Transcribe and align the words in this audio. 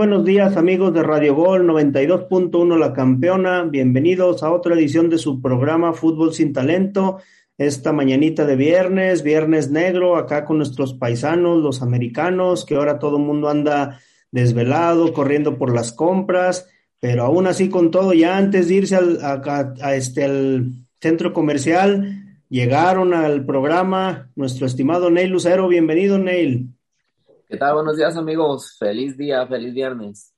Buenos 0.00 0.24
días 0.24 0.56
amigos 0.56 0.94
de 0.94 1.02
Radio 1.02 1.34
Gol 1.34 1.68
92.1 1.68 2.78
La 2.78 2.94
Campeona. 2.94 3.64
Bienvenidos 3.64 4.42
a 4.42 4.50
otra 4.50 4.74
edición 4.74 5.10
de 5.10 5.18
su 5.18 5.42
programa 5.42 5.92
Fútbol 5.92 6.32
sin 6.32 6.54
Talento. 6.54 7.18
Esta 7.58 7.92
mañanita 7.92 8.46
de 8.46 8.56
viernes, 8.56 9.22
viernes 9.22 9.70
negro, 9.70 10.16
acá 10.16 10.46
con 10.46 10.56
nuestros 10.56 10.94
paisanos, 10.94 11.62
los 11.62 11.82
americanos, 11.82 12.64
que 12.64 12.76
ahora 12.76 12.98
todo 12.98 13.18
el 13.18 13.24
mundo 13.24 13.50
anda 13.50 14.00
desvelado, 14.30 15.12
corriendo 15.12 15.58
por 15.58 15.70
las 15.74 15.92
compras, 15.92 16.66
pero 16.98 17.24
aún 17.24 17.46
así 17.46 17.68
con 17.68 17.90
todo, 17.90 18.14
ya 18.14 18.38
antes 18.38 18.68
de 18.68 18.74
irse 18.76 18.96
al, 18.96 19.18
a, 19.22 19.94
este, 19.94 20.24
al 20.24 20.76
centro 20.98 21.34
comercial, 21.34 22.40
llegaron 22.48 23.12
al 23.12 23.44
programa 23.44 24.30
nuestro 24.34 24.66
estimado 24.66 25.10
Neil 25.10 25.28
Lucero. 25.28 25.68
Bienvenido, 25.68 26.16
Neil. 26.16 26.70
¿Qué 27.50 27.56
tal? 27.56 27.74
Buenos 27.74 27.96
días, 27.96 28.16
amigos. 28.16 28.76
Feliz 28.78 29.16
día, 29.16 29.44
feliz 29.44 29.74
viernes. 29.74 30.32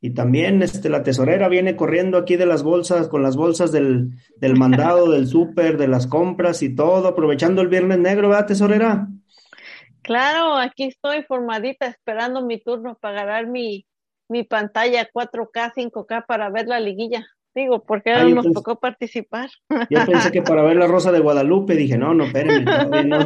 Y 0.00 0.14
también 0.14 0.60
este, 0.64 0.88
la 0.88 1.04
tesorera 1.04 1.48
viene 1.48 1.76
corriendo 1.76 2.18
aquí 2.18 2.34
de 2.34 2.44
las 2.44 2.64
bolsas, 2.64 3.06
con 3.06 3.22
las 3.22 3.36
bolsas 3.36 3.70
del, 3.70 4.10
del 4.36 4.56
mandado, 4.56 5.12
del 5.12 5.28
súper, 5.28 5.76
de 5.76 5.86
las 5.86 6.08
compras 6.08 6.60
y 6.64 6.74
todo, 6.74 7.06
aprovechando 7.06 7.62
el 7.62 7.68
viernes 7.68 8.00
negro, 8.00 8.30
¿verdad, 8.30 8.46
tesorera? 8.46 9.06
Claro, 10.02 10.56
aquí 10.56 10.86
estoy 10.86 11.22
formadita 11.22 11.86
esperando 11.86 12.44
mi 12.44 12.60
turno 12.60 12.98
para 13.00 13.24
ganar 13.24 13.46
mi, 13.46 13.86
mi 14.28 14.42
pantalla 14.42 15.08
4K, 15.08 15.72
5K 15.76 16.26
para 16.26 16.50
ver 16.50 16.66
la 16.66 16.80
liguilla. 16.80 17.28
Digo, 17.54 17.84
porque 17.84 18.12
ahora 18.12 18.28
nos 18.28 18.52
tocó 18.52 18.80
participar. 18.80 19.50
Yo 19.88 20.04
pensé 20.04 20.32
que 20.32 20.42
para 20.42 20.64
ver 20.64 20.78
la 20.78 20.88
Rosa 20.88 21.12
de 21.12 21.20
Guadalupe, 21.20 21.76
dije, 21.76 21.96
no, 21.96 22.12
no, 22.12 22.24
espérenme. 22.24 23.04
No, 23.04 23.18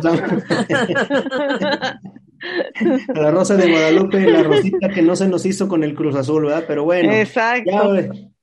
la 3.14 3.30
Rosa 3.30 3.56
de 3.56 3.70
Guadalupe, 3.70 4.30
la 4.30 4.42
rosita 4.42 4.88
que 4.88 5.02
no 5.02 5.16
se 5.16 5.28
nos 5.28 5.46
hizo 5.46 5.68
con 5.68 5.84
el 5.84 5.94
Cruz 5.94 6.14
Azul, 6.16 6.46
¿verdad? 6.46 6.64
Pero 6.66 6.84
bueno, 6.84 7.12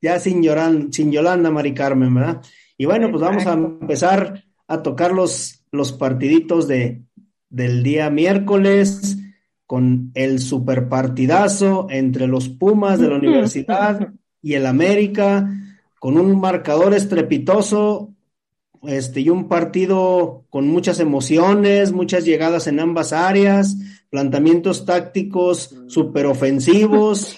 Ya, 0.02 0.19
sin, 0.19 0.42
lloran, 0.42 0.94
sin 0.94 1.11
Yolanda 1.11 1.52
Mari 1.52 1.73
Carmen, 1.73 2.14
¿verdad? 2.14 2.42
Y 2.77 2.86
bueno, 2.86 3.09
pues 3.09 3.22
vamos 3.22 3.45
a 3.45 3.53
empezar 3.53 4.44
a 4.67 4.81
tocar 4.81 5.11
los, 5.11 5.66
los 5.72 5.92
partiditos 5.92 6.67
de, 6.67 7.02
del 7.50 7.83
día 7.83 8.09
miércoles 8.09 9.17
con 9.66 10.11
el 10.16 10.39
super 10.39 10.88
partidazo 10.88 11.88
entre 11.89 12.27
los 12.27 12.50
Pumas 12.50 13.00
de 13.00 13.09
la 13.09 13.17
universidad 13.17 14.14
y 14.42 14.53
el 14.53 14.66
América, 14.66 15.50
con 16.00 16.17
un 16.17 16.39
marcador 16.39 16.94
estrepitoso 16.94 18.14
este, 18.84 19.22
y 19.22 19.30
un 19.30 19.48
partido 19.48 20.46
con 20.50 20.68
muchas 20.68 21.00
emociones, 21.00 21.92
muchas 21.92 22.26
llegadas 22.26 22.68
en 22.68 22.80
ambas 22.80 23.14
áreas, 23.14 23.78
planteamientos 24.10 24.86
tácticos 24.86 25.76
súper 25.88 26.26
ofensivos. 26.26 27.38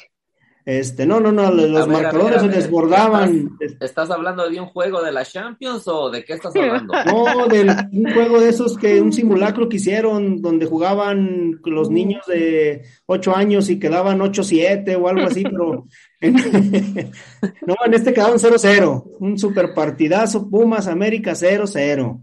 Este, 0.66 1.08
no, 1.08 1.20
no, 1.20 1.32
no, 1.32 1.52
los 1.52 1.88
marcadores 1.88 2.42
se 2.42 2.50
desbordaban. 2.50 3.58
¿Estás, 3.80 4.12
hablando 4.12 4.48
de 4.48 4.60
un 4.60 4.68
juego 4.68 5.02
de 5.02 5.12
la 5.12 5.26
Champions 5.26 5.88
o 5.88 6.12
de 6.12 6.24
qué 6.24 6.34
estás 6.34 6.56
hablando? 6.56 6.94
No, 7.06 7.48
de 7.48 7.62
un 7.92 8.14
juego 8.14 8.40
de 8.40 8.50
esos 8.50 8.78
que 8.78 9.02
un 9.02 9.12
simulacro 9.12 9.68
que 9.68 9.78
hicieron 9.78 10.42
donde 10.42 10.68
jugaban 10.68 11.60
los 11.66 11.90
niños 11.90 12.26
de 12.28 12.84
8 13.08 13.36
años 13.36 13.70
y 13.70 13.80
quedaban 13.80 14.20
8-7 14.20 14.96
o 15.02 15.08
algo 15.08 15.26
así, 15.26 15.44
pero 15.44 15.88
no, 16.22 17.76
en 17.86 17.94
este 17.94 18.14
quedaron 18.14 18.38
0-0. 18.38 19.04
Un 19.20 19.40
super 19.40 19.74
partidazo, 19.74 20.48
Pumas 20.50 20.88
América 20.88 21.32
0-0. 21.32 22.22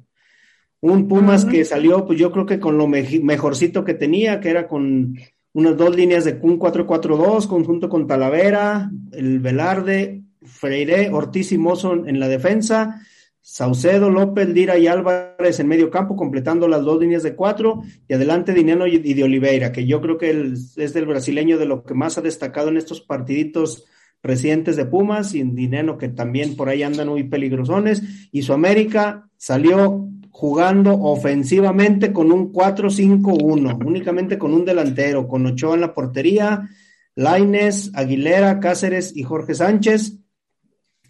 Un 0.81 1.09
Pumas 1.09 1.45
que 1.45 1.65
salió, 1.65 2.07
pues 2.07 2.21
yo 2.21 2.31
creo 2.31 2.47
que 2.47 2.61
con 2.61 2.79
lo 2.79 2.87
mejorcito 2.87 3.85
que 3.85 3.95
tenía, 3.95 4.39
que 4.39 4.51
era 4.51 4.69
con 4.69 5.17
unas 5.59 5.77
dos 5.77 5.97
líneas 5.97 6.25
de 6.25 6.39
un 6.41 6.57
4-4-2, 6.57 7.49
conjunto 7.49 7.89
con 7.89 8.07
Talavera, 8.07 8.93
el 9.11 9.41
Velarde, 9.41 10.23
Freire, 10.41 11.11
Ortiz 11.11 11.51
y 11.51 11.59
Mozo 11.59 12.07
en 12.07 12.21
la 12.21 12.29
defensa, 12.29 13.03
Saucedo, 13.41 14.09
López, 14.09 14.49
Lira 14.49 14.79
y 14.79 14.87
Álvarez 14.87 15.59
en 15.59 15.67
medio 15.67 15.91
campo, 15.91 16.15
completando 16.15 16.69
las 16.69 16.85
dos 16.85 17.01
líneas 17.01 17.25
de 17.25 17.35
cuatro, 17.35 17.83
y 18.07 18.15
adelante 18.15 18.55
Dinero 18.55 18.87
y 18.87 19.15
de 19.15 19.25
Oliveira, 19.25 19.73
que 19.73 19.85
yo 19.85 20.01
creo 20.01 20.17
que 20.17 20.31
es 20.31 20.95
del 20.95 21.07
brasileño 21.07 21.59
de 21.59 21.67
lo 21.67 21.83
que 21.83 21.95
más 21.95 22.19
ha 22.19 22.21
destacado 22.21 22.69
en 22.69 22.77
estos 22.77 23.01
partiditos 23.01 23.85
recientes 24.23 24.77
de 24.77 24.85
Pumas, 24.85 25.35
y 25.35 25.43
Dinero 25.43 25.99
que 25.99 26.09
también 26.09 26.55
por 26.55 26.69
ahí 26.69 26.85
andan 26.85 27.09
muy 27.09 27.25
peligrosones, 27.25 28.29
y 28.31 28.43
su 28.43 28.53
América 28.53 29.29
salió 29.37 30.09
jugando 30.39 30.93
ofensivamente 30.93 32.13
con 32.13 32.31
un 32.31 32.53
4-5-1, 32.53 33.85
únicamente 33.85 34.39
con 34.39 34.55
un 34.55 34.65
delantero, 34.65 35.27
con 35.27 35.45
Ochoa 35.45 35.75
en 35.75 35.81
la 35.81 35.93
portería, 35.93 36.71
Laines, 37.17 37.91
Aguilera, 37.93 38.61
Cáceres 38.61 39.17
y 39.17 39.25
Jorge 39.25 39.57
Sánchez. 39.57 40.21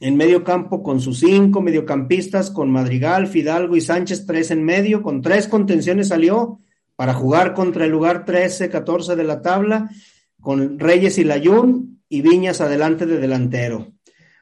En 0.01 0.17
medio 0.17 0.45
campo 0.45 0.83
con 0.83 1.03
sus 1.03 1.19
cinco 1.19 1.61
mediocampistas, 1.61 2.51
con 2.51 2.71
Madrigal, 2.71 3.27
Fidalgo 3.27 3.77
y 3.77 3.83
Sánchez, 3.83 4.25
tres 4.25 4.51
en 4.51 4.65
medio, 4.65 5.03
con 5.03 5.21
tres 5.21 5.47
contenciones 5.47 6.09
salió 6.09 6.61
para 6.97 7.13
jugar 7.13 7.53
contra 7.53 7.85
el 7.85 7.91
lugar 7.91 8.25
13-14 8.25 9.15
de 9.15 9.25
la 9.25 9.43
tabla, 9.43 9.91
con 10.41 10.79
Reyes 10.79 11.19
y 11.19 11.25
Layún 11.25 12.01
y 12.09 12.23
Viñas 12.23 12.63
adelante 12.63 13.05
de 13.05 13.19
delantero. 13.19 13.93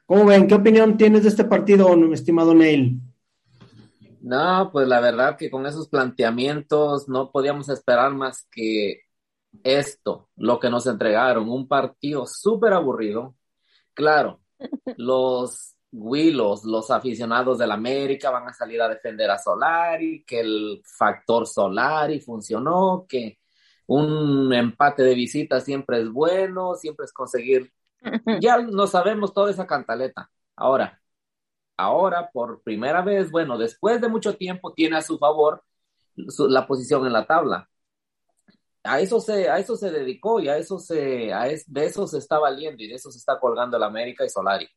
¿Cómo 0.05 0.23
ven? 0.23 0.47
¿Qué 0.47 0.55
opinión 0.55 0.95
tienes 0.95 1.23
de 1.23 1.29
este 1.29 1.43
partido, 1.43 1.93
estimado 2.13 2.55
Neil? 2.55 3.01
No, 4.21 4.69
pues 4.71 4.87
la 4.87 4.99
verdad 4.99 5.37
que 5.37 5.49
con 5.51 5.65
esos 5.65 5.87
planteamientos 5.89 7.07
no 7.07 7.31
podíamos 7.31 7.69
esperar 7.69 8.13
más 8.13 8.47
que 8.51 9.01
esto, 9.63 10.29
lo 10.35 10.59
que 10.59 10.69
nos 10.69 10.87
entregaron, 10.87 11.49
un 11.49 11.67
partido 11.67 12.25
súper 12.25 12.73
aburrido. 12.73 13.35
Claro, 13.93 14.41
los 14.97 15.75
Willos, 15.91 16.65
los 16.65 16.91
aficionados 16.91 17.57
del 17.57 17.71
América 17.71 18.29
van 18.29 18.47
a 18.49 18.53
salir 18.53 18.81
a 18.81 18.89
defender 18.89 19.29
a 19.31 19.37
Solari, 19.37 20.23
que 20.25 20.41
el 20.41 20.81
factor 20.83 21.47
Solari 21.47 22.19
funcionó, 22.19 23.05
que 23.07 23.39
un 23.87 24.53
empate 24.53 25.03
de 25.03 25.15
visita 25.15 25.61
siempre 25.61 26.01
es 26.01 26.09
bueno, 26.11 26.75
siempre 26.75 27.05
es 27.05 27.13
conseguir. 27.13 27.71
Ya 28.41 28.59
no 28.59 28.87
sabemos 28.87 29.33
toda 29.33 29.51
esa 29.51 29.65
cantaleta. 29.65 30.29
Ahora, 30.55 31.01
ahora 31.77 32.29
por 32.33 32.61
primera 32.63 33.01
vez, 33.01 33.31
bueno, 33.31 33.57
después 33.57 34.01
de 34.01 34.09
mucho 34.09 34.35
tiempo, 34.35 34.73
tiene 34.73 34.97
a 34.97 35.01
su 35.01 35.17
favor 35.17 35.63
la 36.15 36.65
posición 36.65 37.05
en 37.05 37.13
la 37.13 37.25
tabla. 37.25 37.69
A 38.83 38.99
eso 38.99 39.19
se, 39.19 39.49
a 39.49 39.59
eso 39.59 39.75
se 39.75 39.91
dedicó 39.91 40.39
y 40.39 40.49
a 40.49 40.57
eso 40.57 40.79
se, 40.79 41.31
a 41.31 41.45
de 41.45 41.85
eso 41.85 42.07
se 42.07 42.17
está 42.17 42.39
valiendo 42.39 42.81
y 42.83 42.87
de 42.87 42.95
eso 42.95 43.11
se 43.11 43.17
está 43.17 43.39
colgando 43.39 43.77
el 43.77 43.83
América 43.83 44.25
y 44.25 44.29
Solari. 44.29 44.67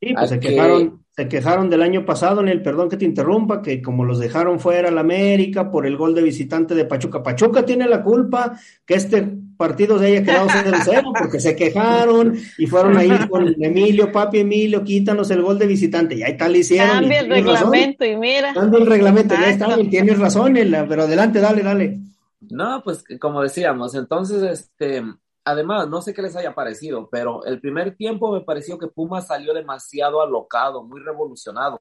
Sí, 0.00 0.14
pues 0.14 0.30
se, 0.30 0.40
quejaron, 0.40 1.04
se 1.10 1.28
quejaron 1.28 1.70
del 1.70 1.82
año 1.82 2.04
pasado 2.04 2.40
en 2.40 2.48
el 2.48 2.60
perdón 2.60 2.88
que 2.88 2.96
te 2.96 3.04
interrumpa, 3.04 3.62
que 3.62 3.80
como 3.80 4.04
los 4.04 4.18
dejaron 4.18 4.58
fuera 4.58 4.90
la 4.90 5.02
América 5.02 5.70
por 5.70 5.86
el 5.86 5.96
gol 5.96 6.12
de 6.12 6.22
visitante 6.22 6.74
de 6.74 6.86
Pachuca. 6.86 7.22
Pachuca 7.22 7.64
tiene 7.64 7.86
la 7.86 8.02
culpa 8.02 8.58
que 8.84 8.94
este 8.94 9.32
partido 9.62 9.96
se 9.96 10.06
haya 10.06 10.24
quedado 10.24 10.48
0-0 10.48 11.12
porque 11.16 11.38
se 11.38 11.54
quejaron 11.54 12.36
y 12.58 12.66
fueron 12.66 12.96
ahí 12.96 13.10
con 13.28 13.46
Emilio, 13.62 14.10
papi 14.10 14.40
Emilio, 14.40 14.82
quítanos 14.82 15.30
el 15.30 15.40
gol 15.40 15.56
de 15.56 15.68
visitante. 15.68 16.16
Y 16.16 16.24
ahí 16.24 16.36
tal 16.36 16.56
hicieron. 16.56 16.98
Cambia 16.98 17.20
el 17.20 17.30
reglamento 17.30 18.04
y 18.04 18.16
mira. 18.16 18.52
Cambia 18.54 18.80
el 18.80 18.86
reglamento, 18.86 19.34
ya 19.36 19.50
está, 19.50 19.76
tienes 19.88 20.18
razón, 20.18 20.54
pero 20.88 21.04
adelante, 21.04 21.38
dale, 21.38 21.62
dale. 21.62 22.00
No, 22.40 22.82
pues 22.82 23.04
como 23.20 23.40
decíamos, 23.40 23.94
entonces, 23.94 24.42
este, 24.42 25.04
además, 25.44 25.88
no 25.88 26.02
sé 26.02 26.12
qué 26.12 26.22
les 26.22 26.34
haya 26.34 26.56
parecido, 26.56 27.08
pero 27.08 27.44
el 27.44 27.60
primer 27.60 27.94
tiempo 27.94 28.32
me 28.32 28.40
pareció 28.40 28.78
que 28.78 28.88
Puma 28.88 29.20
salió 29.20 29.54
demasiado 29.54 30.20
alocado, 30.20 30.82
muy 30.82 31.00
revolucionado. 31.00 31.80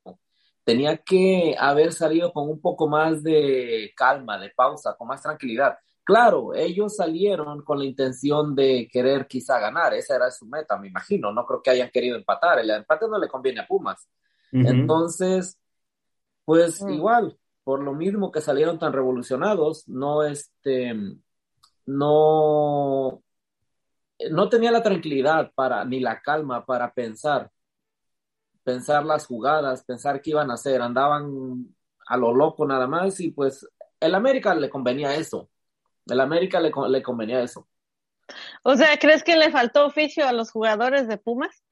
Tenía 0.63 0.97
que 0.97 1.55
haber 1.57 1.93
salido 1.93 2.31
con 2.31 2.47
un 2.47 2.61
poco 2.61 2.87
más 2.87 3.23
de 3.23 3.91
calma, 3.95 4.37
de 4.37 4.51
pausa, 4.55 4.95
con 4.95 5.07
más 5.07 5.23
tranquilidad. 5.23 5.75
Claro, 6.03 6.53
ellos 6.55 6.95
salieron 6.95 7.63
con 7.63 7.79
la 7.79 7.85
intención 7.85 8.55
de 8.55 8.87
querer 8.91 9.27
quizá 9.27 9.59
ganar, 9.59 9.93
esa 9.93 10.15
era 10.15 10.31
su 10.31 10.45
meta, 10.47 10.77
me 10.77 10.87
imagino. 10.87 11.31
No 11.31 11.45
creo 11.45 11.61
que 11.61 11.69
hayan 11.69 11.91
querido 11.91 12.17
empatar, 12.17 12.59
el 12.59 12.69
empate 12.69 13.07
no 13.07 13.19
le 13.19 13.27
conviene 13.27 13.61
a 13.61 13.67
Pumas. 13.67 14.09
Entonces, 14.51 15.57
pues 16.43 16.81
mm. 16.81 16.89
igual, 16.89 17.37
por 17.63 17.81
lo 17.81 17.93
mismo 17.93 18.31
que 18.31 18.41
salieron 18.41 18.79
tan 18.79 18.91
revolucionados, 18.91 19.87
no 19.87 20.23
este, 20.23 20.93
no, 21.85 23.23
no 24.31 24.49
tenía 24.49 24.71
la 24.71 24.83
tranquilidad 24.83 25.51
para, 25.55 25.85
ni 25.85 25.99
la 25.99 26.21
calma 26.21 26.65
para 26.65 26.93
pensar, 26.93 27.51
pensar 28.63 29.05
las 29.05 29.25
jugadas, 29.25 29.83
pensar 29.83 30.21
qué 30.21 30.31
iban 30.31 30.51
a 30.51 30.55
hacer, 30.55 30.81
andaban 30.81 31.75
a 32.07 32.17
lo 32.17 32.33
loco 32.33 32.65
nada 32.65 32.87
más 32.87 33.19
y 33.19 33.31
pues 33.31 33.67
el 33.99 34.15
América 34.15 34.53
le 34.55 34.69
convenía 34.69 35.15
eso, 35.15 35.49
el 36.05 36.19
América 36.19 36.59
le, 36.59 36.71
le 36.89 37.03
convenía 37.03 37.41
eso. 37.41 37.67
O 38.63 38.75
sea, 38.75 38.97
¿crees 38.97 39.23
que 39.23 39.35
le 39.35 39.51
faltó 39.51 39.85
oficio 39.85 40.27
a 40.27 40.33
los 40.33 40.51
jugadores 40.51 41.07
de 41.07 41.17
Pumas? 41.17 41.63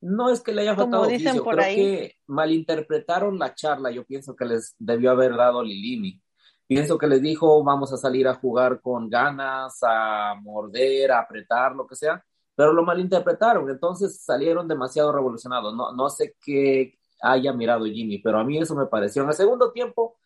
No 0.00 0.28
es 0.28 0.42
que 0.42 0.52
le 0.52 0.62
haya 0.62 0.76
faltado 0.76 1.04
oficio, 1.04 1.42
creo 1.42 1.74
que 1.74 2.16
malinterpretaron 2.26 3.38
la 3.38 3.54
charla, 3.54 3.90
yo 3.90 4.04
pienso 4.04 4.36
que 4.36 4.44
les 4.44 4.74
debió 4.78 5.10
haber 5.10 5.34
dado 5.34 5.62
Lilini, 5.62 6.20
pienso 6.66 6.98
que 6.98 7.06
les 7.06 7.22
dijo, 7.22 7.64
vamos 7.64 7.90
a 7.90 7.96
salir 7.96 8.28
a 8.28 8.34
jugar 8.34 8.82
con 8.82 9.08
ganas, 9.08 9.78
a 9.82 10.34
morder, 10.42 11.10
a 11.10 11.20
apretar, 11.20 11.74
lo 11.74 11.86
que 11.86 11.96
sea, 11.96 12.22
pero 12.54 12.74
lo 12.74 12.84
malinterpretaron, 12.84 13.70
entonces 13.70 14.20
salieron 14.22 14.68
demasiado 14.68 15.10
revolucionados. 15.10 15.74
No, 15.74 15.92
no 15.92 16.10
sé 16.10 16.36
qué 16.44 16.98
haya 17.22 17.54
mirado 17.54 17.86
Jimmy, 17.86 18.18
pero 18.18 18.38
a 18.38 18.44
mí 18.44 18.58
eso 18.58 18.74
me 18.74 18.86
pareció. 18.86 19.22
En 19.22 19.28
el 19.28 19.34
segundo 19.34 19.72
tiempo, 19.72 20.18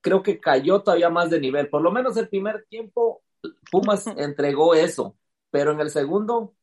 creo 0.00 0.22
que 0.22 0.40
cayó 0.40 0.82
todavía 0.82 1.10
más 1.10 1.30
de 1.30 1.40
nivel. 1.40 1.68
Por 1.68 1.82
lo 1.82 1.90
menos 1.90 2.16
el 2.16 2.28
primer 2.28 2.66
tiempo, 2.68 3.22
Pumas 3.70 4.06
entregó 4.16 4.74
eso, 4.74 5.16
pero 5.50 5.72
en 5.72 5.80
el 5.80 5.90
segundo, 5.90 6.54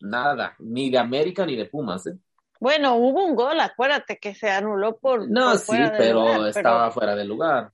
nada, 0.00 0.54
ni 0.58 0.90
de 0.90 0.98
América 0.98 1.46
ni 1.46 1.56
de 1.56 1.66
Pumas. 1.66 2.06
¿eh? 2.06 2.18
Bueno, 2.60 2.96
hubo 2.96 3.24
un 3.24 3.34
gol, 3.34 3.60
acuérdate 3.60 4.18
que 4.18 4.34
se 4.34 4.50
anuló 4.50 4.98
por. 4.98 5.28
No, 5.28 5.56
sí, 5.56 5.76
pero 5.96 6.46
estaba 6.46 6.90
fuera 6.90 7.14
de 7.14 7.24
lugar. 7.24 7.72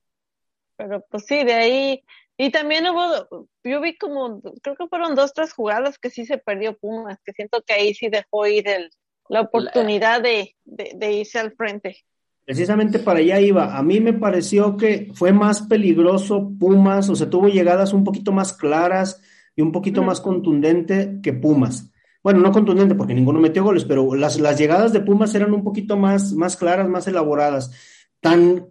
Pero 0.76 1.04
pues 1.08 1.26
sí, 1.26 1.44
de 1.44 1.54
ahí. 1.54 2.04
Y 2.36 2.50
también 2.50 2.88
hubo, 2.88 3.46
yo 3.62 3.80
vi 3.80 3.96
como, 3.96 4.40
creo 4.62 4.74
que 4.74 4.88
fueron 4.88 5.14
dos, 5.14 5.32
tres 5.32 5.52
jugadas 5.52 5.98
que 5.98 6.10
sí 6.10 6.24
se 6.24 6.38
perdió 6.38 6.76
Pumas, 6.76 7.18
que 7.24 7.32
siento 7.32 7.62
que 7.62 7.74
ahí 7.74 7.94
sí 7.94 8.08
dejó 8.08 8.46
ir 8.46 8.66
el, 8.66 8.90
la 9.28 9.42
oportunidad 9.42 10.22
de, 10.22 10.56
de 10.64 11.12
irse 11.12 11.38
al 11.38 11.52
frente. 11.52 12.04
Precisamente 12.44 12.98
para 12.98 13.20
allá 13.20 13.40
iba. 13.40 13.76
A 13.76 13.82
mí 13.82 14.00
me 14.00 14.12
pareció 14.12 14.76
que 14.76 15.10
fue 15.14 15.32
más 15.32 15.62
peligroso 15.62 16.52
Pumas, 16.58 17.08
o 17.08 17.14
sea, 17.14 17.30
tuvo 17.30 17.48
llegadas 17.48 17.92
un 17.92 18.04
poquito 18.04 18.32
más 18.32 18.52
claras 18.52 19.20
y 19.54 19.62
un 19.62 19.70
poquito 19.70 20.02
más 20.02 20.20
contundente 20.20 21.20
que 21.22 21.32
Pumas. 21.32 21.90
Bueno, 22.22 22.40
no 22.40 22.52
contundente 22.52 22.94
porque 22.94 23.14
ninguno 23.14 23.40
metió 23.40 23.64
goles, 23.64 23.84
pero 23.84 24.14
las, 24.14 24.40
las 24.40 24.58
llegadas 24.58 24.92
de 24.92 25.00
Pumas 25.00 25.34
eran 25.34 25.52
un 25.52 25.64
poquito 25.64 25.96
más, 25.96 26.32
más 26.32 26.56
claras, 26.56 26.88
más 26.88 27.06
elaboradas. 27.08 27.72
Tan 28.20 28.66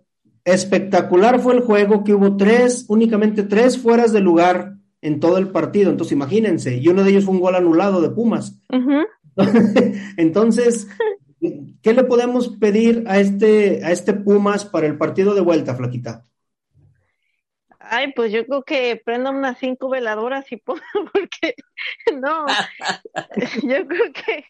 espectacular 0.46 1.40
fue 1.40 1.54
el 1.54 1.62
juego 1.62 2.04
que 2.04 2.14
hubo 2.14 2.38
tres, 2.38 2.86
únicamente 2.88 3.44
tres 3.44 3.78
fueras 3.78 4.12
de 4.12 4.22
lugar 4.22 4.76
en 5.02 5.20
todo 5.20 5.38
el 5.38 5.50
partido. 5.50 5.92
Entonces, 5.92 6.14
imagínense, 6.14 6.78
y 6.78 6.88
uno 6.88 7.04
de 7.04 7.12
ellos 7.12 7.26
fue 7.26 7.34
un 7.34 7.42
gol 7.42 7.56
anulado 7.56 8.02
de 8.02 8.10
Pumas. 8.10 8.62
Entonces, 10.18 10.88
¿qué 11.82 11.94
le 11.94 12.04
podemos 12.04 12.50
pedir 12.58 13.04
a 13.08 13.20
este, 13.20 13.84
a 13.84 13.92
este 13.92 14.14
Pumas 14.14 14.66
para 14.66 14.88
el 14.88 14.98
partido 14.98 15.34
de 15.34 15.42
vuelta, 15.42 15.76
Flaquita? 15.76 16.24
Ay, 17.80 18.14
pues 18.14 18.32
yo 18.32 18.46
creo 18.46 18.64
que 18.64 19.02
prenda 19.04 19.32
unas 19.32 19.58
cinco 19.58 19.90
veladoras 19.90 20.50
y 20.52 20.58
ponga, 20.58 20.84
porque 21.14 21.56
no, 22.14 22.46
yo 23.64 23.88
creo 23.88 24.14
que 24.14 24.46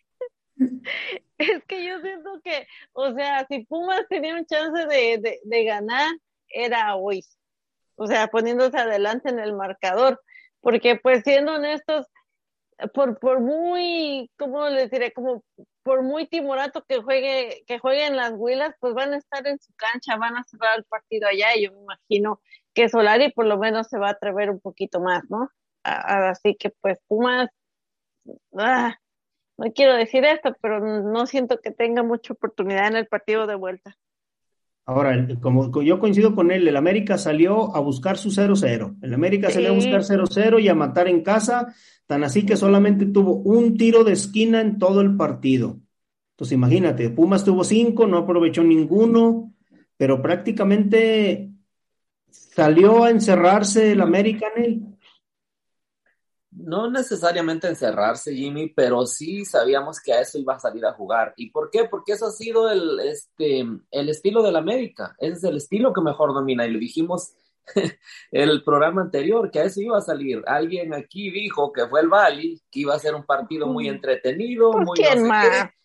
es 1.37 1.63
que 1.65 1.85
yo 1.85 1.99
siento 2.01 2.39
que, 2.43 2.67
o 2.93 3.13
sea, 3.13 3.45
si 3.47 3.65
Pumas 3.65 4.05
tenía 4.09 4.35
un 4.35 4.45
chance 4.45 4.85
de, 4.85 5.39
de, 5.43 5.63
ganar, 5.63 6.11
era 6.49 6.95
hoy. 6.95 7.23
O 7.95 8.07
sea, 8.07 8.27
poniéndose 8.27 8.77
adelante 8.77 9.29
en 9.29 9.39
el 9.39 9.53
marcador. 9.53 10.21
Porque, 10.59 10.97
pues, 10.97 11.23
siendo 11.23 11.55
honestos, 11.55 12.05
por, 12.93 13.19
por 13.19 13.39
muy, 13.39 14.29
¿cómo 14.37 14.67
les 14.69 14.91
diré? 14.91 15.11
Como 15.13 15.43
por 15.83 16.03
muy 16.03 16.27
timorato 16.27 16.83
que 16.85 17.01
juegue, 17.01 17.63
que 17.67 17.79
jueguen 17.79 18.15
las 18.15 18.33
huilas, 18.35 18.75
pues 18.79 18.93
van 18.93 19.13
a 19.13 19.17
estar 19.17 19.45
en 19.47 19.59
su 19.59 19.73
cancha, 19.75 20.17
van 20.17 20.37
a 20.37 20.43
cerrar 20.43 20.77
el 20.77 20.83
partido 20.85 21.27
allá 21.27 21.55
y 21.55 21.65
yo 21.65 21.71
me 21.71 21.81
imagino 21.81 22.41
que 22.73 22.89
Solari 22.89 23.31
por 23.31 23.45
lo 23.45 23.57
menos 23.57 23.87
se 23.87 23.97
va 23.97 24.09
a 24.09 24.11
atrever 24.11 24.49
un 24.49 24.59
poquito 24.59 24.99
más, 24.99 25.23
¿no? 25.29 25.49
Así 25.83 26.55
que 26.55 26.69
pues 26.81 26.99
Pumas, 27.07 27.49
ah, 28.57 28.95
no 29.57 29.71
quiero 29.73 29.95
decir 29.95 30.25
esto, 30.25 30.55
pero 30.61 30.79
no 30.79 31.25
siento 31.27 31.59
que 31.59 31.71
tenga 31.71 32.03
mucha 32.03 32.33
oportunidad 32.33 32.87
en 32.87 32.95
el 32.95 33.07
partido 33.07 33.47
de 33.47 33.55
vuelta. 33.55 33.95
Ahora, 34.85 35.27
como 35.39 35.81
yo 35.81 35.99
coincido 35.99 36.33
con 36.33 36.51
él, 36.51 36.67
el 36.67 36.75
América 36.75 37.17
salió 37.17 37.75
a 37.75 37.79
buscar 37.79 38.17
su 38.17 38.29
0-0. 38.29 38.97
El 39.01 39.13
América 39.13 39.49
salió 39.49 39.69
a 39.69 39.75
buscar 39.75 40.01
0-0 40.01 40.61
y 40.61 40.67
a 40.69 40.75
matar 40.75 41.07
en 41.07 41.21
casa, 41.21 41.73
tan 42.07 42.23
así 42.23 42.45
que 42.45 42.57
solamente 42.57 43.05
tuvo 43.05 43.35
un 43.35 43.77
tiro 43.77 44.03
de 44.03 44.13
esquina 44.13 44.59
en 44.59 44.79
todo 44.79 45.01
el 45.01 45.15
partido. 45.15 45.79
Entonces, 46.31 46.53
imagínate, 46.53 47.09
Pumas 47.11 47.45
tuvo 47.45 47.63
cinco, 47.63 48.07
no 48.07 48.17
aprovechó 48.17 48.63
ninguno, 48.63 49.53
pero 49.97 50.21
prácticamente 50.21 51.51
salió 52.31 53.03
a 53.03 53.11
encerrarse 53.11 53.91
el 53.91 54.01
América 54.01 54.47
en 54.55 54.63
él. 54.63 54.90
No 56.63 56.89
necesariamente 56.89 57.67
encerrarse, 57.67 58.33
Jimmy, 58.33 58.69
pero 58.69 59.05
sí 59.05 59.45
sabíamos 59.45 59.99
que 59.99 60.13
a 60.13 60.21
eso 60.21 60.37
iba 60.37 60.55
a 60.55 60.59
salir 60.59 60.85
a 60.85 60.93
jugar. 60.93 61.33
¿Y 61.37 61.49
por 61.49 61.69
qué? 61.69 61.85
Porque 61.85 62.13
eso 62.13 62.27
ha 62.27 62.31
sido 62.31 62.69
el, 62.69 62.99
este, 62.99 63.65
el 63.91 64.09
estilo 64.09 64.41
del 64.43 64.55
América. 64.55 65.15
Ese 65.19 65.33
es 65.33 65.43
el 65.43 65.57
estilo 65.57 65.93
que 65.93 66.01
mejor 66.01 66.33
domina. 66.33 66.65
Y 66.65 66.71
lo 66.71 66.79
dijimos 66.79 67.33
el 68.31 68.63
programa 68.63 69.01
anterior, 69.01 69.49
que 69.51 69.59
a 69.59 69.63
eso 69.63 69.81
iba 69.81 69.97
a 69.97 70.01
salir. 70.01 70.43
Alguien 70.47 70.93
aquí 70.93 71.31
dijo 71.31 71.71
que 71.71 71.87
fue 71.87 72.01
el 72.01 72.09
Bali, 72.09 72.61
que 72.71 72.81
iba 72.81 72.95
a 72.95 72.99
ser 72.99 73.15
un 73.15 73.25
partido 73.25 73.67
muy 73.67 73.87
entretenido, 73.87 74.71
muy 74.73 74.99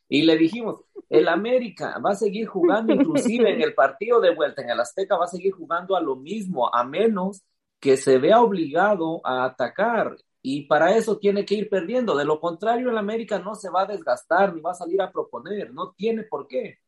y 0.09 0.23
le 0.23 0.37
dijimos, 0.37 0.81
el 1.09 1.29
América 1.29 1.99
va 2.05 2.11
a 2.11 2.17
seguir 2.17 2.47
jugando, 2.47 2.93
inclusive 2.93 3.53
en 3.53 3.63
el 3.63 3.75
partido 3.75 4.21
de 4.21 4.35
vuelta 4.35 4.63
en 4.63 4.71
el 4.71 4.81
Azteca, 4.81 5.17
va 5.17 5.25
a 5.25 5.29
seguir 5.29 5.53
jugando 5.53 5.97
a 5.97 6.01
lo 6.01 6.17
mismo, 6.17 6.73
a 6.73 6.85
menos 6.85 7.43
que 7.81 7.97
se 7.97 8.19
vea 8.19 8.41
obligado 8.41 9.21
a 9.25 9.45
atacar. 9.45 10.17
Y 10.49 10.63
para 10.63 10.97
eso 10.97 11.19
tiene 11.19 11.45
que 11.45 11.57
ir 11.57 11.69
perdiendo. 11.69 12.17
De 12.17 12.25
lo 12.25 12.39
contrario, 12.39 12.89
el 12.89 12.97
América 12.97 13.41
no 13.41 13.57
se 13.57 13.69
va 13.69 13.83
a 13.83 13.87
desgastar 13.87 14.55
ni 14.55 14.61
va 14.61 14.71
a 14.71 14.75
salir 14.75 15.03
a 15.03 15.11
proponer. 15.11 15.75
No 15.75 15.91
tiene 15.91 16.23
por 16.23 16.47
qué. 16.47 16.79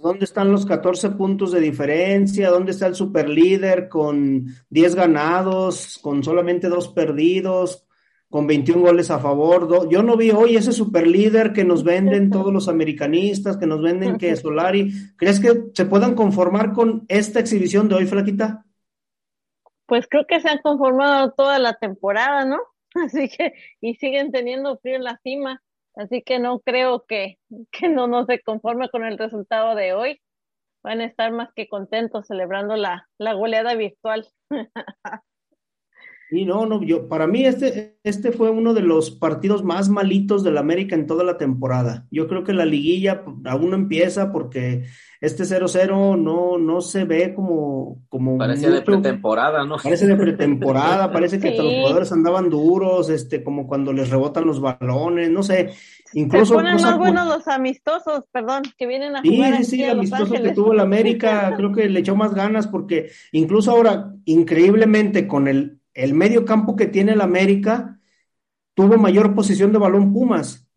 ¿Dónde 0.00 0.24
están 0.24 0.52
los 0.52 0.64
14 0.64 1.10
puntos 1.10 1.50
de 1.50 1.58
diferencia? 1.58 2.48
¿Dónde 2.48 2.70
está 2.70 2.86
el 2.86 2.94
superlíder 2.94 3.88
con 3.88 4.46
10 4.70 4.94
ganados, 4.94 5.98
con 6.00 6.22
solamente 6.22 6.68
dos 6.68 6.86
perdidos? 6.88 7.82
con 8.28 8.46
21 8.46 8.82
goles 8.82 9.10
a 9.10 9.20
favor. 9.20 9.88
Yo 9.88 10.02
no 10.02 10.16
vi 10.16 10.32
hoy 10.32 10.56
ese 10.56 10.72
superlíder 10.72 11.52
que 11.52 11.64
nos 11.64 11.84
venden 11.84 12.28
todos 12.28 12.52
los 12.52 12.68
americanistas, 12.68 13.56
que 13.56 13.66
nos 13.66 13.80
venden 13.80 14.18
que 14.18 14.34
Solari. 14.34 14.92
¿Crees 15.16 15.38
que 15.38 15.70
se 15.72 15.86
puedan 15.86 16.14
conformar 16.16 16.72
con 16.72 17.04
esta 17.06 17.38
exhibición 17.38 17.88
de 17.88 17.94
hoy, 17.94 18.06
Flaquita? 18.06 18.66
Pues 19.86 20.06
creo 20.10 20.26
que 20.26 20.40
se 20.40 20.48
han 20.48 20.58
conformado 20.58 21.30
toda 21.32 21.60
la 21.60 21.74
temporada, 21.74 22.44
¿no? 22.44 22.58
Así 23.04 23.28
que, 23.28 23.54
y 23.80 23.94
siguen 23.96 24.32
teniendo 24.32 24.78
frío 24.78 24.96
en 24.96 25.04
la 25.04 25.18
cima. 25.22 25.62
Así 25.94 26.22
que 26.22 26.38
no 26.38 26.60
creo 26.60 27.04
que, 27.06 27.38
que 27.72 27.88
no, 27.88 28.06
no 28.06 28.26
se 28.26 28.40
conforme 28.42 28.90
con 28.90 29.04
el 29.04 29.18
resultado 29.18 29.74
de 29.74 29.94
hoy. 29.94 30.20
Van 30.82 31.00
a 31.00 31.06
estar 31.06 31.32
más 31.32 31.50
que 31.54 31.68
contentos 31.68 32.26
celebrando 32.26 32.76
la, 32.76 33.08
la 33.18 33.32
goleada 33.34 33.74
virtual. 33.74 34.28
Y 36.30 36.44
no, 36.44 36.66
no, 36.66 36.82
yo, 36.82 37.06
para 37.06 37.28
mí 37.28 37.44
este, 37.44 37.98
este 38.02 38.32
fue 38.32 38.50
uno 38.50 38.74
de 38.74 38.80
los 38.80 39.12
partidos 39.12 39.62
más 39.62 39.88
malitos 39.88 40.42
del 40.42 40.58
América 40.58 40.96
en 40.96 41.06
toda 41.06 41.22
la 41.22 41.38
temporada. 41.38 42.04
Yo 42.10 42.26
creo 42.26 42.42
que 42.42 42.52
la 42.52 42.64
liguilla 42.64 43.22
aún 43.44 43.70
no 43.70 43.76
empieza 43.76 44.32
porque 44.32 44.86
este 45.20 45.44
0-0 45.44 46.18
no, 46.20 46.58
no 46.58 46.80
se 46.80 47.04
ve 47.04 47.32
como, 47.32 48.02
como 48.08 48.38
Parece 48.38 48.70
de 48.70 48.82
pretemporada, 48.82 49.64
¿no? 49.64 49.76
Parece 49.76 50.08
de 50.08 50.16
pretemporada, 50.16 51.12
parece 51.12 51.38
que 51.38 51.54
los 51.56 51.72
jugadores 51.72 52.10
andaban 52.10 52.50
duros, 52.50 53.08
este, 53.08 53.44
como 53.44 53.68
cuando 53.68 53.92
les 53.92 54.10
rebotan 54.10 54.46
los 54.46 54.60
balones, 54.60 55.30
no 55.30 55.44
sé. 55.44 55.74
Incluso, 56.12 56.46
se 56.46 56.54
ponen 56.54 56.82
más 56.82 56.98
buenos 56.98 57.28
los 57.28 57.46
amistosos, 57.46 58.24
perdón, 58.32 58.64
que 58.76 58.86
vienen 58.88 59.14
a 59.14 59.22
jugar. 59.22 59.58
Sí, 59.58 59.64
sí, 59.64 59.84
amistosos 59.84 60.40
que 60.40 60.52
tuvo 60.52 60.72
el 60.72 60.80
América, 60.80 61.54
creo 61.56 61.70
que 61.72 61.88
le 61.88 62.00
echó 62.00 62.16
más 62.16 62.34
ganas 62.34 62.66
porque 62.66 63.10
incluso 63.30 63.70
ahora, 63.70 64.12
increíblemente, 64.24 65.28
con 65.28 65.46
el 65.46 65.78
el 65.96 66.12
medio 66.12 66.44
campo 66.44 66.76
que 66.76 66.86
tiene 66.86 67.12
el 67.12 67.22
América 67.22 67.98
tuvo 68.74 68.98
mayor 68.98 69.34
posición 69.34 69.72
de 69.72 69.78
balón 69.78 70.12
Pumas. 70.12 70.68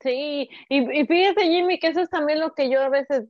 Sí, 0.00 0.50
y, 0.68 1.06
fíjese 1.06 1.42
Jimmy 1.42 1.78
que 1.78 1.86
eso 1.86 2.00
es 2.00 2.10
también 2.10 2.40
lo 2.40 2.52
que 2.54 2.68
yo 2.68 2.82
a 2.82 2.88
veces, 2.88 3.28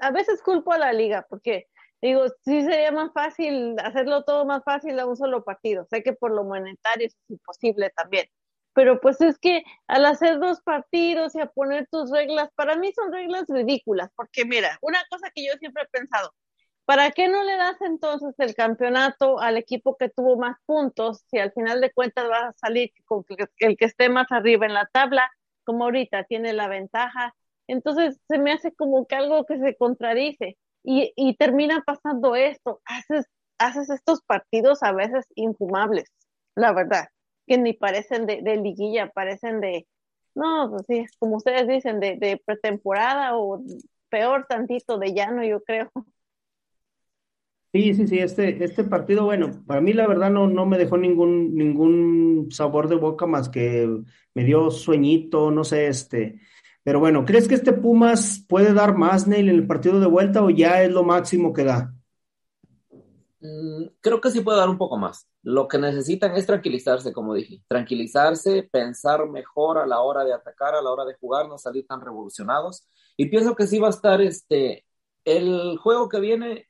a 0.00 0.10
veces 0.10 0.40
culpo 0.40 0.72
a 0.72 0.78
la 0.78 0.94
liga, 0.94 1.26
porque 1.28 1.68
digo, 2.00 2.24
sí 2.46 2.62
sería 2.62 2.90
más 2.92 3.12
fácil 3.12 3.76
hacerlo 3.80 4.24
todo 4.24 4.46
más 4.46 4.64
fácil 4.64 4.98
a 4.98 5.04
un 5.06 5.16
solo 5.16 5.44
partido. 5.44 5.86
Sé 5.90 6.02
que 6.02 6.14
por 6.14 6.30
lo 6.30 6.44
monetario 6.44 7.06
es 7.06 7.16
imposible 7.28 7.90
también, 7.94 8.26
pero 8.72 8.98
pues 9.02 9.20
es 9.20 9.38
que 9.38 9.62
al 9.86 10.06
hacer 10.06 10.38
dos 10.38 10.62
partidos 10.62 11.34
y 11.34 11.40
a 11.40 11.46
poner 11.46 11.86
tus 11.90 12.10
reglas, 12.10 12.48
para 12.54 12.76
mí 12.76 12.90
son 12.94 13.12
reglas 13.12 13.44
ridículas, 13.48 14.08
porque 14.16 14.46
mira, 14.46 14.78
una 14.80 15.00
cosa 15.10 15.30
que 15.34 15.44
yo 15.44 15.52
siempre 15.58 15.82
he 15.82 15.98
pensado, 15.98 16.32
¿Para 16.90 17.12
qué 17.12 17.28
no 17.28 17.44
le 17.44 17.56
das 17.56 17.80
entonces 17.82 18.34
el 18.38 18.56
campeonato 18.56 19.38
al 19.38 19.56
equipo 19.56 19.96
que 19.96 20.08
tuvo 20.08 20.36
más 20.36 20.56
puntos 20.66 21.22
si 21.30 21.38
al 21.38 21.52
final 21.52 21.80
de 21.80 21.92
cuentas 21.92 22.28
va 22.28 22.48
a 22.48 22.52
salir 22.54 22.90
con 23.04 23.24
el 23.60 23.76
que 23.76 23.84
esté 23.84 24.08
más 24.08 24.26
arriba 24.32 24.66
en 24.66 24.74
la 24.74 24.90
tabla, 24.92 25.30
como 25.62 25.84
ahorita 25.84 26.24
tiene 26.24 26.52
la 26.52 26.66
ventaja? 26.66 27.32
Entonces 27.68 28.18
se 28.26 28.40
me 28.40 28.50
hace 28.50 28.72
como 28.72 29.06
que 29.06 29.14
algo 29.14 29.46
que 29.46 29.60
se 29.60 29.76
contradice 29.76 30.58
y, 30.82 31.36
termina 31.36 31.84
pasando 31.86 32.34
esto. 32.34 32.80
Haces, 32.86 33.24
haces 33.58 33.88
estos 33.88 34.20
partidos 34.22 34.82
a 34.82 34.90
veces 34.90 35.26
infumables, 35.36 36.10
la 36.56 36.72
verdad, 36.72 37.06
que 37.46 37.56
ni 37.56 37.72
parecen 37.72 38.26
de, 38.26 38.42
de 38.42 38.56
liguilla, 38.56 39.10
parecen 39.10 39.60
de, 39.60 39.86
no, 40.34 40.68
pues 40.72 40.86
sí, 40.88 41.06
como 41.20 41.36
ustedes 41.36 41.68
dicen, 41.68 42.00
de, 42.00 42.16
de 42.16 42.42
pretemporada 42.44 43.36
o 43.36 43.62
peor 44.08 44.46
tantito 44.48 44.98
de 44.98 45.14
llano, 45.14 45.44
yo 45.44 45.62
creo. 45.62 45.92
Sí, 47.72 47.94
sí, 47.94 48.08
sí, 48.08 48.18
este, 48.18 48.64
este 48.64 48.82
partido, 48.82 49.24
bueno, 49.24 49.62
para 49.64 49.80
mí 49.80 49.92
la 49.92 50.08
verdad 50.08 50.28
no, 50.28 50.48
no 50.48 50.66
me 50.66 50.76
dejó 50.76 50.98
ningún, 50.98 51.54
ningún 51.54 52.48
sabor 52.50 52.88
de 52.88 52.96
boca 52.96 53.26
más 53.26 53.48
que 53.48 53.88
me 54.34 54.44
dio 54.44 54.72
sueñito, 54.72 55.52
no 55.52 55.62
sé, 55.62 55.86
este. 55.86 56.40
Pero 56.82 56.98
bueno, 56.98 57.24
¿crees 57.24 57.46
que 57.46 57.54
este 57.54 57.72
Pumas 57.72 58.44
puede 58.48 58.72
dar 58.72 58.96
más, 58.96 59.28
Neil, 59.28 59.48
en 59.48 59.54
el 59.54 59.66
partido 59.68 60.00
de 60.00 60.06
vuelta 60.06 60.42
o 60.42 60.50
ya 60.50 60.82
es 60.82 60.90
lo 60.90 61.04
máximo 61.04 61.52
que 61.52 61.62
da? 61.62 61.94
Mm, 63.40 63.86
creo 64.00 64.20
que 64.20 64.32
sí 64.32 64.40
puede 64.40 64.58
dar 64.58 64.68
un 64.68 64.78
poco 64.78 64.98
más. 64.98 65.28
Lo 65.42 65.68
que 65.68 65.78
necesitan 65.78 66.34
es 66.34 66.46
tranquilizarse, 66.46 67.12
como 67.12 67.34
dije, 67.34 67.62
tranquilizarse, 67.68 68.64
pensar 68.64 69.28
mejor 69.28 69.78
a 69.78 69.86
la 69.86 70.00
hora 70.00 70.24
de 70.24 70.34
atacar, 70.34 70.74
a 70.74 70.82
la 70.82 70.90
hora 70.90 71.04
de 71.04 71.14
jugar, 71.14 71.48
no 71.48 71.56
salir 71.56 71.86
tan 71.86 72.00
revolucionados. 72.00 72.88
Y 73.16 73.26
pienso 73.26 73.54
que 73.54 73.68
sí 73.68 73.78
va 73.78 73.86
a 73.86 73.90
estar 73.90 74.20
este, 74.20 74.84
el 75.24 75.78
juego 75.78 76.08
que 76.08 76.18
viene 76.18 76.69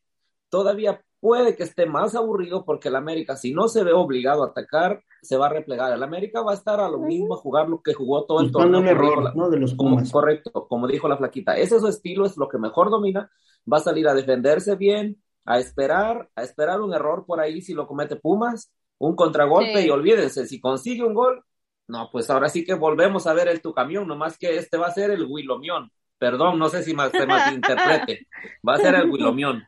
todavía 0.50 1.02
puede 1.20 1.56
que 1.56 1.62
esté 1.62 1.86
más 1.86 2.14
aburrido 2.14 2.64
porque 2.64 2.88
el 2.88 2.96
América, 2.96 3.36
si 3.36 3.52
no 3.52 3.68
se 3.68 3.84
ve 3.84 3.92
obligado 3.92 4.42
a 4.42 4.48
atacar, 4.48 5.02
se 5.22 5.36
va 5.36 5.46
a 5.46 5.50
replegar. 5.50 5.92
El 5.92 6.02
América 6.02 6.42
va 6.42 6.52
a 6.52 6.54
estar 6.54 6.80
a 6.80 6.88
lo 6.88 6.98
mismo 6.98 7.34
a 7.34 7.38
jugar 7.38 7.68
lo 7.68 7.82
que 7.82 7.94
jugó 7.94 8.24
todo 8.24 8.40
el 8.40 8.50
torneo. 8.50 8.80
un 8.80 8.86
error, 8.86 9.36
¿no? 9.36 9.50
De 9.50 9.58
los 9.58 9.74
Pumas. 9.74 10.10
correcto, 10.10 10.66
como 10.68 10.86
dijo 10.86 11.08
la 11.08 11.16
flaquita. 11.16 11.56
Ese 11.56 11.76
es 11.76 11.82
su 11.82 11.88
estilo, 11.88 12.26
es 12.26 12.36
lo 12.36 12.48
que 12.48 12.58
mejor 12.58 12.90
domina. 12.90 13.30
Va 13.70 13.78
a 13.78 13.80
salir 13.80 14.08
a 14.08 14.14
defenderse 14.14 14.76
bien, 14.76 15.22
a 15.44 15.58
esperar, 15.58 16.28
a 16.34 16.42
esperar 16.42 16.80
un 16.80 16.94
error 16.94 17.24
por 17.26 17.40
ahí 17.40 17.60
si 17.60 17.74
lo 17.74 17.86
comete 17.86 18.16
Pumas, 18.16 18.72
un 18.98 19.14
contragolpe 19.14 19.84
y 19.84 19.90
olvídense, 19.90 20.46
si 20.46 20.60
consigue 20.60 21.04
un 21.04 21.14
gol, 21.14 21.42
no, 21.88 22.08
pues 22.12 22.30
ahora 22.30 22.48
sí 22.48 22.64
que 22.64 22.74
volvemos 22.74 23.26
a 23.26 23.32
ver 23.34 23.48
el 23.48 23.60
tu 23.60 23.74
camión, 23.74 24.06
nomás 24.06 24.38
que 24.38 24.56
este 24.56 24.76
va 24.76 24.86
a 24.86 24.92
ser 24.92 25.10
el 25.10 25.26
Wilomión. 25.26 25.90
Perdón, 26.20 26.58
no 26.58 26.68
sé 26.68 26.82
si 26.82 26.92
más, 26.92 27.10
se 27.12 27.54
interprete. 27.54 28.26
Va 28.66 28.74
a 28.74 28.76
ser 28.76 28.94
el 28.94 29.10
Wilomión. 29.10 29.64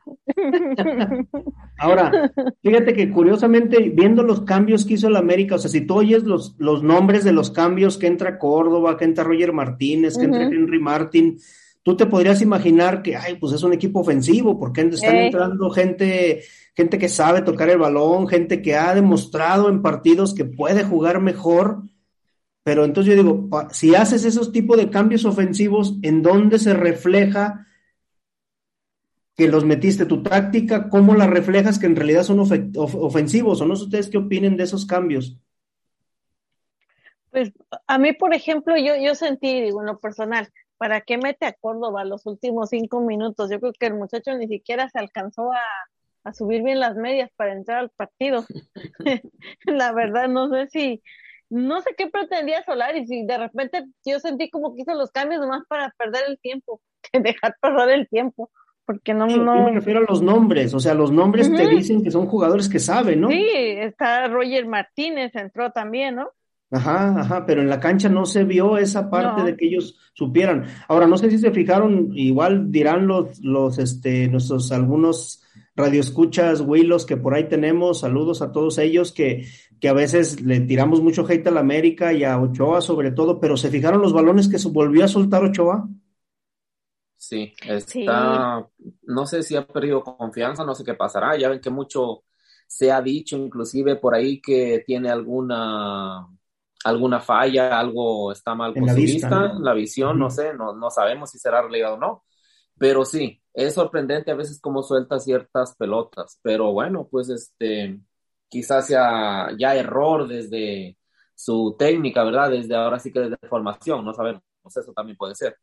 Ahora, 1.78 2.30
fíjate 2.62 2.92
que 2.92 3.10
curiosamente, 3.10 3.90
viendo 3.94 4.22
los 4.22 4.42
cambios 4.42 4.84
que 4.84 4.94
hizo 4.94 5.08
el 5.08 5.16
América, 5.16 5.54
o 5.54 5.58
sea, 5.58 5.70
si 5.70 5.80
tú 5.86 5.94
oyes 5.94 6.24
los, 6.24 6.54
los 6.58 6.82
nombres 6.82 7.24
de 7.24 7.32
los 7.32 7.50
cambios 7.50 7.96
que 7.96 8.06
entra 8.06 8.38
Córdoba, 8.38 8.98
que 8.98 9.06
entra 9.06 9.24
Roger 9.24 9.54
Martínez, 9.54 10.18
que 10.18 10.24
entra 10.24 10.42
Henry 10.42 10.78
Martín, 10.78 11.38
tú 11.82 11.96
te 11.96 12.04
podrías 12.04 12.42
imaginar 12.42 13.00
que, 13.00 13.16
ay, 13.16 13.36
pues 13.36 13.54
es 13.54 13.62
un 13.62 13.72
equipo 13.72 14.00
ofensivo, 14.00 14.58
porque 14.58 14.82
están 14.82 15.16
eh. 15.16 15.26
entrando 15.28 15.70
gente, 15.70 16.42
gente 16.76 16.98
que 16.98 17.08
sabe 17.08 17.40
tocar 17.40 17.70
el 17.70 17.78
balón, 17.78 18.28
gente 18.28 18.60
que 18.60 18.76
ha 18.76 18.94
demostrado 18.94 19.70
en 19.70 19.80
partidos 19.80 20.34
que 20.34 20.44
puede 20.44 20.84
jugar 20.84 21.22
mejor 21.22 21.82
pero 22.62 22.84
entonces 22.84 23.16
yo 23.16 23.22
digo, 23.22 23.48
si 23.70 23.94
haces 23.94 24.24
esos 24.24 24.52
tipos 24.52 24.76
de 24.76 24.90
cambios 24.90 25.24
ofensivos, 25.24 25.98
¿en 26.02 26.22
dónde 26.22 26.58
se 26.58 26.74
refleja 26.74 27.66
que 29.36 29.48
los 29.48 29.64
metiste 29.64 30.06
tu 30.06 30.22
táctica? 30.22 30.88
¿Cómo 30.88 31.14
la 31.14 31.26
reflejas 31.26 31.78
que 31.78 31.86
en 31.86 31.96
realidad 31.96 32.22
son 32.22 32.38
ofensivos? 32.40 33.60
¿O 33.60 33.66
no 33.66 33.74
sé 33.74 33.84
ustedes 33.84 34.10
qué 34.10 34.18
opinen 34.18 34.56
de 34.56 34.64
esos 34.64 34.86
cambios? 34.86 35.36
Pues 37.30 37.50
a 37.86 37.98
mí, 37.98 38.12
por 38.12 38.34
ejemplo, 38.34 38.76
yo, 38.76 38.94
yo 38.96 39.14
sentí, 39.14 39.60
digo, 39.60 39.80
en 39.80 39.86
lo 39.86 39.98
personal, 39.98 40.48
¿para 40.76 41.00
qué 41.00 41.16
mete 41.16 41.46
a 41.46 41.54
Córdoba 41.54 42.04
los 42.04 42.26
últimos 42.26 42.70
cinco 42.70 43.00
minutos? 43.00 43.50
Yo 43.50 43.58
creo 43.58 43.72
que 43.72 43.86
el 43.86 43.94
muchacho 43.94 44.36
ni 44.36 44.46
siquiera 44.46 44.88
se 44.90 44.98
alcanzó 44.98 45.50
a, 45.50 45.60
a 46.24 46.32
subir 46.32 46.62
bien 46.62 46.78
las 46.78 46.94
medias 46.94 47.30
para 47.34 47.54
entrar 47.54 47.78
al 47.78 47.90
partido. 47.90 48.44
la 49.64 49.92
verdad, 49.92 50.28
no 50.28 50.50
sé 50.50 50.68
si, 50.68 51.02
no 51.52 51.82
sé 51.82 51.94
qué 51.96 52.06
pretendía 52.06 52.64
Solari, 52.64 53.06
si 53.06 53.26
de 53.26 53.36
repente 53.36 53.84
yo 54.06 54.18
sentí 54.18 54.48
como 54.48 54.74
que 54.74 54.82
hizo 54.82 54.94
los 54.94 55.10
cambios 55.10 55.42
nomás 55.42 55.62
para 55.68 55.94
perder 55.98 56.22
el 56.28 56.38
tiempo, 56.38 56.80
que 57.12 57.20
dejar 57.20 57.54
perder 57.60 57.90
el 57.90 58.08
tiempo, 58.08 58.50
porque 58.86 59.12
no, 59.12 59.26
no... 59.26 59.64
me 59.66 59.72
refiero 59.72 60.00
a 60.00 60.04
los 60.08 60.22
nombres, 60.22 60.72
o 60.72 60.80
sea, 60.80 60.94
los 60.94 61.12
nombres 61.12 61.54
te 61.54 61.68
dicen 61.68 62.02
que 62.02 62.10
son 62.10 62.26
jugadores 62.26 62.68
que 62.68 62.78
saben, 62.78 63.20
¿no? 63.20 63.28
Sí, 63.28 63.46
está 63.52 64.28
Roger 64.28 64.66
Martínez, 64.66 65.34
entró 65.34 65.70
también, 65.70 66.16
¿no? 66.16 66.30
Ajá, 66.70 67.20
ajá, 67.20 67.44
pero 67.44 67.60
en 67.60 67.68
la 67.68 67.78
cancha 67.78 68.08
no 68.08 68.24
se 68.24 68.44
vio 68.44 68.78
esa 68.78 69.10
parte 69.10 69.42
de 69.42 69.54
que 69.54 69.66
ellos 69.66 69.98
supieran. 70.14 70.64
Ahora, 70.88 71.06
no 71.06 71.18
sé 71.18 71.30
si 71.30 71.36
se 71.36 71.50
fijaron, 71.50 72.12
igual 72.14 72.72
dirán 72.72 73.06
los, 73.06 73.40
los, 73.40 73.78
este, 73.78 74.26
nuestros 74.28 74.72
algunos 74.72 75.41
radioescuchas, 75.74 76.60
Willos, 76.60 77.06
que 77.06 77.16
por 77.16 77.34
ahí 77.34 77.48
tenemos, 77.48 78.00
saludos 78.00 78.42
a 78.42 78.52
todos 78.52 78.78
ellos, 78.78 79.12
que 79.12 79.46
que 79.82 79.88
a 79.88 79.92
veces 79.92 80.40
le 80.40 80.60
tiramos 80.60 81.00
mucho 81.02 81.26
hate 81.28 81.48
a 81.48 81.50
la 81.50 81.58
América 81.58 82.12
y 82.12 82.22
a 82.22 82.38
Ochoa 82.38 82.80
sobre 82.80 83.10
todo, 83.10 83.40
pero 83.40 83.56
¿se 83.56 83.68
fijaron 83.68 84.00
los 84.00 84.12
balones 84.12 84.48
que 84.48 84.60
se 84.60 84.68
volvió 84.68 85.04
a 85.04 85.08
soltar 85.08 85.42
Ochoa? 85.42 85.88
Sí, 87.16 87.52
está, 87.66 88.64
no 89.02 89.26
sé 89.26 89.42
si 89.42 89.56
ha 89.56 89.66
perdido 89.66 90.04
confianza, 90.04 90.64
no 90.64 90.76
sé 90.76 90.84
qué 90.84 90.94
pasará, 90.94 91.36
ya 91.36 91.48
ven 91.48 91.60
que 91.60 91.70
mucho 91.70 92.22
se 92.68 92.92
ha 92.92 93.02
dicho 93.02 93.36
inclusive 93.36 93.96
por 93.96 94.14
ahí 94.14 94.40
que 94.40 94.84
tiene 94.86 95.10
alguna 95.10 96.28
alguna 96.84 97.18
falla, 97.18 97.76
algo 97.76 98.30
está 98.30 98.54
mal 98.54 98.74
con 98.74 98.86
la 98.86 98.92
su 98.92 99.00
vista, 99.00 99.52
la 99.58 99.74
visión, 99.74 100.16
no 100.16 100.30
sé, 100.30 100.54
no, 100.54 100.74
no 100.74 100.90
sabemos 100.90 101.32
si 101.32 101.40
será 101.40 101.60
realidad 101.60 101.94
o 101.94 101.98
no, 101.98 102.22
pero 102.82 103.04
sí, 103.04 103.40
es 103.54 103.74
sorprendente 103.74 104.32
a 104.32 104.34
veces 104.34 104.60
cómo 104.60 104.82
suelta 104.82 105.20
ciertas 105.20 105.76
pelotas, 105.76 106.40
pero 106.42 106.72
bueno, 106.72 107.06
pues 107.08 107.28
este, 107.28 108.00
quizás 108.48 108.88
sea 108.88 109.50
ya 109.56 109.76
error 109.76 110.26
desde 110.26 110.98
su 111.32 111.76
técnica, 111.78 112.24
¿verdad? 112.24 112.50
Desde 112.50 112.74
ahora 112.74 112.98
sí 112.98 113.12
que 113.12 113.20
desde 113.20 113.36
formación, 113.48 114.04
no 114.04 114.12
sabemos, 114.12 114.42
eso 114.64 114.92
también 114.92 115.16
puede 115.16 115.36
ser. 115.36 115.56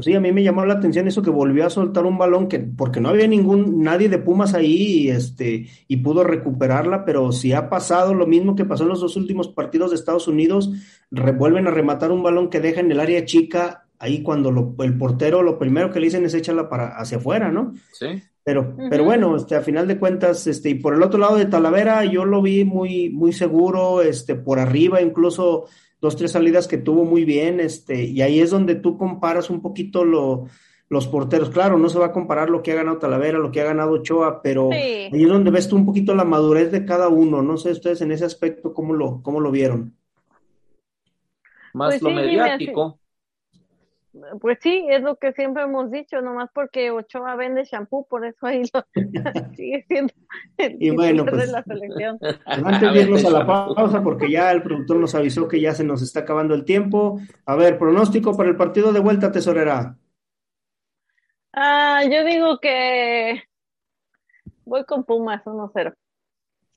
Sí, 0.00 0.12
a 0.12 0.18
mí 0.18 0.32
me 0.32 0.42
llamó 0.42 0.66
la 0.66 0.74
atención 0.74 1.06
eso 1.06 1.22
que 1.22 1.30
volvió 1.30 1.64
a 1.64 1.70
soltar 1.70 2.04
un 2.04 2.18
balón 2.18 2.48
que, 2.48 2.58
porque 2.58 3.00
no 3.00 3.10
había 3.10 3.28
ningún, 3.28 3.80
nadie 3.80 4.08
de 4.08 4.18
Pumas 4.18 4.54
ahí, 4.54 5.04
y 5.04 5.10
este, 5.10 5.68
y 5.86 5.98
pudo 5.98 6.24
recuperarla, 6.24 7.04
pero 7.04 7.30
si 7.30 7.52
ha 7.52 7.70
pasado 7.70 8.12
lo 8.12 8.26
mismo 8.26 8.56
que 8.56 8.64
pasó 8.64 8.82
en 8.82 8.88
los 8.88 9.00
dos 9.00 9.14
últimos 9.14 9.46
partidos 9.46 9.90
de 9.90 9.96
Estados 9.98 10.26
Unidos, 10.26 10.72
vuelven 11.10 11.68
a 11.68 11.70
rematar 11.70 12.10
un 12.10 12.24
balón 12.24 12.50
que 12.50 12.58
deja 12.58 12.80
en 12.80 12.90
el 12.90 12.98
área 12.98 13.24
chica, 13.24 13.86
ahí 14.00 14.22
cuando 14.22 14.74
el 14.80 14.98
portero 14.98 15.42
lo 15.42 15.58
primero 15.58 15.92
que 15.92 16.00
le 16.00 16.06
dicen 16.06 16.24
es 16.24 16.34
echarla 16.34 16.68
para 16.68 16.96
hacia 16.96 17.18
afuera, 17.18 17.52
¿no? 17.52 17.74
Sí. 17.92 18.06
Pero, 18.42 18.74
pero 18.88 19.04
bueno, 19.04 19.36
este, 19.36 19.54
a 19.54 19.60
final 19.60 19.86
de 19.86 19.98
cuentas, 19.98 20.46
este, 20.46 20.70
y 20.70 20.74
por 20.74 20.94
el 20.94 21.02
otro 21.02 21.20
lado 21.20 21.36
de 21.36 21.44
Talavera, 21.44 22.04
yo 22.06 22.24
lo 22.24 22.40
vi 22.40 22.64
muy, 22.64 23.10
muy 23.10 23.32
seguro, 23.32 24.00
este, 24.00 24.34
por 24.34 24.58
arriba, 24.58 25.02
incluso 25.02 25.66
dos, 26.00 26.16
tres 26.16 26.32
salidas 26.32 26.66
que 26.66 26.78
tuvo 26.78 27.04
muy 27.04 27.24
bien, 27.26 27.60
este, 27.60 28.02
y 28.02 28.22
ahí 28.22 28.40
es 28.40 28.50
donde 28.50 28.76
tú 28.76 28.96
comparas 28.96 29.50
un 29.50 29.60
poquito 29.60 30.06
lo, 30.06 30.46
los 30.88 31.06
porteros. 31.06 31.50
Claro, 31.50 31.76
no 31.76 31.90
se 31.90 31.98
va 31.98 32.06
a 32.06 32.12
comparar 32.12 32.48
lo 32.48 32.62
que 32.62 32.72
ha 32.72 32.76
ganado 32.76 32.96
Talavera, 32.96 33.38
lo 33.38 33.52
que 33.52 33.60
ha 33.60 33.64
ganado 33.64 33.92
Ochoa, 33.92 34.40
pero 34.42 34.70
ahí 34.72 35.10
es 35.12 35.28
donde 35.28 35.50
ves 35.50 35.68
tú 35.68 35.76
un 35.76 35.84
poquito 35.84 36.14
la 36.14 36.24
madurez 36.24 36.72
de 36.72 36.86
cada 36.86 37.08
uno. 37.08 37.42
No 37.42 37.58
sé 37.58 37.72
ustedes 37.72 38.00
en 38.00 38.10
ese 38.10 38.24
aspecto 38.24 38.72
cómo 38.72 38.94
lo, 38.94 39.22
cómo 39.22 39.40
lo 39.40 39.50
vieron. 39.50 39.94
Más 41.74 41.90
pues 41.90 42.02
lo 42.02 42.10
mediático. 42.10 42.99
Pues 44.40 44.58
sí, 44.60 44.86
es 44.88 45.02
lo 45.02 45.16
que 45.16 45.32
siempre 45.32 45.62
hemos 45.62 45.90
dicho, 45.90 46.20
nomás 46.20 46.50
porque 46.52 46.90
Ochoa 46.90 47.36
vende 47.36 47.64
shampoo, 47.64 48.06
por 48.08 48.26
eso 48.26 48.46
ahí 48.46 48.62
lo 48.74 48.84
sigue 49.54 49.84
siendo 49.86 50.12
el 50.56 50.76
y 50.80 50.90
bueno, 50.90 51.24
pues, 51.24 51.46
de 51.46 51.52
la 51.52 51.62
selección. 51.62 52.18
Antes 52.44 52.92
de 52.92 53.02
irnos 53.02 53.24
a 53.24 53.30
la 53.30 53.46
pausa, 53.46 54.02
porque 54.02 54.30
ya 54.30 54.50
el 54.50 54.62
productor 54.62 54.96
nos 54.96 55.14
avisó 55.14 55.46
que 55.46 55.60
ya 55.60 55.74
se 55.74 55.84
nos 55.84 56.02
está 56.02 56.20
acabando 56.20 56.54
el 56.54 56.64
tiempo. 56.64 57.20
A 57.46 57.54
ver, 57.54 57.78
pronóstico 57.78 58.36
para 58.36 58.48
el 58.48 58.56
partido 58.56 58.92
de 58.92 59.00
vuelta, 59.00 59.30
tesorera. 59.30 59.96
Ah, 61.52 62.02
yo 62.10 62.24
digo 62.24 62.58
que 62.58 63.44
voy 64.64 64.84
con 64.84 65.04
Pumas, 65.04 65.44
1-0. 65.44 65.94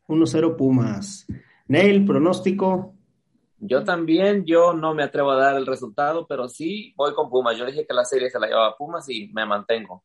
1-0 0.08 0.56
Pumas. 0.56 1.28
Neil, 1.68 2.06
pronóstico. 2.06 2.94
Yo 3.66 3.86
también, 3.86 4.44
yo 4.46 4.74
no 4.74 4.94
me 4.94 5.04
atrevo 5.04 5.32
a 5.32 5.38
dar 5.38 5.56
el 5.56 5.66
resultado, 5.66 6.28
pero 6.28 6.50
sí 6.50 6.94
voy 6.98 7.14
con 7.14 7.30
Pumas. 7.30 7.58
Yo 7.58 7.66
dije 7.66 7.86
que 7.88 7.94
la 7.94 8.04
serie 8.04 8.30
se 8.30 8.38
la 8.38 8.48
llevaba 8.48 8.76
Pumas 8.76 9.10
y 9.10 9.32
me 9.34 9.46
mantengo. 9.46 10.04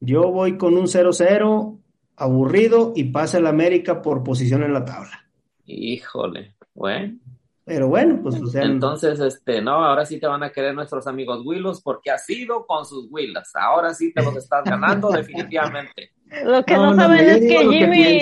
Yo 0.00 0.30
voy 0.30 0.56
con 0.56 0.78
un 0.78 0.86
0-0, 0.86 1.78
aburrido 2.16 2.92
y 2.96 3.04
pasa 3.04 3.36
el 3.36 3.46
América 3.46 4.00
por 4.00 4.24
posición 4.24 4.62
en 4.62 4.72
la 4.72 4.86
tabla. 4.86 5.28
Híjole, 5.66 6.54
bueno. 6.72 7.18
Pero 7.66 7.88
bueno, 7.88 8.18
pues 8.22 8.40
o 8.40 8.46
sea. 8.46 8.62
Entonces, 8.62 9.20
este, 9.20 9.60
no, 9.60 9.84
ahora 9.84 10.06
sí 10.06 10.18
te 10.18 10.26
van 10.26 10.42
a 10.42 10.50
querer 10.50 10.74
nuestros 10.74 11.06
amigos 11.06 11.44
Willos 11.44 11.82
porque 11.82 12.10
has 12.10 12.24
sido 12.24 12.66
con 12.66 12.86
sus 12.86 13.08
Willas. 13.10 13.54
Ahora 13.54 13.92
sí 13.92 14.12
te 14.14 14.22
los 14.22 14.34
estás 14.36 14.64
ganando 14.64 15.08
definitivamente. 15.12 16.12
Lo 16.44 16.64
que 16.64 16.74
no, 16.74 16.94
saben 16.94 17.28
es 17.28 17.40
que 17.40 17.58
Jimmy, 17.58 18.20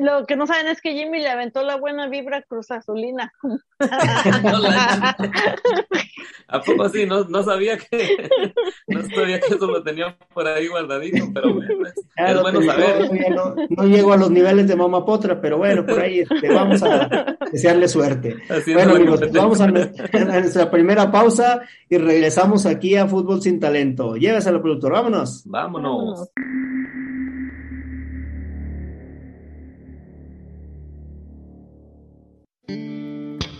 lo 0.00 0.26
que 0.26 0.36
no 0.36 0.46
saben 0.46 0.68
es 0.68 0.80
que 0.80 0.92
Jimmy 0.92 1.20
le 1.20 1.28
aventó 1.28 1.62
la 1.62 1.76
buena 1.76 2.08
vibra 2.08 2.42
Cruz 2.42 2.70
Azulina. 2.70 3.32
¿A 6.48 6.60
poco 6.60 6.88
sí? 6.88 7.06
No, 7.06 7.24
no 7.24 7.42
sabía 7.42 7.76
que 7.76 8.28
no 8.86 9.02
sabía 9.02 9.40
que 9.40 9.54
eso 9.54 9.66
lo 9.66 9.82
tenía 9.82 10.16
por 10.32 10.46
ahí 10.46 10.68
guardadito, 10.68 11.26
pero 11.34 11.54
bueno, 11.54 11.74
es, 12.16 12.40
bueno 12.40 12.62
saber. 12.62 13.10
No, 13.70 13.84
llego 13.84 14.12
a 14.12 14.16
los 14.16 14.30
niveles 14.30 14.68
de 14.68 14.76
Mama 14.76 15.04
Potra, 15.04 15.40
pero 15.40 15.58
bueno, 15.58 15.84
por 15.84 16.00
ahí 16.00 16.20
este, 16.20 16.48
vamos 16.52 16.82
a 16.82 17.36
desearle 17.50 17.88
suerte. 17.88 18.36
bueno, 18.72 18.94
amigos, 18.94 19.20
vamos 19.32 19.60
a, 19.60 19.66
nuestra 19.68 20.70
primera 20.70 21.10
pausa 21.10 21.62
y 21.88 21.98
regresamos 21.98 22.64
aquí 22.66 22.96
a 22.96 23.06
Fútbol 23.06 23.42
Sin 23.42 23.58
Talento. 23.58 24.16
Lléveselo, 24.16 24.62
productor, 24.62 24.92
vámonos. 24.92 25.42
Vámonos. 25.46 26.30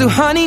So, 0.00 0.08
honey, 0.08 0.46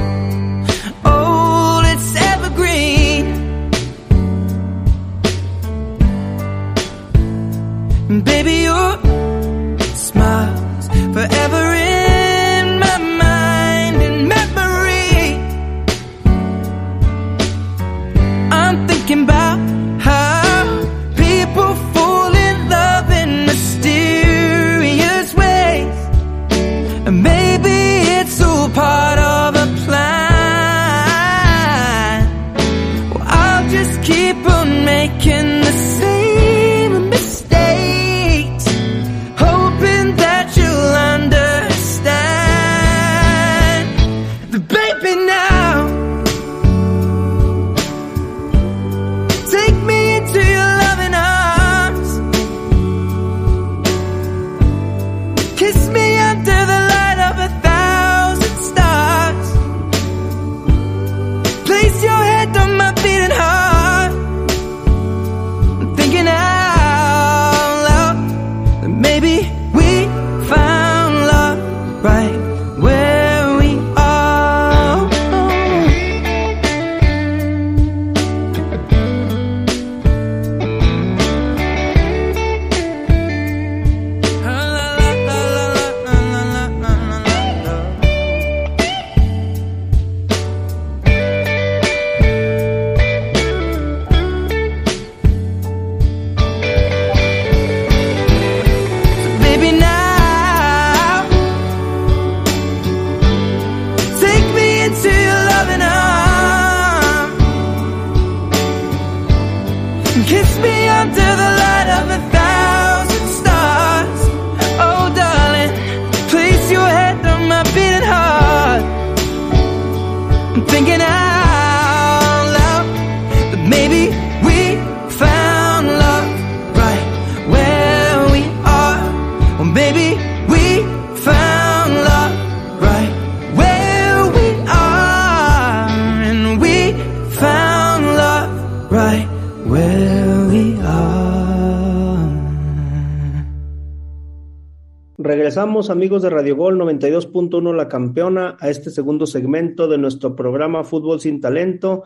Regresamos 145.51 145.89
amigos 145.89 146.21
de 146.21 146.29
Radio 146.29 146.55
Gol 146.55 146.79
92.1 146.79 147.75
La 147.75 147.89
Campeona 147.89 148.55
a 148.57 148.69
este 148.69 148.89
segundo 148.89 149.27
segmento 149.27 149.89
de 149.89 149.97
nuestro 149.97 150.33
programa 150.33 150.85
Fútbol 150.85 151.19
sin 151.19 151.41
Talento 151.41 152.05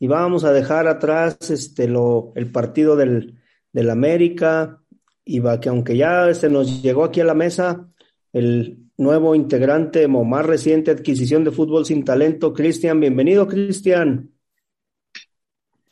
y 0.00 0.06
vamos 0.06 0.44
a 0.44 0.54
dejar 0.54 0.86
atrás 0.86 1.36
este 1.50 1.86
lo 1.86 2.32
el 2.34 2.50
partido 2.50 2.96
del, 2.96 3.42
del 3.74 3.90
América 3.90 4.80
y 5.22 5.40
va 5.40 5.60
que 5.60 5.68
aunque 5.68 5.98
ya 5.98 6.32
se 6.32 6.48
nos 6.48 6.80
llegó 6.80 7.04
aquí 7.04 7.20
a 7.20 7.26
la 7.26 7.34
mesa 7.34 7.90
el 8.32 8.78
nuevo 8.96 9.34
integrante 9.34 10.06
o 10.06 10.24
más 10.24 10.46
reciente 10.46 10.90
adquisición 10.90 11.44
de 11.44 11.50
Fútbol 11.50 11.84
sin 11.84 12.06
Talento, 12.06 12.54
Cristian, 12.54 13.00
bienvenido 13.00 13.46
Cristian. 13.46 14.32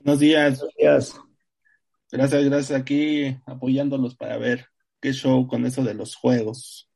Buenos 0.01 0.19
días. 0.19 0.61
Buenos 0.61 0.75
días. 0.79 1.21
Gracias, 2.11 2.45
gracias. 2.47 2.81
Aquí 2.81 3.37
apoyándolos 3.45 4.15
para 4.15 4.39
ver 4.39 4.65
qué 5.01 5.13
show 5.13 5.47
con 5.47 5.67
eso 5.67 5.83
de 5.85 5.95
los 5.95 6.17
juegos. 6.17 6.89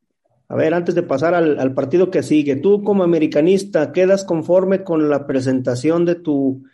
A 0.49 0.57
ver, 0.57 0.75
antes 0.75 0.95
de 0.95 1.03
pasar 1.03 1.35
al, 1.35 1.61
al 1.61 1.75
partido 1.75 2.11
que 2.11 2.23
sigue, 2.23 2.57
tú 2.57 2.83
como 2.83 3.05
americanista, 3.05 3.93
¿quedas 3.93 4.25
conforme 4.25 4.83
con 4.83 5.09
la 5.09 5.27
presentación 5.27 6.05
de 6.05 6.17
tu 6.17 6.65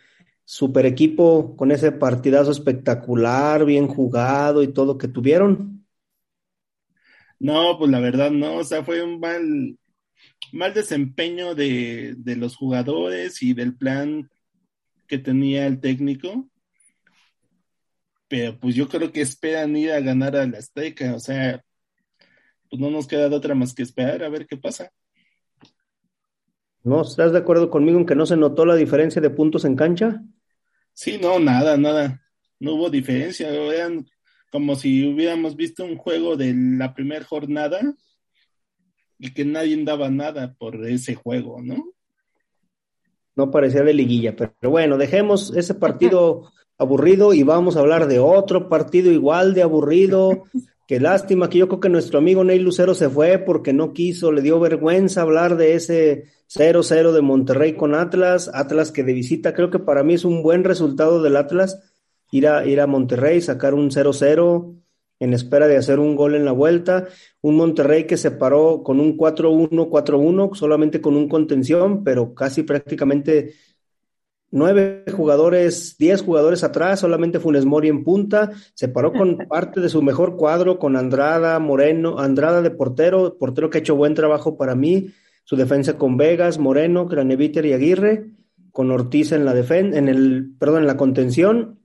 super 0.43 0.85
equipo, 0.85 1.55
con 1.55 1.71
ese 1.71 1.91
partidazo 1.91 2.51
espectacular, 2.51 3.65
bien 3.65 3.87
jugado 3.87 4.63
y 4.63 4.69
todo 4.69 4.97
que 4.97 5.09
tuvieron? 5.09 5.85
No, 7.37 7.77
pues 7.77 7.91
la 7.91 7.99
verdad 7.99 8.31
no, 8.31 8.55
o 8.55 8.63
sea, 8.63 8.83
fue 8.83 9.03
un 9.03 9.19
mal, 9.19 9.77
mal 10.53 10.73
desempeño 10.73 11.53
de, 11.53 12.15
de 12.17 12.35
los 12.35 12.55
jugadores 12.55 13.43
y 13.43 13.53
del 13.53 13.75
plan 13.75 14.29
que 15.05 15.17
tenía 15.19 15.67
el 15.67 15.79
técnico. 15.79 16.49
Pero 18.27 18.59
pues 18.59 18.75
yo 18.75 18.87
creo 18.87 19.11
que 19.11 19.21
esperan 19.21 19.75
ir 19.75 19.91
a 19.91 20.01
ganar 20.01 20.35
a 20.35 20.45
la 20.45 20.57
Azteca, 20.57 21.15
o 21.15 21.19
sea, 21.19 21.63
pues 22.69 22.81
no 22.81 22.89
nos 22.89 23.07
queda 23.07 23.29
de 23.29 23.35
otra 23.35 23.55
más 23.55 23.73
que 23.73 23.83
esperar 23.83 24.23
a 24.23 24.29
ver 24.29 24.45
qué 24.45 24.57
pasa. 24.57 24.91
¿No 26.83 27.01
estás 27.01 27.31
de 27.31 27.39
acuerdo 27.39 27.69
conmigo 27.69 27.99
en 27.99 28.05
que 28.05 28.15
no 28.15 28.25
se 28.25 28.37
notó 28.37 28.65
la 28.65 28.75
diferencia 28.75 29.21
de 29.21 29.29
puntos 29.29 29.65
en 29.65 29.75
cancha? 29.75 30.23
Sí, 30.93 31.17
no, 31.21 31.39
nada, 31.39 31.77
nada. 31.77 32.21
No 32.59 32.75
hubo 32.75 32.89
diferencia. 32.89 33.49
Eran 33.49 34.07
como 34.51 34.75
si 34.75 35.05
hubiéramos 35.05 35.55
visto 35.55 35.83
un 35.83 35.97
juego 35.97 36.37
de 36.37 36.53
la 36.55 36.93
primera 36.93 37.25
jornada 37.25 37.79
y 39.19 39.33
que 39.33 39.45
nadie 39.45 39.83
daba 39.83 40.09
nada 40.09 40.55
por 40.57 40.87
ese 40.87 41.15
juego, 41.15 41.61
¿no? 41.61 41.91
No 43.35 43.51
parecía 43.51 43.83
de 43.83 43.93
liguilla, 43.93 44.35
pero 44.35 44.71
bueno, 44.71 44.97
dejemos 44.97 45.55
ese 45.55 45.75
partido 45.75 46.51
aburrido 46.77 47.33
y 47.33 47.43
vamos 47.43 47.75
a 47.75 47.79
hablar 47.79 48.07
de 48.07 48.19
otro 48.19 48.69
partido 48.69 49.11
igual 49.11 49.53
de 49.53 49.63
aburrido. 49.63 50.43
Qué 50.87 50.99
lástima 51.01 51.49
que 51.49 51.57
yo 51.57 51.67
creo 51.67 51.81
que 51.81 51.89
nuestro 51.89 52.19
amigo 52.19 52.43
Ney 52.43 52.59
Lucero 52.59 52.93
se 52.93 53.09
fue 53.09 53.39
porque 53.39 53.73
no 53.73 53.91
quiso, 53.91 54.31
le 54.31 54.41
dio 54.41 54.59
vergüenza 54.59 55.21
hablar 55.21 55.57
de 55.57 55.73
ese 55.73 56.25
0-0 56.49 57.11
de 57.11 57.21
Monterrey 57.21 57.73
con 57.73 57.93
Atlas, 57.93 58.49
Atlas 58.53 58.93
que 58.93 59.03
de 59.03 59.11
visita, 59.11 59.53
creo 59.53 59.69
que 59.69 59.79
para 59.79 60.03
mí 60.03 60.13
es 60.13 60.23
un 60.23 60.41
buen 60.41 60.63
resultado 60.63 61.21
del 61.21 61.35
Atlas 61.35 61.77
ir 62.31 62.47
a, 62.47 62.65
ir 62.65 62.79
a 62.79 62.87
Monterrey, 62.87 63.41
sacar 63.41 63.73
un 63.73 63.89
0-0 63.89 64.75
en 65.19 65.33
espera 65.33 65.67
de 65.67 65.77
hacer 65.77 65.99
un 65.99 66.15
gol 66.15 66.35
en 66.35 66.45
la 66.45 66.51
vuelta, 66.51 67.07
un 67.41 67.55
Monterrey 67.55 68.05
que 68.05 68.17
se 68.17 68.31
paró 68.31 68.83
con 68.83 68.99
un 68.99 69.17
4-1, 69.17 69.89
4-1, 69.89 70.55
solamente 70.55 71.01
con 71.01 71.15
un 71.15 71.27
contención, 71.27 72.03
pero 72.03 72.33
casi 72.33 72.63
prácticamente 72.63 73.55
nueve 74.51 75.03
jugadores, 75.11 75.97
diez 75.97 76.21
jugadores 76.21 76.63
atrás, 76.63 76.99
solamente 76.99 77.39
Funes 77.39 77.65
Mori 77.65 77.89
en 77.89 78.03
punta, 78.03 78.51
se 78.73 78.87
paró 78.87 79.11
con 79.11 79.37
parte 79.49 79.81
de 79.81 79.89
su 79.89 80.01
mejor 80.01 80.37
cuadro, 80.37 80.79
con 80.79 80.95
Andrada, 80.95 81.59
Moreno, 81.59 82.19
Andrada 82.19 82.61
de 82.61 82.71
portero, 82.71 83.37
portero 83.37 83.69
que 83.69 83.79
ha 83.79 83.81
hecho 83.81 83.95
buen 83.95 84.13
trabajo 84.13 84.57
para 84.57 84.75
mí, 84.75 85.09
su 85.43 85.55
defensa 85.55 85.97
con 85.97 86.17
Vegas, 86.17 86.57
Moreno, 86.57 87.07
Graneviter 87.07 87.65
y 87.65 87.73
Aguirre, 87.73 88.31
con 88.71 88.91
Ortiz 88.91 89.31
en 89.31 89.45
la 89.45 89.53
defensa, 89.53 89.97
en 89.97 90.07
el, 90.07 90.51
perdón, 90.59 90.81
en 90.81 90.87
la 90.87 90.97
contención, 90.97 91.79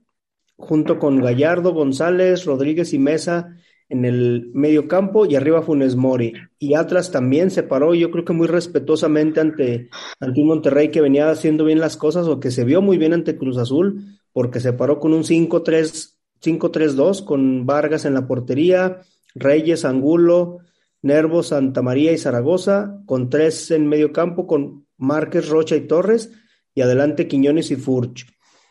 junto 0.57 0.99
con 0.99 1.21
Gallardo, 1.21 1.73
González, 1.73 2.45
Rodríguez 2.45 2.93
y 2.93 2.99
Mesa 2.99 3.57
en 3.93 4.05
el 4.05 4.49
medio 4.53 4.87
campo 4.87 5.27
y 5.27 5.35
arriba 5.35 5.61
Funes 5.61 5.95
Mori. 5.95 6.33
Y 6.57 6.73
Atlas 6.73 7.11
también 7.11 7.51
se 7.51 7.61
paró, 7.61 7.93
yo 7.93 8.09
creo 8.09 8.25
que 8.25 8.33
muy 8.33 8.47
respetuosamente 8.47 9.39
ante, 9.39 9.89
ante 10.19 10.41
un 10.41 10.47
Monterrey 10.47 10.89
que 10.89 10.99
venía 10.99 11.29
haciendo 11.29 11.63
bien 11.63 11.79
las 11.79 11.95
cosas 11.95 12.27
o 12.27 12.39
que 12.39 12.49
se 12.49 12.63
vio 12.63 12.81
muy 12.81 12.97
bien 12.97 13.13
ante 13.13 13.37
Cruz 13.37 13.57
Azul, 13.57 14.17
porque 14.31 14.59
se 14.59 14.73
paró 14.73 14.99
con 14.99 15.13
un 15.13 15.23
5-3, 15.23 16.15
5-3-2 16.41 17.23
con 17.23 17.67
Vargas 17.67 18.05
en 18.05 18.15
la 18.15 18.25
portería, 18.25 19.01
Reyes, 19.35 19.85
Angulo, 19.85 20.57
Nervo, 21.03 21.43
Santa 21.43 21.83
María 21.83 22.11
y 22.13 22.17
Zaragoza, 22.17 22.99
con 23.05 23.29
tres 23.29 23.69
en 23.69 23.87
medio 23.87 24.11
campo, 24.11 24.47
con 24.47 24.87
Márquez, 24.97 25.49
Rocha 25.49 25.75
y 25.75 25.81
Torres, 25.81 26.31
y 26.73 26.81
adelante 26.81 27.27
Quiñones 27.27 27.69
y 27.69 27.75
Furch. 27.75 28.25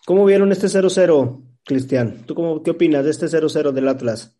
¿Cómo 0.04 0.24
vieron 0.24 0.50
este 0.50 0.66
0-0, 0.66 1.44
Cristian? 1.64 2.24
¿Tú 2.26 2.34
cómo, 2.34 2.64
qué 2.64 2.72
opinas 2.72 3.04
de 3.04 3.12
este 3.12 3.26
0-0 3.26 3.70
del 3.70 3.86
Atlas? 3.86 4.36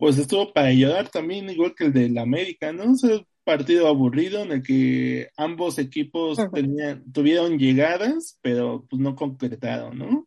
Pues 0.00 0.16
estuvo 0.16 0.50
para 0.50 0.68
ayudar 0.68 1.10
también, 1.10 1.50
igual 1.50 1.74
que 1.74 1.84
el 1.84 1.92
del 1.92 2.16
América, 2.16 2.72
¿no? 2.72 2.94
Es 2.94 3.02
un 3.02 3.26
partido 3.44 3.86
aburrido 3.86 4.42
en 4.42 4.52
el 4.52 4.62
que 4.62 5.28
ambos 5.36 5.78
equipos 5.78 6.38
tenían, 6.54 7.04
tuvieron 7.12 7.58
llegadas, 7.58 8.38
pero 8.40 8.86
pues 8.88 8.98
no 8.98 9.14
concretaron, 9.14 9.98
¿no? 9.98 10.26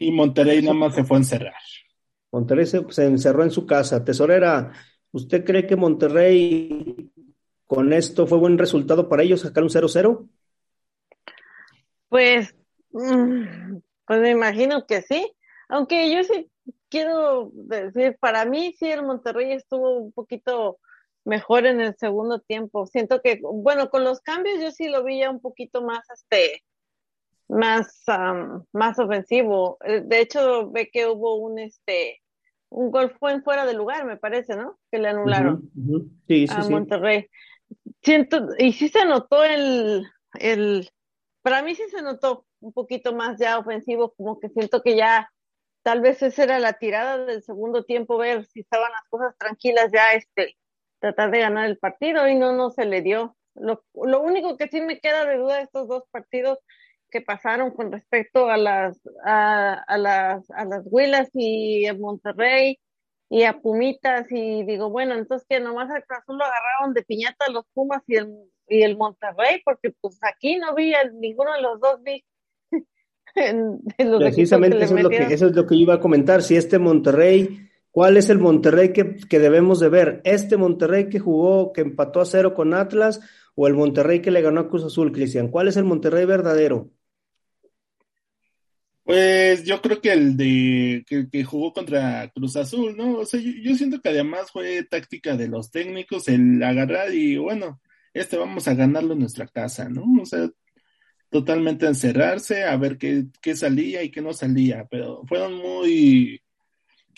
Y 0.00 0.12
Monterrey 0.12 0.62
nada 0.62 0.72
más 0.72 0.94
se 0.94 1.04
fue 1.04 1.18
a 1.18 1.20
encerrar. 1.20 1.60
Monterrey 2.32 2.64
se, 2.64 2.82
se 2.88 3.04
encerró 3.04 3.42
en 3.42 3.50
su 3.50 3.66
casa. 3.66 4.02
Tesorera, 4.02 4.72
¿usted 5.12 5.44
cree 5.44 5.66
que 5.66 5.76
Monterrey 5.76 7.12
con 7.66 7.92
esto 7.92 8.26
fue 8.26 8.38
buen 8.38 8.56
resultado 8.56 9.10
para 9.10 9.24
ellos 9.24 9.42
sacar 9.42 9.62
un 9.62 9.68
0-0? 9.68 10.26
Pues, 12.08 12.54
mm, 12.92 13.76
pues 14.06 14.20
me 14.20 14.30
imagino 14.30 14.86
que 14.86 15.02
sí. 15.02 15.30
Aunque 15.68 16.10
yo 16.10 16.24
sí 16.24 16.50
quiero 16.88 17.50
decir, 17.52 18.16
para 18.20 18.44
mí 18.44 18.74
sí 18.78 18.86
el 18.90 19.02
Monterrey 19.04 19.52
estuvo 19.52 19.98
un 19.98 20.12
poquito 20.12 20.78
mejor 21.24 21.66
en 21.66 21.80
el 21.80 21.96
segundo 21.96 22.40
tiempo. 22.40 22.86
Siento 22.86 23.20
que, 23.20 23.40
bueno, 23.42 23.90
con 23.90 24.04
los 24.04 24.20
cambios 24.20 24.60
yo 24.60 24.70
sí 24.70 24.88
lo 24.88 25.02
vi 25.04 25.20
ya 25.20 25.30
un 25.30 25.40
poquito 25.40 25.82
más, 25.82 26.08
este, 26.10 26.62
más, 27.48 28.02
um, 28.08 28.64
más 28.72 28.98
ofensivo. 28.98 29.78
Eh, 29.84 30.02
de 30.04 30.20
hecho, 30.20 30.70
ve 30.70 30.88
que 30.90 31.06
hubo 31.06 31.36
un, 31.36 31.58
este, 31.58 32.22
un 32.68 32.90
gol 32.90 33.14
fue 33.18 33.32
en 33.32 33.42
fuera 33.42 33.66
de 33.66 33.74
lugar, 33.74 34.04
me 34.04 34.16
parece, 34.16 34.56
¿no? 34.56 34.78
Que 34.90 34.98
le 34.98 35.08
anularon 35.08 35.54
uh 35.54 35.58
-huh, 35.58 35.96
uh 35.96 36.00
-huh. 36.00 36.10
Sí, 36.28 36.46
sí, 36.46 36.54
a 36.56 36.62
sí. 36.62 36.70
Monterrey. 36.70 37.26
Siento, 38.02 38.48
y 38.58 38.72
sí 38.72 38.88
se 38.88 39.04
notó 39.04 39.42
el, 39.42 40.06
el, 40.38 40.88
para 41.42 41.62
mí 41.62 41.74
sí 41.74 41.82
se 41.90 42.02
notó 42.02 42.46
un 42.60 42.72
poquito 42.72 43.12
más 43.12 43.38
ya 43.38 43.58
ofensivo, 43.58 44.14
como 44.16 44.38
que 44.38 44.48
siento 44.48 44.80
que 44.82 44.96
ya 44.96 45.28
tal 45.86 46.00
vez 46.00 46.20
esa 46.20 46.42
era 46.42 46.58
la 46.58 46.72
tirada 46.72 47.16
del 47.26 47.44
segundo 47.44 47.84
tiempo, 47.84 48.18
ver 48.18 48.44
si 48.44 48.58
estaban 48.58 48.90
las 48.90 49.08
cosas 49.08 49.38
tranquilas 49.38 49.92
ya, 49.92 50.14
este, 50.14 50.56
tratar 50.98 51.30
de 51.30 51.38
ganar 51.38 51.66
el 51.66 51.78
partido 51.78 52.26
y 52.26 52.34
no, 52.34 52.52
no 52.52 52.70
se 52.70 52.86
le 52.86 53.02
dio. 53.02 53.36
Lo, 53.54 53.84
lo 53.94 54.20
único 54.20 54.56
que 54.56 54.66
sí 54.66 54.80
me 54.80 54.98
queda 54.98 55.24
de 55.24 55.36
duda 55.36 55.58
de 55.58 55.62
estos 55.62 55.86
dos 55.86 56.02
partidos 56.10 56.58
que 57.08 57.20
pasaron 57.20 57.70
con 57.70 57.92
respecto 57.92 58.50
a 58.50 58.56
las, 58.56 59.00
a, 59.24 59.74
a 59.74 59.96
las, 59.96 60.50
a 60.50 60.64
las 60.64 60.82
Huilas 60.86 61.30
y 61.34 61.86
a 61.86 61.94
Monterrey 61.94 62.80
y 63.28 63.44
a 63.44 63.60
Pumitas 63.60 64.26
y 64.30 64.64
digo, 64.64 64.90
bueno, 64.90 65.14
entonces 65.14 65.46
que 65.48 65.60
nomás 65.60 65.88
al 65.88 66.04
Azul 66.08 66.36
lo 66.36 66.44
agarraron 66.46 66.94
de 66.94 67.04
piñata 67.04 67.48
los 67.48 67.64
Pumas 67.74 68.02
y 68.08 68.16
el, 68.16 68.34
y 68.66 68.82
el 68.82 68.96
Monterrey, 68.96 69.62
porque 69.64 69.92
pues 70.00 70.18
aquí 70.22 70.56
no 70.56 70.74
vi 70.74 70.94
a 70.94 71.04
ninguno 71.04 71.52
de 71.52 71.60
los 71.60 71.78
dos 71.78 72.02
en, 73.36 73.80
en 73.98 74.10
los 74.10 74.20
Precisamente 74.20 74.82
eso 74.82 74.96
es, 74.96 75.02
lo 75.02 75.10
que, 75.10 75.22
eso 75.22 75.46
es 75.46 75.54
lo 75.54 75.66
que 75.66 75.76
yo 75.76 75.82
iba 75.82 75.94
a 75.94 76.00
comentar. 76.00 76.42
Si 76.42 76.56
este 76.56 76.78
Monterrey, 76.78 77.68
¿cuál 77.90 78.16
es 78.16 78.30
el 78.30 78.38
Monterrey 78.38 78.92
que, 78.92 79.16
que, 79.16 79.38
debemos 79.38 79.78
de 79.80 79.88
ver? 79.88 80.20
¿Este 80.24 80.56
Monterrey 80.56 81.08
que 81.08 81.20
jugó, 81.20 81.72
que 81.72 81.82
empató 81.82 82.20
a 82.20 82.24
cero 82.24 82.54
con 82.54 82.74
Atlas 82.74 83.20
o 83.54 83.66
el 83.66 83.74
Monterrey 83.74 84.20
que 84.20 84.30
le 84.30 84.42
ganó 84.42 84.60
a 84.60 84.68
Cruz 84.68 84.84
Azul, 84.84 85.12
Cristian? 85.12 85.48
¿Cuál 85.48 85.68
es 85.68 85.76
el 85.76 85.84
Monterrey 85.84 86.24
verdadero? 86.24 86.90
Pues 89.04 89.62
yo 89.62 89.80
creo 89.80 90.00
que 90.00 90.12
el 90.12 90.36
de 90.36 91.04
que, 91.06 91.28
que, 91.30 91.44
jugó 91.44 91.72
contra 91.72 92.28
Cruz 92.34 92.56
Azul, 92.56 92.96
¿no? 92.96 93.18
O 93.18 93.24
sea, 93.24 93.38
yo, 93.38 93.52
yo, 93.62 93.76
siento 93.76 94.00
que 94.00 94.08
además 94.08 94.50
fue 94.50 94.82
táctica 94.82 95.36
de 95.36 95.46
los 95.46 95.70
técnicos 95.70 96.26
el 96.26 96.60
agarrar 96.60 97.14
y 97.14 97.36
bueno, 97.36 97.80
este 98.12 98.36
vamos 98.36 98.66
a 98.66 98.74
ganarlo 98.74 99.12
en 99.12 99.20
nuestra 99.20 99.46
casa, 99.46 99.88
¿no? 99.88 100.02
O 100.20 100.26
sea, 100.26 100.50
totalmente 101.30 101.86
encerrarse, 101.86 102.64
a 102.64 102.76
ver 102.76 102.98
qué, 102.98 103.24
qué 103.40 103.56
salía 103.56 104.02
y 104.02 104.10
qué 104.10 104.20
no 104.20 104.32
salía, 104.32 104.86
pero 104.90 105.22
fueron 105.26 105.54
muy, 105.54 106.42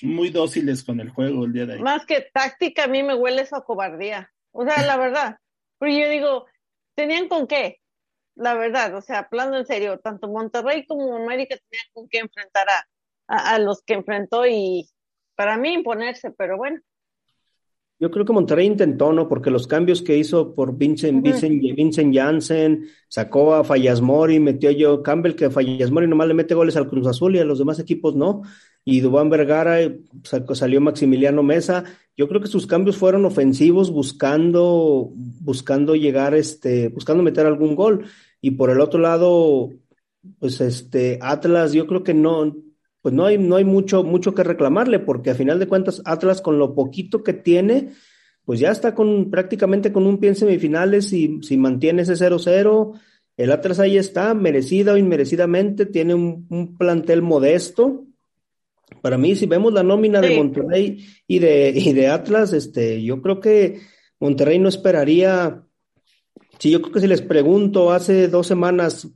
muy 0.03 0.31
dóciles 0.31 0.83
con 0.83 1.01
el 1.01 1.11
juego 1.11 1.45
el 1.45 1.53
día 1.53 1.67
de 1.67 1.75
ahí. 1.75 1.81
Más 1.81 2.07
que 2.07 2.29
táctica, 2.33 2.85
a 2.85 2.89
mí 2.89 3.03
me 3.03 3.15
huele 3.15 3.43
eso 3.43 3.57
a 3.57 3.65
cobardía. 3.65 4.33
O 4.53 4.65
sea, 4.65 4.85
la 4.85 4.97
verdad. 4.97 5.39
Porque 5.79 6.01
yo 6.01 6.09
digo, 6.09 6.47
¿tenían 6.95 7.29
con 7.29 7.47
qué? 7.47 7.81
La 8.35 8.55
verdad, 8.55 8.95
o 8.95 9.01
sea, 9.01 9.21
hablando 9.31 9.59
en 9.59 9.67
serio, 9.67 9.99
tanto 9.99 10.29
Monterrey 10.29 10.87
como 10.87 11.17
América 11.17 11.57
tenían 11.69 11.87
con 11.93 12.09
qué 12.09 12.19
enfrentar 12.19 12.67
a, 12.69 12.89
a, 13.27 13.55
a 13.55 13.59
los 13.59 13.83
que 13.83 13.95
enfrentó 13.95 14.47
y 14.47 14.89
para 15.35 15.57
mí 15.57 15.73
imponerse, 15.73 16.31
pero 16.31 16.57
bueno. 16.57 16.81
Yo 18.01 18.13
creo 18.13 18.25
que 18.25 18.33
Monterrey 18.33 18.67
intentó, 18.67 19.13
¿no? 19.13 19.29
Porque 19.29 19.51
los 19.51 19.67
cambios 19.67 20.03
que 20.03 20.17
hizo 20.17 20.55
por 20.55 20.77
Vincent. 20.77 21.23
Vincent, 21.23 21.61
Vincent 21.61 22.15
Janssen, 22.15 22.87
sacó 23.09 23.55
a 23.55 23.65
Fallasmori, 23.65 24.39
metió 24.39 24.71
a 24.71 24.75
Joe 24.79 25.03
Campbell, 25.03 25.35
que 25.35 25.51
Fallasmori 25.51 26.07
nomás 26.07 26.29
le 26.29 26.35
mete 26.35 26.55
goles 26.55 26.77
al 26.77 26.89
Cruz 26.89 27.09
Azul 27.09 27.35
y 27.35 27.41
a 27.41 27.45
los 27.45 27.59
demás 27.59 27.81
equipos 27.81 28.15
no. 28.15 28.43
Y 28.85 29.01
Dubán 29.01 29.31
Vergara, 29.31 29.79
sacó, 30.23 30.55
salió 30.55 30.81
Maximiliano 30.81 31.43
Mesa. 31.43 31.85
Yo 32.17 32.29
creo 32.29 32.41
que 32.41 32.47
sus 32.47 32.69
cambios 32.69 32.97
fueron 32.97 33.25
ofensivos, 33.25 33.91
buscando, 33.91 35.11
buscando 35.15 35.97
llegar, 35.97 36.35
este, 36.35 36.89
buscando 36.89 37.25
meter 37.25 37.47
algún 37.47 37.75
gol. 37.75 38.07
Y 38.41 38.53
por 38.53 38.71
el 38.71 38.81
otro 38.81 39.01
lado, 39.01 39.71
pues 40.39 40.61
este 40.61 41.19
Atlas, 41.21 41.73
yo 41.73 41.87
creo 41.89 42.05
que 42.05 42.15
no, 42.15 42.57
pues 43.03 43.15
no 43.15 43.27
hay, 43.27 43.39
no 43.39 43.57
hay 43.57 43.65
mucho, 43.65 44.03
mucho 44.03 44.35
que 44.35 44.43
reclamarle, 44.43 44.99
porque 44.99 45.31
a 45.31 45.35
final 45.35 45.59
de 45.59 45.69
cuentas, 45.69 46.03
Atlas 46.05 46.41
con 46.41 46.59
lo 46.59 46.75
poquito 46.75 47.23
que 47.23 47.33
tiene, 47.33 47.91
pues 48.45 48.61
ya 48.61 48.71
está 48.71 48.95
con 48.95 49.31
prácticamente 49.31 49.93
con 49.93 50.07
un 50.07 50.19
pie 50.19 50.31
en 50.31 50.35
semifinales 50.35 51.13
y 51.13 51.41
si 51.43 51.57
mantiene 51.57 52.03
ese 52.03 52.15
0-0, 52.15 52.99
el 53.37 53.53
Atlas 53.53 53.79
ahí 53.79 53.97
está, 53.97 54.35
merecida 54.35 54.95
o 54.95 54.97
inmerecidamente, 54.97 55.87
tiene 55.87 56.15
un, 56.15 56.77
plantel 56.77 57.23
modesto. 57.23 58.05
Para 59.01 59.17
mí, 59.17 59.37
si 59.37 59.47
vemos 59.47 59.73
la 59.73 59.85
nómina 59.85 60.21
de 60.21 60.37
Monterrey 60.37 61.07
y 61.27 61.39
de, 61.39 61.73
y 61.75 61.93
de 61.93 62.09
Atlas, 62.09 62.53
este, 62.53 63.03
yo 63.03 63.23
creo 63.23 63.39
que 63.39 63.81
Monterrey 64.19 64.59
no 64.59 64.69
esperaría. 64.69 65.63
Si 66.59 66.71
yo 66.71 66.81
creo 66.81 66.95
que 66.95 67.01
si 67.01 67.07
les 67.07 67.23
pregunto 67.23 67.93
hace 67.93 68.27
dos 68.27 68.49
semanas 68.49 69.09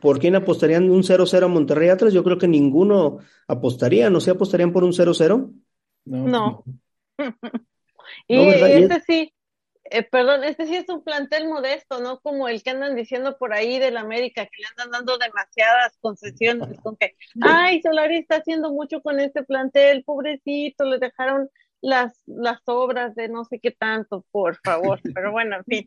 por 0.00 0.18
quién 0.18 0.36
apostarían 0.36 0.90
un 0.90 1.02
0-0 1.02 1.44
a 1.44 1.48
Monterrey 1.48 1.88
Atlas, 1.88 2.12
yo 2.12 2.24
creo 2.24 2.38
que 2.38 2.48
ninguno 2.48 3.18
apostaría, 3.46 4.10
¿no 4.10 4.20
se 4.20 4.30
apostarían 4.30 4.72
por 4.72 4.84
un 4.84 4.92
0-0? 4.92 5.52
No. 6.04 6.26
no. 6.26 6.64
y 8.28 8.38
este 8.38 9.00
sí, 9.00 9.32
eh, 9.90 10.02
perdón, 10.02 10.44
este 10.44 10.66
sí 10.66 10.76
es 10.76 10.88
un 10.88 11.02
plantel 11.02 11.48
modesto, 11.48 12.00
¿no? 12.00 12.20
Como 12.20 12.48
el 12.48 12.62
que 12.62 12.70
andan 12.70 12.94
diciendo 12.94 13.36
por 13.38 13.52
ahí 13.54 13.78
del 13.78 13.96
América, 13.96 14.44
que 14.44 14.62
le 14.62 14.66
andan 14.68 14.90
dando 14.90 15.18
demasiadas 15.18 15.96
concesiones, 16.00 16.78
con 16.80 16.96
que, 16.96 17.14
ay, 17.40 17.80
Solari 17.82 18.18
está 18.18 18.36
haciendo 18.36 18.70
mucho 18.72 19.00
con 19.00 19.18
este 19.20 19.42
plantel, 19.44 20.04
pobrecito, 20.04 20.84
le 20.84 20.98
dejaron 20.98 21.48
las, 21.80 22.22
las 22.26 22.60
obras 22.66 23.14
de 23.14 23.28
no 23.28 23.44
sé 23.44 23.60
qué 23.60 23.70
tanto, 23.70 24.24
por 24.30 24.56
favor, 24.56 25.00
pero 25.14 25.32
bueno, 25.32 25.56
en 25.56 25.64
fin. 25.64 25.86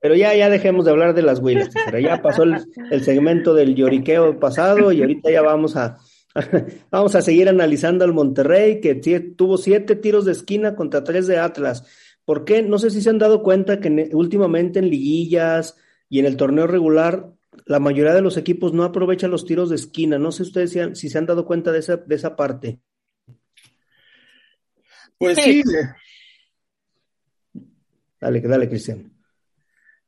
Pero 0.00 0.14
ya, 0.14 0.34
ya 0.34 0.48
dejemos 0.48 0.84
de 0.84 0.92
hablar 0.92 1.14
de 1.14 1.22
las 1.22 1.40
Willis, 1.40 1.68
pero 1.84 1.98
ya 1.98 2.22
pasó 2.22 2.44
el, 2.44 2.56
el, 2.90 3.04
segmento 3.04 3.52
del 3.54 3.74
lloriqueo 3.74 4.40
pasado 4.40 4.92
y 4.92 5.02
ahorita 5.02 5.30
ya 5.30 5.42
vamos 5.42 5.76
a, 5.76 5.98
vamos 6.90 7.14
a 7.14 7.22
seguir 7.22 7.48
analizando 7.48 8.04
al 8.04 8.14
Monterrey, 8.14 8.80
que 8.80 8.94
tuvo 9.36 9.58
siete 9.58 9.96
tiros 9.96 10.24
de 10.24 10.32
esquina 10.32 10.74
contra 10.74 11.04
tres 11.04 11.26
de 11.26 11.38
Atlas 11.38 11.84
¿Por 12.30 12.44
qué? 12.44 12.62
No 12.62 12.78
sé 12.78 12.90
si 12.90 13.02
se 13.02 13.10
han 13.10 13.18
dado 13.18 13.42
cuenta 13.42 13.80
que 13.80 14.10
últimamente 14.12 14.78
en 14.78 14.88
liguillas 14.88 15.76
y 16.08 16.20
en 16.20 16.26
el 16.26 16.36
torneo 16.36 16.68
regular 16.68 17.32
la 17.66 17.80
mayoría 17.80 18.14
de 18.14 18.20
los 18.20 18.36
equipos 18.36 18.72
no 18.72 18.84
aprovechan 18.84 19.32
los 19.32 19.44
tiros 19.44 19.68
de 19.68 19.74
esquina. 19.74 20.16
No 20.16 20.30
sé 20.30 20.44
ustedes 20.44 20.78
si, 20.96 21.08
se 21.08 21.18
han 21.18 21.26
dado 21.26 21.44
cuenta 21.44 21.72
de 21.72 21.80
esa, 21.80 21.96
de 21.96 22.14
esa 22.14 22.36
parte. 22.36 22.80
Pues 25.18 25.38
sí. 25.38 25.62
Dale, 28.20 28.40
dale, 28.40 28.68
Cristian. 28.68 29.09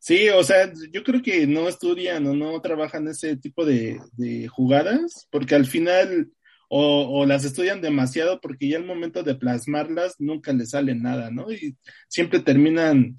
Sí, 0.03 0.29
o 0.31 0.43
sea, 0.43 0.73
yo 0.91 1.05
creo 1.05 1.23
que 1.23 1.47
no 1.47 1.69
estudian 1.69 2.27
o 2.27 2.35
no 2.35 2.61
trabajan 2.61 3.07
ese 3.07 3.37
tipo 3.37 3.65
de, 3.65 4.01
jugadas, 4.49 5.29
porque 5.31 5.55
al 5.55 5.65
final 5.65 6.33
o, 6.69 7.25
las 7.25 7.45
estudian 7.45 7.81
demasiado 7.81 8.41
porque 8.41 8.67
ya 8.69 8.79
el 8.79 8.85
momento 8.85 9.23
de 9.23 9.37
plasmarlas 9.37 10.17
nunca 10.19 10.53
les 10.53 10.71
sale 10.71 10.97
nada, 10.97 11.31
¿no? 11.31 11.53
Y 11.53 11.77
siempre 12.09 12.41
terminan 12.41 13.15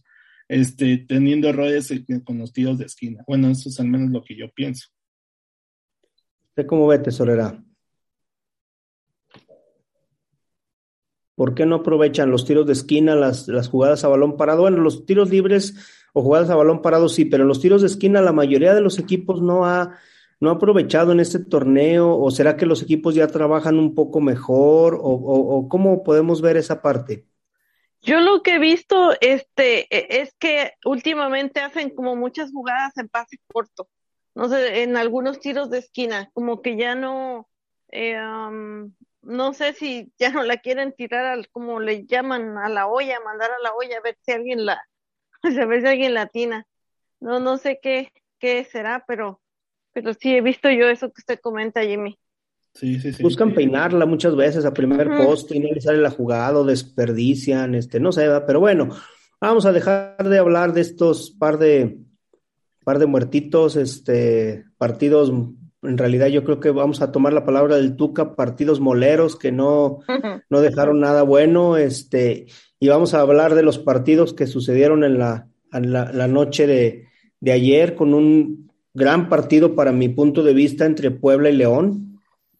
este, 0.50 0.98
teniendo 0.98 1.48
errores 1.48 1.88
con 2.26 2.40
los 2.40 2.52
tiros 2.52 2.80
de 2.80 2.86
esquina. 2.86 3.24
Bueno, 3.28 3.48
eso 3.48 3.70
es 3.70 3.80
al 3.80 3.88
menos 3.88 4.12
lo 4.12 4.22
que 4.22 4.36
yo 4.36 4.52
pienso. 4.52 4.90
¿Usted 6.50 6.66
cómo 6.66 6.86
ve, 6.88 7.00
tesorera? 7.00 7.64
¿Por 11.36 11.56
qué 11.56 11.66
no 11.66 11.76
aprovechan 11.76 12.30
los 12.30 12.44
tiros 12.44 12.68
de 12.68 12.74
esquina, 12.74 13.16
las, 13.16 13.48
las 13.48 13.70
jugadas 13.70 14.04
a 14.04 14.10
balón 14.10 14.36
parado? 14.36 14.64
Bueno, 14.64 14.80
los 14.80 15.06
tiros 15.06 15.30
libres 15.30 15.76
o 16.14 16.22
jugadas 16.22 16.50
a 16.50 16.56
balón 16.56 16.82
parado 16.82 17.10
sí, 17.10 17.26
pero 17.26 17.44
los 17.44 17.60
tiros 17.60 17.82
de 17.82 17.88
esquina 17.88 18.22
la 18.22 18.32
mayoría 18.32 18.74
de 18.74 18.82
los 18.82 19.00
equipos 19.00 19.42
no 19.42 19.66
ha 19.66 19.98
no 20.44 20.50
ha 20.50 20.54
aprovechado 20.54 21.14
en 21.14 21.22
este 21.22 21.40
torneo 21.40 22.18
o 22.18 22.30
será 22.30 22.58
que 22.58 22.66
los 22.66 22.82
equipos 22.82 23.16
ya 23.16 23.28
trabajan 23.28 23.80
un 23.80 23.96
poco 23.96 24.20
mejor 24.20 25.00
o, 25.02 25.68
cómo 25.70 26.04
podemos 26.04 26.42
ver 26.42 26.58
esa 26.58 26.82
parte? 26.82 27.26
Yo 28.02 28.20
lo 28.20 28.44
que 28.44 28.56
he 28.56 28.60
visto 28.60 29.14
este, 29.22 29.88
e, 29.90 30.22
es 30.22 30.36
que 30.38 30.74
últimamente 30.84 31.62
hacen 31.62 31.92
como 31.92 32.18
muchas 32.18 32.52
jugadas 32.52 32.98
en 32.98 33.08
pase 33.08 33.38
corto, 33.48 33.88
no 34.36 34.50
sé, 34.50 34.84
en 34.84 34.98
algunos 34.98 35.40
tiros 35.40 35.70
de 35.70 35.78
esquina, 35.78 36.30
como 36.34 36.62
que 36.62 36.76
ya 36.76 36.94
no, 36.94 37.48
eh, 37.90 38.20
no 39.22 39.54
sé 39.54 39.72
si 39.72 40.12
ya 40.20 40.30
no 40.32 40.44
la 40.44 40.58
quieren 40.58 40.92
tirar 40.92 41.24
al, 41.24 41.48
como 41.52 41.80
le 41.80 42.06
llaman 42.06 42.58
a 42.58 42.68
la 42.68 42.88
olla, 42.88 43.22
mandar 43.22 43.50
a 43.52 43.64
la 43.64 43.74
olla 43.74 43.98
a 43.98 44.02
ver 44.02 44.18
si 44.26 44.34
alguien 44.34 44.66
la, 44.66 44.82
a 45.44 45.66
ver 45.66 45.82
si 45.82 45.88
alguien 45.88 46.14
latina. 46.14 46.66
No, 47.20 47.40
no 47.40 47.58
sé 47.58 47.80
qué, 47.82 48.12
qué 48.40 48.64
será, 48.66 49.04
pero 49.08 49.40
pero 49.94 50.14
sí 50.14 50.36
he 50.36 50.42
visto 50.42 50.70
yo 50.70 50.90
eso 50.90 51.08
que 51.10 51.22
usted 51.22 51.40
comenta, 51.40 51.84
Jimmy. 51.84 52.18
Sí, 52.74 53.00
sí, 53.00 53.14
sí. 53.14 53.22
Buscan 53.22 53.54
peinarla 53.54 54.08
muchas 54.08 54.36
veces 54.36 54.66
a 54.66 54.74
primer 54.74 55.08
poste 55.08 55.56
y 55.56 55.60
no 55.60 55.70
le 55.72 55.80
sale 55.80 56.00
la 56.00 56.10
jugada 56.10 56.58
o 56.58 56.66
desperdician, 56.66 57.76
este, 57.76 58.00
no 58.00 58.12
sé, 58.12 58.28
pero 58.48 58.60
bueno, 58.60 58.90
vamos 59.40 59.68
a 59.68 59.72
dejar 59.72 60.28
de 60.28 60.40
hablar 60.40 60.74
de 60.74 60.82
estos 60.82 61.30
par 61.30 61.60
de 61.60 62.00
par 62.84 62.98
de 62.98 63.06
muertitos, 63.06 63.76
este, 63.76 64.66
partidos, 64.78 65.32
en 65.84 65.98
realidad 65.98 66.28
yo 66.28 66.44
creo 66.44 66.60
que 66.60 66.72
vamos 66.72 67.02
a 67.02 67.12
tomar 67.12 67.34
la 67.34 67.46
palabra 67.46 67.76
del 67.76 67.96
Tuca, 67.96 68.36
partidos 68.36 68.80
moleros 68.80 69.36
que 69.36 69.52
no, 69.52 70.00
no 70.50 70.62
dejaron 70.62 71.00
nada 71.00 71.24
bueno, 71.24 71.78
este, 71.78 72.48
y 72.80 72.88
vamos 72.88 73.14
a 73.14 73.22
hablar 73.22 73.56
de 73.56 73.64
los 73.64 73.80
partidos 73.80 74.34
que 74.34 74.48
sucedieron 74.48 75.04
en 75.04 75.20
la, 75.20 75.48
en 75.72 75.94
la, 75.94 76.12
la 76.12 76.28
noche 76.28 76.68
de, 76.68 77.08
de 77.40 77.52
ayer 77.52 77.96
con 77.96 78.14
un 78.14 78.64
Gran 78.96 79.28
partido 79.28 79.74
para 79.74 79.92
mi 79.92 80.08
punto 80.08 80.44
de 80.44 80.54
vista 80.54 80.86
entre 80.86 81.10
Puebla 81.10 81.50
y 81.50 81.56
León, 81.56 82.20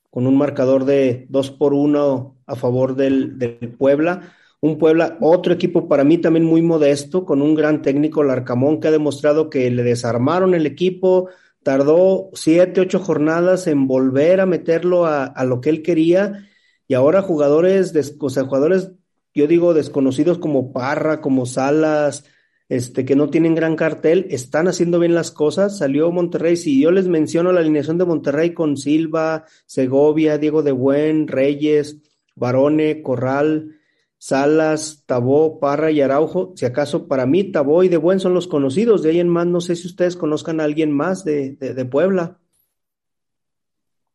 con 0.10 0.26
un 0.26 0.36
marcador 0.36 0.84
de 0.84 1.28
2 1.30 1.52
por 1.52 1.76
1 1.76 2.38
a 2.48 2.56
favor 2.56 2.96
del, 2.96 3.38
Puebla. 3.78 4.34
Un 4.60 4.80
Puebla, 4.80 5.18
otro 5.22 5.54
equipo 5.54 5.88
para 5.88 6.04
mí 6.04 6.18
también 6.18 6.46
muy 6.46 6.64
modesto, 6.64 7.24
con 7.24 7.44
un 7.44 7.54
gran 7.54 7.84
técnico, 7.84 8.24
Larcamón, 8.24 8.80
que 8.80 8.88
ha 8.88 8.92
demostrado 8.92 9.52
que 9.52 9.70
le 9.70 9.84
desarmaron 9.84 10.56
el 10.56 10.66
equipo, 10.66 11.30
tardó 11.64 12.30
siete, 12.34 12.82
ocho 12.82 13.00
jornadas 13.00 13.68
en 13.68 13.88
volver 13.88 14.42
a 14.42 14.46
meterlo 14.46 15.06
a, 15.06 15.26
a 15.26 15.46
lo 15.46 15.62
que 15.62 15.70
él 15.70 15.82
quería, 15.82 16.48
y 16.88 16.94
ahora 16.94 17.22
jugadores, 17.22 17.94
o 18.20 18.30
sea, 18.30 18.44
jugadores, 18.44 18.92
yo 19.34 19.48
digo, 19.48 19.74
desconocidos 19.74 20.38
como 20.38 20.74
Parra, 20.74 21.22
como 21.22 21.46
Salas, 21.46 22.26
este, 22.70 23.06
que 23.06 23.16
no 23.16 23.30
tienen 23.30 23.56
gran 23.56 23.76
cartel, 23.76 24.28
están 24.30 24.68
haciendo 24.68 25.00
bien 25.00 25.14
las 25.14 25.32
cosas. 25.32 25.78
Salió 25.78 26.12
Monterrey, 26.12 26.56
si 26.56 26.82
yo 26.82 26.92
les 26.92 27.08
menciono 27.08 27.52
la 27.52 27.60
alineación 27.60 27.98
de 27.98 28.06
Monterrey 28.06 28.54
con 28.54 28.78
Silva, 28.78 29.46
Segovia, 29.66 30.38
Diego 30.38 30.64
de 30.64 30.72
Buen, 30.72 31.28
Reyes, 31.28 31.98
Barone, 32.36 33.02
Corral, 33.02 33.76
Salas, 34.26 35.04
Tabó, 35.06 35.60
Parra 35.60 35.92
y 35.92 36.02
Araujo. 36.02 36.54
Si 36.56 36.66
acaso 36.66 37.08
para 37.08 37.26
mí 37.26 37.52
Tabó 37.52 37.84
y 37.84 37.90
de 37.90 37.98
Buen 37.98 38.20
son 38.20 38.34
los 38.34 38.48
conocidos, 38.48 39.04
de 39.04 39.12
ahí 39.12 39.20
en 39.20 39.28
más 39.28 39.48
no 39.48 39.60
sé 39.60 39.76
si 39.76 39.88
ustedes 39.88 40.16
conozcan 40.16 40.60
a 40.60 40.64
alguien 40.64 40.92
más 40.92 41.26
de, 41.26 41.56
de 41.56 41.86
Puebla. 41.86 42.40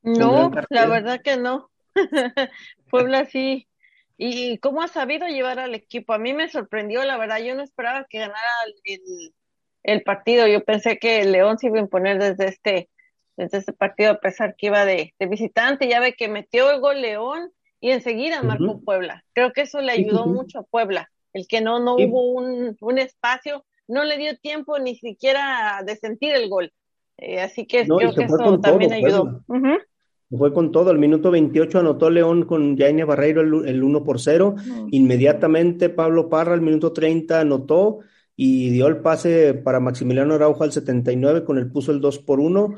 No, 0.03 0.51
la 0.71 0.87
verdad 0.87 1.21
que 1.23 1.37
no. 1.37 1.71
Puebla 2.91 3.27
sí, 3.27 3.69
¿Y 4.21 4.59
cómo 4.59 4.83
ha 4.83 4.89
sabido 4.89 5.29
llevar 5.29 5.61
al 5.61 5.77
equipo? 5.77 6.13
A 6.13 6.19
mí 6.19 6.35
me 6.35 6.49
sorprendió, 6.49 7.05
la 7.05 7.17
verdad, 7.17 7.39
yo 7.39 7.55
no 7.55 7.63
esperaba 7.63 8.05
que 8.11 8.19
ganara 8.19 8.49
el, 9.85 10.03
partido. 10.03 10.49
Yo 10.49 10.65
pensé 10.65 10.99
que 10.99 11.21
el 11.21 11.31
León 11.31 11.57
se 11.57 11.69
iba 11.69 11.77
a 11.77 11.83
imponer 11.83 12.19
desde 12.19 12.49
este, 12.49 12.91
desde 13.37 13.59
este 13.59 13.73
partido, 13.73 14.11
a 14.11 14.21
pesar 14.21 14.57
que 14.57 14.67
iba 14.67 14.85
de, 14.85 15.15
visitante. 15.21 15.87
Ya 15.87 16.01
ve 16.01 16.15
que 16.15 16.29
metió 16.29 16.69
el 16.73 16.81
gol 16.81 17.01
León 17.01 17.53
y 17.81 17.91
enseguida 17.91 18.43
marcó 18.43 18.81
Puebla. 18.81 19.25
Creo 19.33 19.53
que 19.53 19.63
eso 19.63 19.81
le 19.81 19.93
ayudó 19.93 20.27
mucho 20.27 20.61
a 20.61 20.63
Puebla. 20.65 21.11
El 21.33 21.47
que 21.47 21.61
no, 21.61 21.79
no 21.79 21.95
hubo 21.95 22.33
un, 22.33 22.99
espacio, 22.99 23.65
no 23.87 24.05
le 24.05 24.17
dio 24.17 24.37
tiempo 24.39 24.79
ni 24.79 24.97
siquiera 24.97 25.83
de 25.85 25.97
sentir 25.97 26.35
el 26.35 26.49
gol. 26.49 26.73
Eh, 27.19 27.41
así 27.41 27.67
que 27.67 27.87
creo 27.87 28.15
que 28.15 28.25
eso 28.25 28.61
también 28.61 28.93
ayudó 28.93 29.43
fue 30.37 30.53
con 30.53 30.73
todo. 30.73 30.91
Al 30.91 30.99
minuto 30.99 31.31
28 31.31 31.79
anotó 31.79 32.11
León 32.11 32.45
con 32.45 32.77
Jaime 32.77 33.05
Barreiro 33.05 33.41
el, 33.41 33.83
1 33.83 34.05
por 34.05 34.21
0. 34.21 34.57
Inmediatamente 34.91 35.89
Pablo 35.89 36.29
Parra 36.29 36.55
al 36.55 36.61
minuto 36.61 36.93
30 36.93 37.41
anotó 37.41 38.01
y 38.37 38.71
dio 38.71 38.87
el 38.87 38.99
pase 38.99 39.55
para 39.55 39.81
Maximiliano 39.81 40.35
Araujo 40.35 40.65
al 40.65 40.73
79 40.73 41.45
con 41.45 41.59
el 41.59 41.71
puso 41.71 41.93
el 41.93 42.01
2 42.01 42.19
por 42.21 42.41
1. 42.41 42.75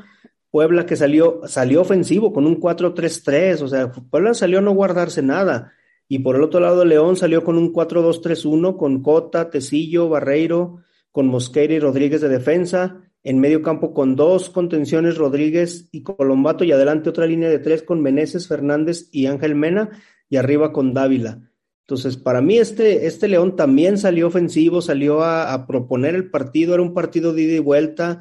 Puebla 0.50 0.86
que 0.86 0.96
salió, 0.96 1.40
salió 1.46 1.82
ofensivo 1.82 2.32
con 2.32 2.46
un 2.46 2.60
4-3-3, 2.60 3.62
o 3.62 3.68
sea, 3.68 3.92
Puebla 3.92 4.34
salió 4.34 4.58
a 4.58 4.62
no 4.62 4.72
guardarse 4.72 5.22
nada. 5.22 5.72
Y 6.08 6.20
por 6.20 6.36
el 6.36 6.42
otro 6.42 6.58
lado, 6.60 6.84
León 6.84 7.16
salió 7.16 7.44
con 7.44 7.56
un 7.56 7.72
4-2-3-1 7.72 8.76
con 8.76 9.02
Cota, 9.02 9.50
Tecillo, 9.50 10.08
Barreiro, 10.08 10.78
con 11.12 11.28
Mosquera 11.28 11.74
y 11.74 11.78
Rodríguez 11.78 12.20
de 12.20 12.28
defensa 12.28 13.02
en 13.22 13.38
medio 13.38 13.62
campo 13.62 13.92
con 13.92 14.16
dos 14.16 14.48
contenciones 14.48 15.16
Rodríguez 15.16 15.88
y 15.92 16.02
Colombato 16.02 16.64
y 16.64 16.72
adelante 16.72 17.10
otra 17.10 17.26
línea 17.26 17.50
de 17.50 17.58
tres 17.58 17.82
con 17.82 18.02
Meneses, 18.02 18.48
Fernández 18.48 19.08
y 19.12 19.26
Ángel 19.26 19.54
Mena 19.54 19.90
y 20.28 20.36
arriba 20.36 20.72
con 20.72 20.94
Dávila. 20.94 21.40
Entonces, 21.82 22.16
para 22.16 22.40
mí 22.40 22.56
este, 22.56 23.06
este 23.06 23.26
León 23.26 23.56
también 23.56 23.98
salió 23.98 24.28
ofensivo, 24.28 24.80
salió 24.80 25.24
a, 25.24 25.66
proponer 25.66 26.14
el 26.14 26.30
partido, 26.30 26.74
era 26.74 26.82
un 26.82 26.94
partido 26.94 27.32
de 27.32 27.42
ida 27.42 27.54
y 27.54 27.58
vuelta. 27.58 28.20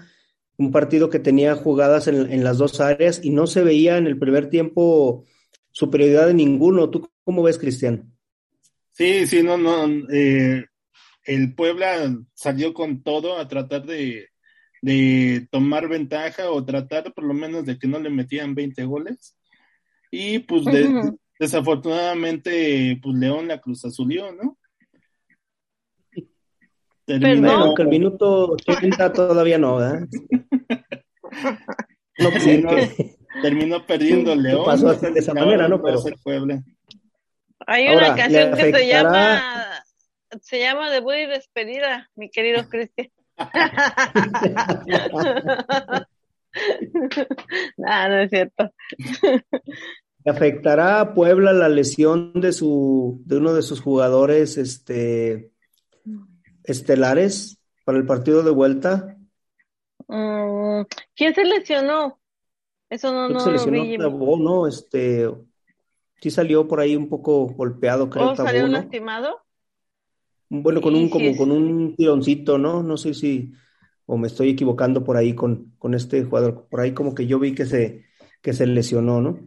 Un 0.60 0.72
partido 0.72 1.10
que 1.10 1.19
tenía 1.19 1.56
jugadas 1.56 2.08
en, 2.08 2.32
en, 2.32 2.43
las 2.43 2.58
dos 2.58 2.82
áreas 2.82 3.22
y 3.24 3.32
no 3.32 3.48
se 3.48 3.63
veía 3.63 3.98
en 3.98 4.06
el 4.06 4.19
primer 4.19 4.50
tiempo 4.50 5.26
superioridad 5.72 6.28
de 6.28 6.34
ninguno. 6.34 6.89
¿Tú 6.89 7.10
cómo 7.24 7.41
ves, 7.43 7.58
Cristian? 7.58 8.13
Sí, 8.91 9.26
sí, 9.26 9.41
no, 9.41 9.58
no. 9.58 9.88
Eh, 10.12 10.65
el 11.24 11.56
Puebla 11.56 12.13
salió 12.34 12.74
con 12.74 13.02
todo 13.02 13.38
a 13.38 13.48
tratar 13.48 13.86
de, 13.86 14.28
de 14.82 15.48
tomar 15.50 15.88
ventaja 15.88 16.52
o 16.52 16.65
tratar 16.65 17.13
por 17.13 17.24
lo 17.24 17.34
menos 17.34 17.65
de 17.65 17.80
que 17.80 17.88
no 17.88 17.98
le 17.98 18.10
metían 18.10 18.54
20 18.54 18.84
goles. 18.84 19.38
Y 20.12 20.39
pues 20.39 20.65
de, 20.65 21.13
desafortunadamente, 21.39 23.00
pues 23.02 23.15
León 23.15 23.48
la 23.48 23.62
cruz 23.62 23.86
azulió, 23.86 24.34
¿no? 24.34 24.58
Terminó 27.17 27.74
que 27.74 27.82
el 27.82 27.88
minuto 27.88 28.52
80 28.52 29.13
todavía 29.13 29.58
no, 29.58 29.78
¿verdad? 29.78 30.08
no, 32.19 32.30
pues, 32.30 32.63
no, 32.63 32.72
terminó 33.41 33.84
perdiendo 33.84 34.36
León. 34.36 34.63
Pasó 34.63 34.93
de 34.93 35.19
esa 35.19 35.34
manera, 35.34 35.67
¿no? 35.67 35.82
Pero... 35.82 36.00
Hay 37.65 37.88
una 37.88 38.06
Ahora, 38.06 38.15
canción 38.15 38.54
que 38.54 38.72
se 38.72 38.88
llama 38.88 39.43
se 40.41 40.60
llama 40.60 40.91
Debut 40.91 41.15
y 41.15 41.26
Despedida, 41.26 42.12
mi 42.15 42.30
querido 42.30 42.69
Cristian. 42.69 43.10
no, 47.78 48.10
no 48.10 48.19
es 48.19 48.30
cierto. 48.30 48.72
¿Afectará 50.26 51.00
a 51.00 51.13
Puebla 51.15 51.54
la 51.54 51.69
lesión 51.69 52.34
de 52.36 52.52
su 52.52 53.24
de 53.26 53.38
uno 53.38 53.54
de 53.54 53.63
sus 53.63 53.82
jugadores 53.82 54.58
este 54.58 55.50
estelares 56.71 57.60
para 57.86 57.97
el 57.97 58.05
partido 58.05 58.43
de 58.43 58.51
vuelta? 58.51 59.17
Mm, 60.08 60.82
¿Quién 61.15 61.36
se 61.36 61.43
lesionó? 61.45 62.19
Eso 62.89 63.13
no, 63.13 63.29
no 63.29 63.39
se 63.39 63.51
lesionó 63.51 63.77
lo 63.77 64.38
vi. 64.38 64.43
no, 64.43 64.67
este 64.67 65.29
sí 66.21 66.32
salió 66.32 66.67
por 66.67 66.79
ahí 66.79 66.95
un 66.95 67.10
poco 67.10 67.47
golpeado, 67.47 68.10
creo. 68.10 68.32
¿O 68.32 68.36
salió 68.36 68.67
lastimado? 68.67 69.41
Bueno, 70.49 70.82
con 70.82 70.95
un, 70.95 71.10
como 71.10 71.36
con 71.38 71.51
un 71.51 71.95
tironcito, 71.95 72.58
¿no? 72.58 72.82
No 72.82 72.97
sé 72.97 73.13
si, 73.13 73.53
o 74.08 74.17
me 74.17 74.27
estoy 74.27 74.49
equivocando 74.49 75.03
por 75.03 75.15
ahí 75.15 75.36
con, 75.36 75.75
con 75.77 75.93
este 75.93 76.23
jugador. 76.23 76.67
Por 76.69 76.79
ahí 76.79 76.93
como 76.93 77.13
que 77.13 77.27
yo 77.27 77.38
vi 77.38 77.53
que 77.53 77.65
se, 77.65 78.05
que 78.41 78.53
se 78.53 78.65
lesionó, 78.65 79.21
¿no? 79.21 79.39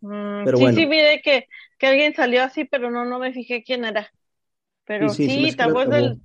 Mm, 0.00 0.44
pero 0.44 0.58
sí, 0.58 0.72
sí, 0.74 0.86
vi 0.86 0.96
que, 1.22 1.48
que 1.78 1.86
alguien 1.86 2.14
salió 2.14 2.42
así, 2.42 2.64
pero 2.64 2.90
no, 2.90 3.04
no 3.04 3.20
me 3.20 3.32
fijé 3.32 3.62
quién 3.62 3.84
era. 3.84 4.10
Pero 4.88 5.10
sí, 5.10 5.28
sí, 5.28 5.54
Tabo 5.54 5.82
es, 5.82 5.90
del, 5.90 6.18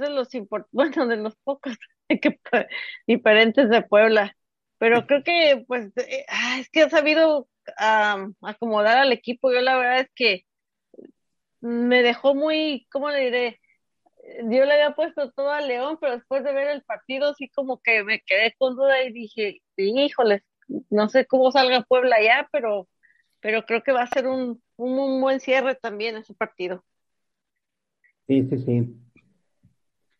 de 0.00 0.10
los 0.10 0.28
bueno, 0.70 1.06
de 1.08 1.16
los 1.16 1.34
pocos 1.42 1.76
diferentes 3.06 3.68
de 3.68 3.82
Puebla. 3.82 4.36
Pero 4.78 5.06
creo 5.06 5.24
que, 5.24 5.64
pues, 5.66 5.92
eh, 5.96 6.24
ah, 6.28 6.58
es 6.60 6.70
que 6.70 6.82
ha 6.82 6.90
sabido 6.90 7.48
acomodar 8.42 8.98
al 8.98 9.12
equipo. 9.12 9.52
Yo 9.52 9.60
la 9.60 9.76
verdad 9.76 10.00
es 10.00 10.10
que 10.14 10.44
me 11.60 12.02
dejó 12.02 12.36
muy, 12.36 12.86
¿cómo 12.92 13.10
le 13.10 13.24
diré? 13.24 13.60
Yo 14.44 14.64
le 14.64 14.74
había 14.74 14.94
puesto 14.94 15.32
todo 15.32 15.50
a 15.50 15.60
León, 15.60 15.98
pero 16.00 16.14
después 16.14 16.44
de 16.44 16.52
ver 16.52 16.68
el 16.68 16.82
partido 16.84 17.34
sí 17.34 17.48
como 17.48 17.80
que 17.82 18.04
me 18.04 18.20
quedé 18.20 18.54
con 18.56 18.76
duda 18.76 19.02
y 19.02 19.12
dije, 19.12 19.62
híjoles, 19.76 20.42
no 20.90 21.08
sé 21.08 21.26
cómo 21.26 21.50
salga 21.50 21.82
Puebla 21.82 22.22
ya, 22.22 22.48
pero, 22.52 22.88
pero 23.40 23.64
creo 23.66 23.82
que 23.82 23.92
va 23.92 24.02
a 24.02 24.06
ser 24.06 24.28
un, 24.28 24.62
un, 24.76 25.20
buen 25.20 25.40
cierre 25.40 25.74
también 25.74 26.16
ese 26.16 26.34
partido. 26.34 26.84
Sí, 28.26 28.46
sí, 28.50 28.58
sí. 28.58 28.94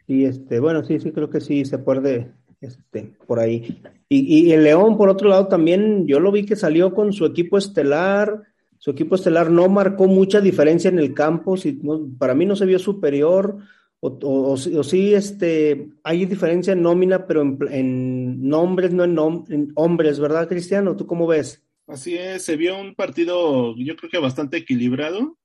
Y 0.06 0.24
este, 0.24 0.60
bueno, 0.60 0.84
sí, 0.84 1.00
sí, 1.00 1.12
creo 1.12 1.30
que 1.30 1.40
sí 1.40 1.64
se 1.64 1.78
puede, 1.78 2.32
este, 2.60 3.14
por 3.26 3.40
ahí. 3.40 3.82
Y, 4.08 4.48
y 4.48 4.52
el 4.52 4.64
León, 4.64 4.96
por 4.96 5.08
otro 5.08 5.28
lado, 5.28 5.48
también 5.48 6.06
yo 6.06 6.20
lo 6.20 6.30
vi 6.30 6.44
que 6.44 6.56
salió 6.56 6.92
con 6.92 7.12
su 7.12 7.24
equipo 7.24 7.56
estelar, 7.56 8.42
su 8.78 8.90
equipo 8.90 9.14
estelar 9.14 9.50
no 9.50 9.68
marcó 9.68 10.06
mucha 10.06 10.42
diferencia 10.42 10.90
en 10.90 10.98
el 10.98 11.14
campo, 11.14 11.56
si, 11.56 11.80
para 12.18 12.34
mí 12.34 12.44
no 12.44 12.54
se 12.54 12.66
vio 12.66 12.78
superior, 12.78 13.56
o, 14.00 14.18
o, 14.20 14.56
sí 14.84 15.14
este, 15.14 15.88
hay 16.02 16.26
diferencia 16.26 16.74
en 16.74 16.82
nómina, 16.82 17.26
pero 17.26 17.40
en, 17.40 18.46
nombres, 18.46 18.92
no 18.92 19.04
en, 19.48 19.72
hombres, 19.76 20.20
¿verdad, 20.20 20.46
Cristiano? 20.46 20.94
¿Tú 20.94 21.06
cómo 21.06 21.26
ves? 21.26 21.62
Así 21.86 22.14
es, 22.14 22.44
se 22.44 22.56
vio 22.56 22.78
un 22.78 22.94
partido 22.94 23.74
yo 23.76 23.96
creo 23.96 24.10
que 24.10 24.18
bastante 24.18 24.58
equilibrado 24.58 25.38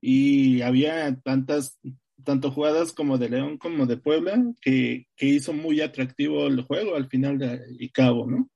y 0.00 0.62
había 0.62 1.14
tantas, 1.20 1.78
tanto 2.24 2.50
jugadas 2.50 2.92
como 2.92 3.18
de 3.18 3.28
León 3.28 3.58
como 3.58 3.86
de 3.86 3.96
Puebla 3.96 4.42
que, 4.60 5.06
que 5.16 5.26
hizo 5.26 5.52
muy 5.52 5.80
atractivo 5.80 6.46
el 6.46 6.62
juego 6.62 6.94
al 6.94 7.08
final 7.08 7.38
de, 7.38 7.60
y 7.78 7.90
cabo, 7.90 8.26
¿no? 8.26 8.48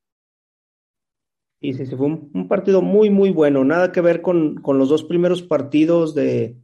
Y 1.65 1.73
sí, 1.73 1.87
sí, 1.87 1.97
fue 1.97 2.07
un, 2.09 2.47
partido 2.47 2.83
muy, 2.83 3.09
muy 3.09 3.31
bueno. 3.31 3.65
Nada 3.65 3.91
que 3.91 4.03
ver 4.03 4.21
con, 4.21 4.61
los 4.63 4.91
dos 4.91 5.03
primeros 5.03 5.41
partidos 5.41 6.15
de 6.15 6.59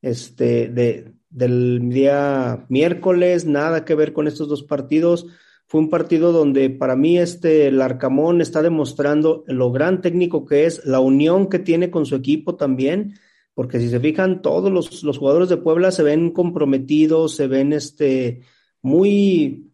este 0.00 0.68
de, 0.68 1.12
del 1.28 1.90
día 1.90 2.64
miércoles, 2.70 3.44
nada 3.44 3.84
que 3.84 3.94
ver 3.94 4.14
con 4.14 4.26
estos 4.26 4.48
dos 4.48 4.62
partidos. 4.62 5.26
Fue 5.66 5.82
un 5.82 5.90
partido 5.90 6.32
donde 6.32 6.70
para 6.70 6.96
mí 6.96 7.18
este 7.18 7.66
el 7.66 7.82
Arcamón 7.82 8.40
está 8.40 8.62
demostrando 8.62 9.44
lo 9.48 9.70
gran 9.70 10.00
técnico 10.00 10.46
que 10.46 10.64
es, 10.64 10.82
la 10.86 11.00
unión 11.00 11.50
que 11.50 11.58
tiene 11.58 11.90
con 11.90 12.06
su 12.06 12.16
equipo 12.16 12.56
también, 12.56 13.18
porque 13.54 13.80
si 13.80 13.88
se 13.90 14.00
fijan, 14.00 14.42
todos 14.42 14.72
los, 14.72 15.02
los 15.02 15.18
jugadores 15.18 15.48
de 15.48 15.56
Puebla 15.58 15.90
se 15.90 16.02
ven 16.02 16.30
comprometidos, 16.30 17.34
se 17.36 17.46
ven 17.46 17.72
este 17.72 18.42
muy, 18.80 19.72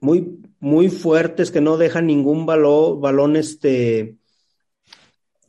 muy 0.00 0.44
muy 0.64 0.88
fuertes 0.88 1.50
que 1.50 1.60
no 1.60 1.76
dejan 1.76 2.06
ningún 2.06 2.46
balón, 2.46 2.98
balón 2.98 3.36
este, 3.36 4.16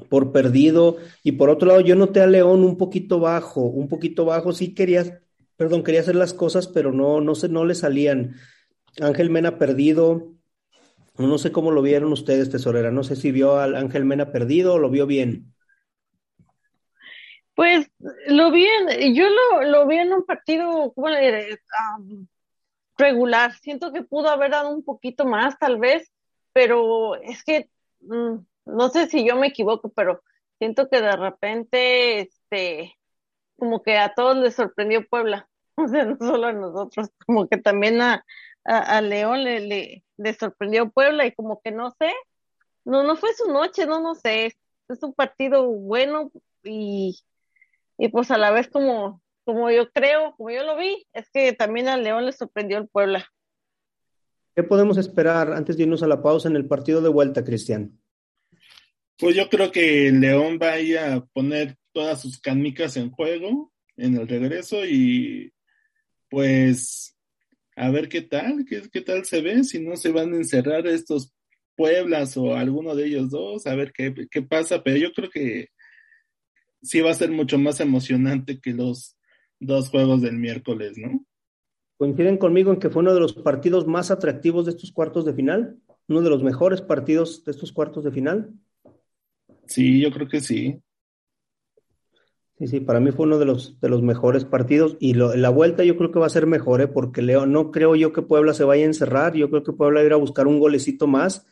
por 0.10 0.34
perdido. 0.34 0.98
Y 1.24 1.34
por 1.34 1.50
otro 1.50 1.70
lado, 1.70 1.80
yo 1.80 1.96
noté 1.96 2.20
a 2.20 2.28
León 2.28 2.66
un 2.66 2.78
poquito 2.78 3.22
bajo, 3.22 3.62
un 3.62 3.88
poquito 3.88 4.26
bajo. 4.26 4.52
Sí 4.52 4.74
quería, 4.74 5.22
perdón, 5.56 5.84
quería 5.84 6.02
hacer 6.02 6.16
las 6.16 6.34
cosas, 6.34 6.68
pero 6.68 6.92
no, 6.92 7.22
no 7.22 7.34
sé, 7.34 7.48
no 7.48 7.64
le 7.64 7.76
salían. 7.76 8.36
Ángel 9.00 9.30
Mena 9.30 9.58
perdido. 9.58 10.34
No 11.18 11.38
sé 11.38 11.54
cómo 11.54 11.72
lo 11.72 11.82
vieron 11.82 12.12
ustedes, 12.12 12.50
tesorera. 12.50 12.92
No 12.92 13.06
sé 13.06 13.16
si 13.16 13.32
vio 13.32 13.56
al 13.56 13.78
Ángel 13.78 14.04
Mena 14.04 14.34
perdido 14.34 14.74
o 14.74 14.80
lo 14.80 14.90
vio 14.90 15.08
bien. 15.08 15.55
Pues 17.56 17.90
lo 18.28 18.52
vi 18.52 18.66
en, 18.66 19.16
yo 19.16 19.28
lo, 19.30 19.64
lo 19.64 19.88
vi 19.88 19.98
en 19.98 20.14
un 20.14 20.26
partido, 20.26 20.92
bueno, 20.96 21.18
regular. 22.98 23.54
Siento 23.54 23.92
que 23.92 24.04
pudo 24.04 24.30
haber 24.30 24.52
dado 24.52 24.70
un 24.70 24.84
poquito 24.84 25.26
más, 25.26 25.58
tal 25.60 25.80
vez, 25.80 26.12
pero 26.54 27.16
es 27.16 27.44
que 27.44 27.70
mm, 28.02 28.38
no 28.66 28.90
sé 28.90 29.08
si 29.08 29.26
yo 29.26 29.36
me 29.36 29.48
equivoco, 29.48 29.90
pero 29.90 30.22
siento 30.60 30.90
que 30.90 31.02
de 31.02 31.16
repente, 31.16 32.22
este, 32.22 32.98
como 33.58 33.84
que 33.84 33.98
a 33.98 34.14
todos 34.14 34.38
les 34.38 34.56
sorprendió 34.56 35.08
Puebla, 35.08 35.50
o 35.78 35.88
sea, 35.88 36.06
no 36.06 36.18
solo 36.18 36.48
a 36.48 36.54
nosotros, 36.54 37.10
como 37.26 37.48
que 37.48 37.58
también 37.58 38.02
a, 38.02 38.26
a, 38.64 39.02
León 39.02 39.44
le, 39.44 39.60
le, 39.62 40.04
le, 40.18 40.34
sorprendió 40.34 40.90
Puebla 40.90 41.26
y 41.26 41.34
como 41.34 41.62
que 41.62 41.72
no 41.72 41.92
sé, 41.92 42.12
no, 42.86 43.04
no 43.04 43.16
fue 43.16 43.34
su 43.34 43.52
noche, 43.52 43.86
no, 43.86 44.00
no 44.00 44.16
sé, 44.16 44.58
es 44.88 45.04
un 45.04 45.14
partido 45.14 45.68
bueno 45.68 46.32
y, 46.64 47.20
y 47.98 48.10
pues 48.10 48.32
a 48.32 48.38
la 48.38 48.52
vez 48.52 48.68
como 48.68 49.22
como 49.46 49.70
yo 49.70 49.92
creo, 49.92 50.34
como 50.36 50.50
yo 50.50 50.64
lo 50.64 50.76
vi, 50.76 51.06
es 51.14 51.30
que 51.30 51.54
también 51.54 51.88
al 51.88 52.04
León 52.04 52.26
le 52.26 52.32
sorprendió 52.32 52.80
el 52.80 52.88
Puebla. 52.88 53.32
¿Qué 54.56 54.64
podemos 54.64 54.98
esperar 54.98 55.54
antes 55.54 55.78
de 55.78 55.84
irnos 55.84 56.02
a 56.02 56.08
la 56.08 56.22
pausa 56.22 56.50
en 56.50 56.56
el 56.56 56.68
partido 56.68 57.00
de 57.00 57.10
vuelta, 57.10 57.44
Cristian? 57.44 58.00
Pues 59.18 59.36
yo 59.36 59.48
creo 59.48 59.72
que 59.72 60.08
el 60.08 60.20
León 60.20 60.58
va 60.62 60.72
a 60.72 60.80
ir 60.80 60.98
a 60.98 61.24
poner 61.26 61.78
todas 61.94 62.22
sus 62.22 62.40
canicas 62.40 62.98
en 62.98 63.12
juego 63.12 63.72
en 63.98 64.16
el 64.16 64.28
regreso 64.28 64.84
y 64.84 65.54
pues 66.30 67.16
a 67.76 67.90
ver 67.92 68.10
qué 68.10 68.22
tal, 68.22 68.66
qué, 68.68 68.82
qué 68.92 69.02
tal 69.02 69.26
se 69.26 69.42
ve, 69.42 69.64
si 69.64 69.80
no 69.80 69.96
se 69.96 70.12
van 70.12 70.34
a 70.34 70.38
encerrar 70.38 70.88
estos 70.88 71.32
Pueblas 71.78 72.38
o 72.38 72.56
alguno 72.56 72.96
de 72.96 73.06
ellos 73.06 73.30
dos, 73.30 73.68
a 73.68 73.76
ver 73.76 73.92
qué, 73.92 74.14
qué 74.32 74.42
pasa, 74.42 74.82
pero 74.82 74.96
yo 74.96 75.12
creo 75.12 75.30
que 75.30 75.68
sí 76.86 77.02
va 77.02 77.12
a 77.12 77.16
ser 77.16 77.32
mucho 77.32 77.58
más 77.58 77.80
emocionante 77.80 78.60
que 78.60 78.72
los 78.72 79.18
dos 79.60 79.90
juegos 79.90 80.22
del 80.22 80.38
miércoles, 80.38 80.98
¿no? 80.98 81.26
¿Coinciden 81.98 82.38
conmigo 82.38 82.72
en 82.72 82.80
que 82.80 82.90
fue 82.90 83.02
uno 83.02 83.14
de 83.14 83.22
los 83.22 83.34
partidos 83.34 83.88
más 83.88 84.12
atractivos 84.12 84.66
de 84.66 84.72
estos 84.72 84.92
cuartos 84.92 85.26
de 85.26 85.34
final? 85.34 85.78
¿Uno 86.08 86.22
de 86.22 86.30
los 86.30 86.44
mejores 86.44 86.82
partidos 86.82 87.44
de 87.46 87.52
estos 87.52 87.72
cuartos 87.72 88.04
de 88.04 88.12
final? 88.12 88.52
Sí, 89.66 90.02
yo 90.02 90.12
creo 90.12 90.28
que 90.28 90.42
sí. 90.42 90.82
Sí, 92.58 92.68
sí, 92.68 92.80
para 92.80 93.00
mí 93.00 93.12
fue 93.12 93.26
uno 93.26 93.38
de 93.38 93.46
los, 93.46 93.80
de 93.82 93.90
los 93.90 94.02
mejores 94.02 94.46
partidos 94.46 94.96
y 95.00 95.14
la 95.14 95.50
vuelta 95.50 95.84
yo 95.84 95.98
creo 95.98 96.12
que 96.12 96.20
va 96.20 96.28
a 96.28 96.30
ser 96.30 96.48
mejor, 96.48 96.82
¿eh? 96.82 96.88
porque 96.88 97.22
Leo, 97.22 97.46
no 97.46 97.72
creo 97.72 97.96
yo 97.96 98.14
que 98.14 98.22
Puebla 98.22 98.54
se 98.54 98.64
vaya 98.64 98.84
a 98.84 98.88
encerrar, 98.88 99.34
yo 99.34 99.50
creo 99.50 99.64
que 99.64 99.74
Puebla 99.74 100.04
irá 100.04 100.16
a 100.16 100.20
buscar 100.20 100.48
un 100.48 100.60
golecito 100.60 101.06
más 101.06 101.46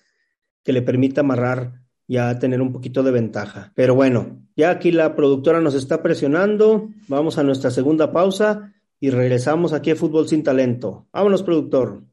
que 0.63 0.71
le 0.71 0.81
permita 0.81 1.19
amarrar 1.21 1.82
ya 2.13 2.37
tener 2.37 2.61
un 2.61 2.71
poquito 2.71 3.01
de 3.01 3.11
ventaja. 3.11 3.71
Pero 3.75 3.95
bueno, 3.95 4.39
ya 4.55 4.69
aquí 4.69 4.91
la 4.91 5.15
productora 5.15 5.59
nos 5.61 5.73
está 5.73 6.03
presionando. 6.03 6.89
Vamos 7.07 7.37
a 7.37 7.43
nuestra 7.43 7.71
segunda 7.71 8.11
pausa 8.11 8.71
y 8.99 9.09
regresamos 9.09 9.73
aquí 9.73 9.91
a 9.91 9.95
Fútbol 9.95 10.27
sin 10.27 10.43
Talento. 10.43 11.07
Vámonos, 11.11 11.41
productor. 11.41 12.03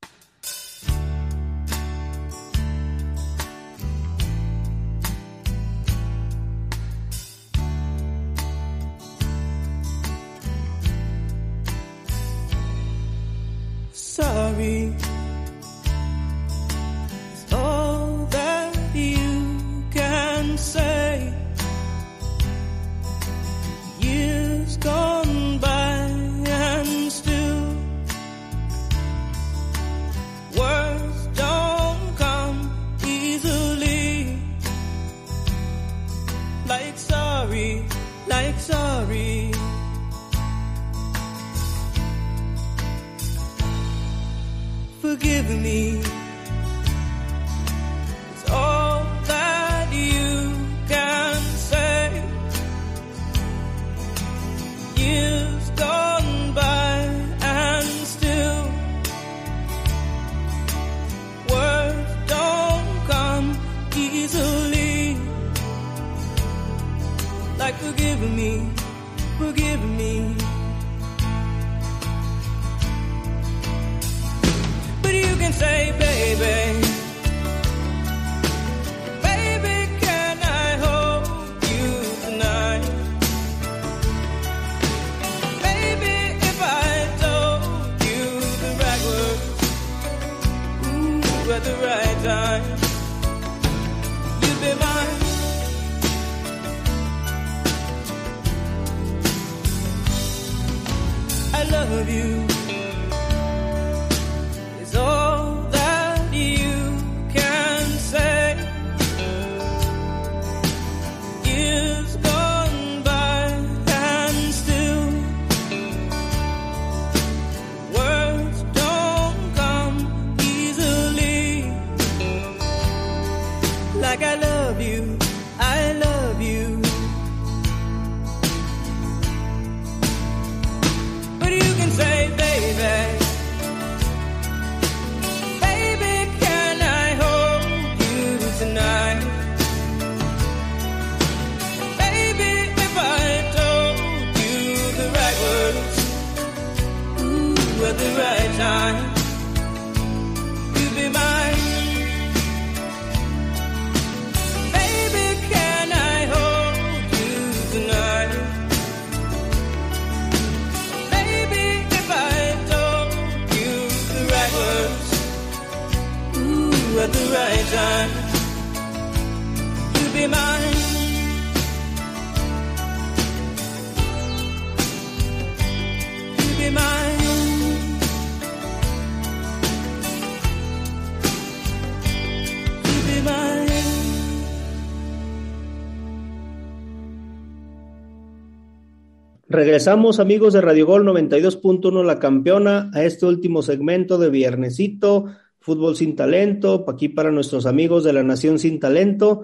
Regresamos 189.51 190.20
amigos 190.20 190.53
de 190.53 190.61
Radio 190.61 190.86
Gol 190.86 191.05
92.1 191.05 192.05
La 192.05 192.20
Campeona 192.20 192.88
a 192.94 193.03
este 193.03 193.26
último 193.26 193.62
segmento 193.62 194.16
de 194.16 194.30
Viernesito, 194.30 195.24
Fútbol 195.59 195.96
sin 195.96 196.14
Talento, 196.14 196.84
aquí 196.88 197.09
para 197.09 197.32
nuestros 197.32 197.66
amigos 197.66 198.05
de 198.05 198.12
la 198.12 198.22
Nación 198.22 198.61
sin 198.61 198.78
Talento. 198.78 199.42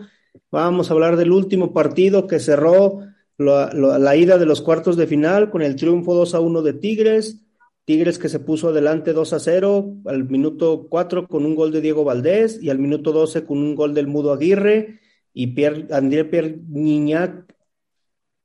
Vamos 0.53 0.89
a 0.89 0.95
hablar 0.95 1.17
del 1.17 1.33
último 1.33 1.73
partido 1.73 2.29
que 2.29 2.39
cerró 2.39 3.01
la, 3.37 3.73
la- 3.73 4.17
ida 4.17 4.39
de 4.39 4.47
los 4.47 4.63
cuartos 4.63 4.97
de 4.97 5.09
final 5.09 5.51
con 5.51 5.61
el 5.61 5.75
triunfo 5.75 6.15
2 6.15 6.37
a 6.37 6.41
1 6.41 6.63
de 6.63 6.73
Tigres. 6.75 7.43
Tigres 7.85 8.21
que 8.21 8.29
se 8.29 8.39
puso 8.39 8.69
adelante 8.69 9.13
2 9.13 9.33
a 9.33 9.41
0 9.41 9.93
al 10.05 10.23
minuto 10.31 10.87
4 10.89 11.27
con 11.27 11.45
un 11.45 11.57
gol 11.57 11.73
de 11.73 11.81
Diego 11.81 12.05
Valdés 12.05 12.63
y 12.63 12.71
al 12.71 12.79
minuto 12.79 13.11
12 13.11 13.45
con 13.45 13.59
un 13.59 13.75
gol 13.75 13.93
del 13.93 14.07
Mudo 14.07 14.33
Aguirre 14.33 15.01
y 15.35 15.49
Pierre, 15.49 15.89
André 15.91 16.25
Pierre 16.25 16.61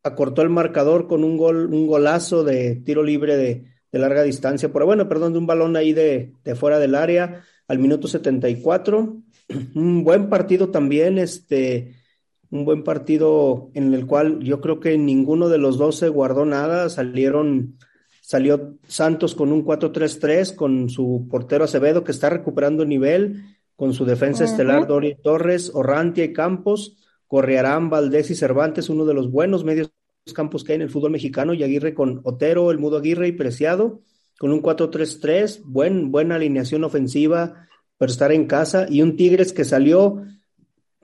acortó 0.04 0.42
el 0.42 0.50
marcador 0.50 1.08
con 1.08 1.24
un 1.24 1.38
gol, 1.38 1.74
un 1.74 1.88
golazo 1.88 2.44
de 2.44 2.76
tiro 2.78 3.04
libre 3.04 3.38
de, 3.38 3.66
de 3.92 4.00
larga 4.00 4.24
distancia, 4.24 4.72
pero 4.72 4.86
bueno, 4.86 5.08
perdón, 5.08 5.34
de 5.34 5.40
un 5.40 5.48
balón 5.48 5.76
ahí 5.76 5.94
de, 5.94 6.34
de 6.44 6.56
fuera 6.56 6.80
del 6.80 6.96
área 6.96 7.44
al 7.68 7.80
minuto 7.80 8.08
74. 8.08 9.18
Un 9.76 10.04
buen 10.04 10.30
partido 10.30 10.70
también, 10.70 11.18
este, 11.18 11.96
un 12.52 12.66
buen 12.66 12.84
partido 12.84 13.72
en 13.74 13.94
el 13.94 14.06
cual 14.06 14.40
yo 14.40 14.60
creo 14.60 14.80
que 14.80 14.98
ninguno 14.98 15.50
de 15.50 15.58
los 15.58 15.78
dos 15.78 15.96
se 15.98 16.10
guardó 16.10 16.46
nada, 16.46 16.90
salieron, 16.90 17.78
salió 18.22 18.76
Santos 18.88 19.36
con 19.36 19.52
un 19.54 19.66
4-3-3 19.66 20.56
con 20.56 20.90
su 20.90 21.28
portero 21.32 21.64
Acevedo 21.64 22.04
que 22.04 22.12
está 22.12 22.30
recuperando 22.30 22.86
nivel, 22.86 23.44
con 23.78 23.94
su 23.94 24.06
defensa 24.06 24.44
estelar 24.44 24.86
Dori 24.86 25.16
Torres, 25.16 25.72
Orrantia 25.74 26.26
y 26.26 26.34
Campos, 26.34 26.98
Correarán, 27.32 27.90
Valdés 27.90 28.30
y 28.30 28.36
Cervantes, 28.36 28.90
uno 28.90 29.06
de 29.06 29.14
los 29.14 29.32
buenos 29.32 29.64
medios 29.64 29.90
campos 30.36 30.66
que 30.66 30.74
hay 30.74 30.76
en 30.76 30.82
el 30.82 30.90
fútbol 30.90 31.12
mexicano, 31.12 31.54
y 31.54 31.64
Aguirre 31.64 31.94
con 31.94 32.20
Otero, 32.26 32.72
el 32.72 32.78
Mudo 32.78 32.98
Aguirre 32.98 33.30
y 33.30 33.32
Preciado, 33.32 34.02
con 34.38 34.52
un 34.52 34.62
4-3-3, 34.62 35.62
buen, 35.64 36.12
buena 36.12 36.36
alineación 36.36 36.84
ofensiva 36.84 37.70
para 37.98 38.12
estar 38.12 38.34
en 38.34 38.48
casa, 38.48 38.86
y 38.90 39.02
un 39.02 39.16
Tigres 39.16 39.54
que 39.54 39.64
salió 39.64 40.26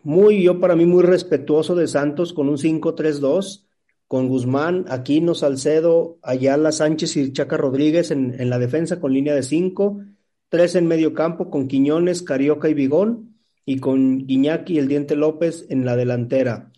muy, 0.03 0.43
yo 0.43 0.59
para 0.59 0.75
mí, 0.75 0.85
muy 0.85 1.01
respetuoso 1.01 1.75
de 1.75 1.87
Santos 1.87 2.33
con 2.33 2.49
un 2.49 2.57
5-3-2, 2.57 3.65
con 4.09 4.27
Guzmán, 4.27 4.83
Aquino, 4.89 5.33
Salcedo, 5.33 6.17
Ayala, 6.23 6.73
Sánchez 6.73 7.15
y 7.15 7.31
Chaca 7.31 7.55
Rodríguez 7.55 8.11
en, 8.11 8.35
en 8.37 8.49
la 8.49 8.59
defensa 8.59 8.99
con 8.99 9.13
línea 9.13 9.33
de 9.33 9.43
5, 9.43 10.01
tres 10.49 10.75
en 10.75 10.87
medio 10.87 11.13
campo 11.13 11.49
con 11.49 11.69
Quiñones, 11.69 12.21
Carioca 12.21 12.67
y 12.67 12.73
Vigón, 12.73 13.36
y 13.67 13.79
con 13.81 14.27
Guiñac 14.27 14.69
y 14.71 14.79
el 14.79 14.89
Diente 14.89 15.17
López 15.17 15.67
en 15.69 15.85
la 15.85 15.97
delantera. 15.97 16.73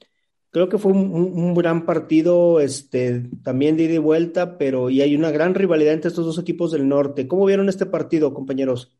Creo 0.52 0.70
que 0.70 0.78
fue 0.80 0.92
un, 0.94 1.14
un- 1.14 1.56
gran 1.56 1.86
partido, 1.86 2.60
este, 2.62 3.30
también 3.44 3.78
de 3.78 3.84
ida 3.86 3.96
y 3.96 4.00
vuelta, 4.00 4.58
pero 4.60 4.90
y 4.92 5.02
hay 5.02 5.16
una 5.16 5.32
gran 5.32 5.56
rivalidad 5.56 5.94
entre 5.94 6.10
estos 6.10 6.26
dos 6.26 6.40
equipos 6.40 6.72
del 6.72 6.88
norte. 6.90 7.28
¿Cómo 7.28 7.46
vieron 7.46 7.70
este 7.70 7.86
partido, 7.88 8.34
compañeros? 8.34 8.94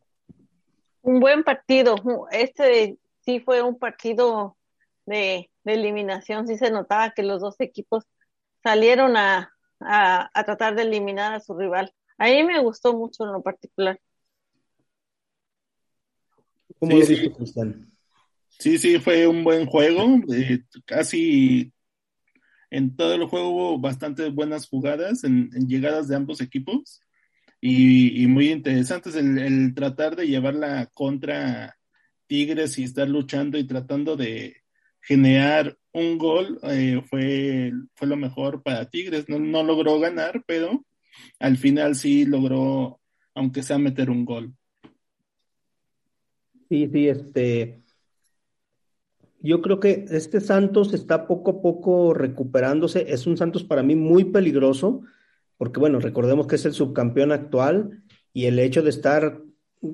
Un 1.02 1.20
buen 1.20 1.44
partido. 1.44 1.96
Este 2.30 2.98
sí 3.24 3.40
fue 3.40 3.62
un 3.62 3.78
partido 3.78 4.56
de, 5.06 5.50
de 5.64 5.72
eliminación. 5.74 6.46
Sí 6.46 6.56
se 6.58 6.70
notaba 6.70 7.10
que 7.12 7.22
los 7.22 7.40
dos 7.40 7.56
equipos 7.60 8.04
salieron 8.62 9.16
a, 9.16 9.52
a, 9.80 10.30
a 10.34 10.44
tratar 10.44 10.74
de 10.76 10.82
eliminar 10.82 11.34
a 11.34 11.40
su 11.40 11.54
rival. 11.58 11.94
A 12.18 12.26
mí 12.26 12.42
me 12.44 12.60
gustó 12.60 12.94
mucho 12.94 13.24
en 13.24 13.32
lo 13.32 13.42
particular. 13.42 14.00
¿Cómo 16.80 16.96
Sí, 16.96 17.00
lo 17.00 17.06
sí. 17.06 17.14
viste, 17.14 17.32
Cristian? 17.36 17.86
Sí, 18.58 18.78
sí, 18.78 18.98
fue 18.98 19.26
un 19.26 19.44
buen 19.44 19.66
juego. 19.66 20.20
eh, 20.32 20.60
casi 20.84 21.72
en 22.70 22.96
todo 22.96 23.14
el 23.14 23.24
juego 23.26 23.48
hubo 23.50 23.78
bastantes 23.80 24.32
buenas 24.34 24.68
jugadas 24.68 25.24
en, 25.24 25.50
en 25.54 25.68
llegadas 25.68 26.08
de 26.08 26.16
ambos 26.16 26.40
equipos 26.40 27.00
y, 27.60 28.22
y 28.22 28.26
muy 28.26 28.50
interesantes 28.50 29.16
el, 29.16 29.38
el 29.38 29.74
tratar 29.74 30.16
de 30.16 30.26
llevarla 30.28 30.86
contra 30.94 31.76
Tigres 32.26 32.78
y 32.78 32.84
estar 32.84 33.08
luchando 33.08 33.58
y 33.58 33.66
tratando 33.66 34.16
de 34.16 34.56
generar 35.02 35.76
un 35.92 36.18
gol 36.18 36.60
eh, 36.62 37.02
fue, 37.08 37.72
fue 37.94 38.08
lo 38.08 38.16
mejor 38.16 38.62
para 38.62 38.88
Tigres. 38.88 39.28
No, 39.28 39.38
no 39.38 39.62
logró 39.64 39.98
ganar, 39.98 40.44
pero 40.46 40.84
al 41.40 41.56
final 41.56 41.96
sí 41.96 42.24
logró, 42.24 43.00
aunque 43.34 43.62
sea 43.62 43.78
meter 43.78 44.10
un 44.10 44.24
gol. 44.24 44.54
Sí, 46.70 46.88
sí, 46.92 47.08
este. 47.08 47.82
Yo 49.40 49.60
creo 49.60 49.80
que 49.80 50.04
este 50.10 50.40
Santos 50.40 50.94
está 50.94 51.26
poco 51.26 51.50
a 51.50 51.62
poco 51.62 52.14
recuperándose. 52.14 53.06
Es 53.12 53.26
un 53.26 53.36
Santos 53.36 53.64
para 53.64 53.82
mí 53.82 53.96
muy 53.96 54.24
peligroso, 54.24 55.00
porque 55.56 55.80
bueno, 55.80 55.98
recordemos 55.98 56.46
que 56.46 56.54
es 56.56 56.64
el 56.66 56.72
subcampeón 56.74 57.32
actual 57.32 58.02
y 58.32 58.44
el 58.46 58.58
hecho 58.60 58.82
de 58.82 58.90
estar 58.90 59.42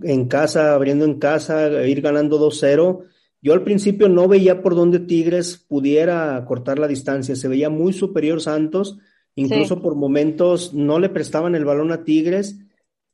en 0.03 0.27
casa, 0.29 0.74
abriendo 0.74 1.07
en 1.07 1.18
casa, 1.18 1.87
ir 1.87 2.03
ganando 2.03 2.39
2-0. 2.39 3.05
Yo 3.41 3.55
al 3.55 3.62
principio 3.62 4.09
no 4.11 4.29
veía 4.29 4.62
por 4.62 4.74
dónde 4.74 4.99
Tigres 4.99 5.57
pudiera 5.57 6.45
cortar 6.45 6.79
la 6.79 6.89
distancia. 6.89 7.37
Se 7.37 7.49
veía 7.49 7.70
muy 7.70 7.95
superior 7.95 8.43
Santos, 8.43 8.99
incluso 9.35 9.77
Sí. 9.77 9.81
por 9.81 9.95
momentos 9.95 10.74
no 10.74 10.99
le 10.99 11.09
prestaban 11.09 11.55
el 11.55 11.64
balón 11.64 11.91
a 11.93 12.05
Tigres. 12.05 12.59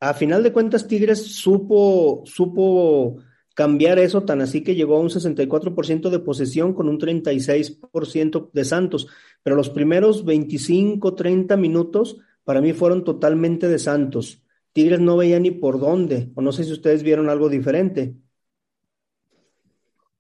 A 0.01 0.15
final 0.15 0.43
de 0.43 0.53
cuentas, 0.53 0.89
Tigres 0.89 1.23
supo, 1.37 2.23
supo 2.25 3.19
cambiar 3.55 3.99
eso 3.99 4.25
tan 4.25 4.41
así 4.41 4.63
que 4.63 4.75
llegó 4.75 4.97
a 4.97 5.01
un 5.01 5.11
64% 5.11 6.11
de 6.11 6.19
posesión 6.19 6.75
con 6.75 6.89
un 6.89 6.99
36% 6.99 8.51
de 8.53 8.65
Santos, 8.65 9.09
pero 9.43 9.57
los 9.57 9.71
primeros 9.71 10.25
25, 10.25 11.15
30 11.15 11.57
minutos 11.57 12.19
para 12.45 12.61
mí 12.61 12.73
fueron 12.73 13.05
totalmente 13.05 13.69
de 13.69 13.79
Santos. 13.79 14.43
Tigres 14.73 15.01
no 15.01 15.17
veía 15.17 15.39
ni 15.39 15.51
por 15.51 15.79
dónde, 15.79 16.31
o 16.35 16.41
no 16.43 16.53
sé 16.53 16.65
si 16.65 16.73
ustedes 16.73 17.03
vieron 17.03 17.29
algo 17.29 17.49
diferente. 17.49 18.15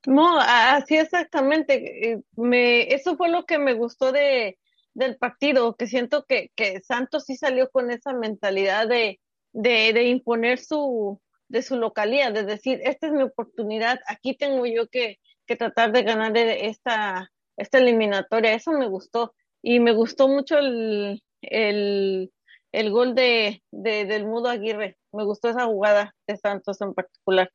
No, 0.06 0.38
así 0.38 0.96
exactamente. 0.96 2.12
Eh, 2.12 2.22
me, 2.36 2.92
eso 2.92 3.16
fue 3.16 3.30
lo 3.30 3.44
que 3.44 3.58
me 3.58 3.72
gustó 3.74 4.12
de, 4.12 4.58
del 4.94 5.16
partido, 5.16 5.76
que 5.76 5.86
siento 5.86 6.24
que, 6.26 6.50
que 6.54 6.80
Santos 6.82 7.24
sí 7.24 7.36
salió 7.36 7.70
con 7.70 7.90
esa 7.90 8.12
mentalidad 8.12 8.88
de, 8.88 9.20
de, 9.52 9.92
de 9.92 10.04
imponer 10.08 10.58
su, 10.58 11.20
de 11.52 11.62
su 11.62 11.76
localidad, 11.76 12.32
de 12.32 12.44
decir, 12.44 12.80
esta 12.82 13.08
es 13.08 13.12
mi 13.12 13.22
oportunidad, 13.22 14.00
aquí 14.08 14.34
tengo 14.34 14.64
yo 14.64 14.88
que, 14.88 15.18
que 15.46 15.54
tratar 15.54 15.92
de 15.92 16.02
ganar 16.02 16.34
esta, 16.36 17.30
esta 17.58 17.78
eliminatoria. 17.78 18.54
Eso 18.54 18.72
me 18.72 18.88
gustó. 18.88 19.34
Y 19.62 19.78
me 19.78 19.92
gustó 19.92 20.28
mucho 20.28 20.58
el, 20.58 21.22
el, 21.42 22.32
el 22.72 22.90
gol 22.90 23.14
de, 23.14 23.62
de, 23.70 24.06
del 24.06 24.24
Mudo 24.24 24.48
Aguirre. 24.48 24.96
Me 25.12 25.24
gustó 25.24 25.50
esa 25.50 25.66
jugada 25.66 26.14
de 26.26 26.38
Santos 26.38 26.80
en 26.80 26.94
particular. 26.94 27.50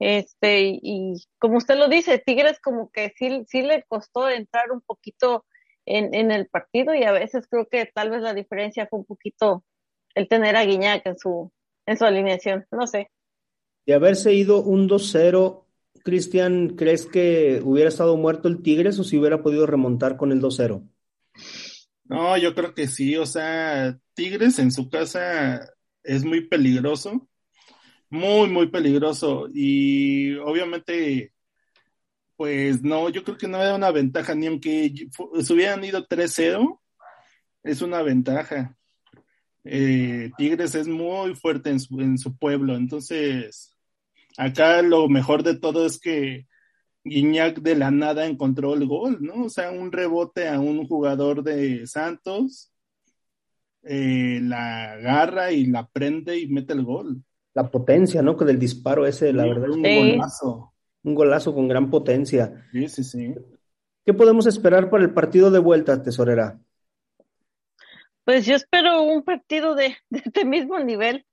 Este, 0.00 0.80
y 0.82 1.14
como 1.38 1.58
usted 1.58 1.76
lo 1.76 1.88
dice, 1.88 2.18
Tigres 2.18 2.58
como 2.60 2.90
que 2.90 3.12
sí, 3.16 3.44
sí 3.46 3.62
le 3.62 3.84
costó 3.84 4.28
entrar 4.28 4.72
un 4.72 4.80
poquito 4.80 5.46
en, 5.86 6.12
en 6.14 6.32
el 6.32 6.48
partido 6.48 6.94
y 6.94 7.04
a 7.04 7.12
veces 7.12 7.46
creo 7.48 7.68
que 7.70 7.86
tal 7.86 8.10
vez 8.10 8.22
la 8.22 8.34
diferencia 8.34 8.88
fue 8.88 8.98
un 8.98 9.04
poquito 9.06 9.64
el 10.16 10.28
tener 10.28 10.56
a 10.56 10.64
Guiñac 10.64 11.06
en 11.06 11.16
su, 11.16 11.52
en 11.86 11.96
su 11.96 12.04
alineación, 12.04 12.66
no 12.72 12.88
sé. 12.88 13.08
De 13.86 13.94
haberse 13.94 14.34
ido 14.34 14.62
un 14.62 14.88
2-0, 14.88 15.64
Cristian, 16.02 16.70
¿crees 16.70 17.06
que 17.06 17.60
hubiera 17.64 17.88
estado 17.88 18.16
muerto 18.16 18.48
el 18.48 18.60
Tigres 18.62 18.98
o 18.98 19.04
si 19.04 19.16
hubiera 19.16 19.42
podido 19.42 19.66
remontar 19.66 20.16
con 20.16 20.32
el 20.32 20.40
2-0? 20.40 20.88
No, 22.04 22.36
yo 22.36 22.54
creo 22.54 22.74
que 22.74 22.88
sí, 22.88 23.16
o 23.16 23.26
sea, 23.26 23.98
Tigres 24.14 24.58
en 24.58 24.72
su 24.72 24.88
casa 24.88 25.68
es 26.02 26.24
muy 26.24 26.46
peligroso, 26.46 27.28
muy, 28.10 28.48
muy 28.48 28.68
peligroso 28.68 29.48
y 29.52 30.34
obviamente, 30.36 31.32
pues 32.36 32.82
no, 32.82 33.08
yo 33.08 33.22
creo 33.22 33.36
que 33.36 33.48
no 33.48 33.62
era 33.62 33.74
una 33.74 33.90
ventaja, 33.92 34.34
ni 34.34 34.46
aunque 34.46 35.08
se 35.42 35.52
hubieran 35.52 35.84
ido 35.84 36.06
3-0, 36.06 36.80
es 37.62 37.82
una 37.82 38.02
ventaja. 38.02 38.76
Eh, 39.64 40.30
Tigres 40.38 40.74
es 40.76 40.86
muy 40.86 41.34
fuerte 41.34 41.70
en 41.70 41.80
su, 41.80 42.00
en 42.00 42.18
su 42.18 42.36
pueblo, 42.36 42.76
entonces 42.76 43.75
acá 44.36 44.82
lo 44.82 45.08
mejor 45.08 45.42
de 45.42 45.58
todo 45.58 45.86
es 45.86 45.98
que 45.98 46.46
Guiñac 47.04 47.60
de 47.60 47.76
la 47.76 47.90
nada 47.90 48.26
encontró 48.26 48.74
el 48.74 48.86
gol, 48.86 49.18
¿no? 49.20 49.44
O 49.44 49.48
sea, 49.48 49.70
un 49.70 49.92
rebote 49.92 50.48
a 50.48 50.58
un 50.58 50.86
jugador 50.86 51.42
de 51.42 51.86
Santos, 51.86 52.72
eh, 53.84 54.40
la 54.42 54.92
agarra 54.94 55.52
y 55.52 55.66
la 55.66 55.86
prende 55.86 56.38
y 56.38 56.48
mete 56.48 56.72
el 56.72 56.84
gol. 56.84 57.22
La 57.54 57.70
potencia, 57.70 58.22
¿no? 58.22 58.36
Con 58.36 58.48
el 58.48 58.58
disparo 58.58 59.06
ese, 59.06 59.32
la 59.32 59.44
verdad. 59.44 59.70
Un 59.70 59.82
golazo. 59.82 60.74
Un 61.04 61.14
golazo 61.14 61.54
con 61.54 61.68
gran 61.68 61.88
potencia. 61.88 62.66
Sí, 62.72 62.88
sí, 62.88 63.04
sí. 63.04 63.34
¿Qué 64.04 64.12
podemos 64.12 64.46
esperar 64.46 64.90
para 64.90 65.04
el 65.04 65.14
partido 65.14 65.50
de 65.50 65.60
vuelta, 65.60 66.02
tesorera? 66.02 66.58
Pues 68.24 68.44
yo 68.44 68.56
espero 68.56 69.02
un 69.02 69.22
partido 69.22 69.76
de, 69.76 69.96
de 70.10 70.22
este 70.24 70.44
mismo 70.44 70.80
nivel, 70.80 71.24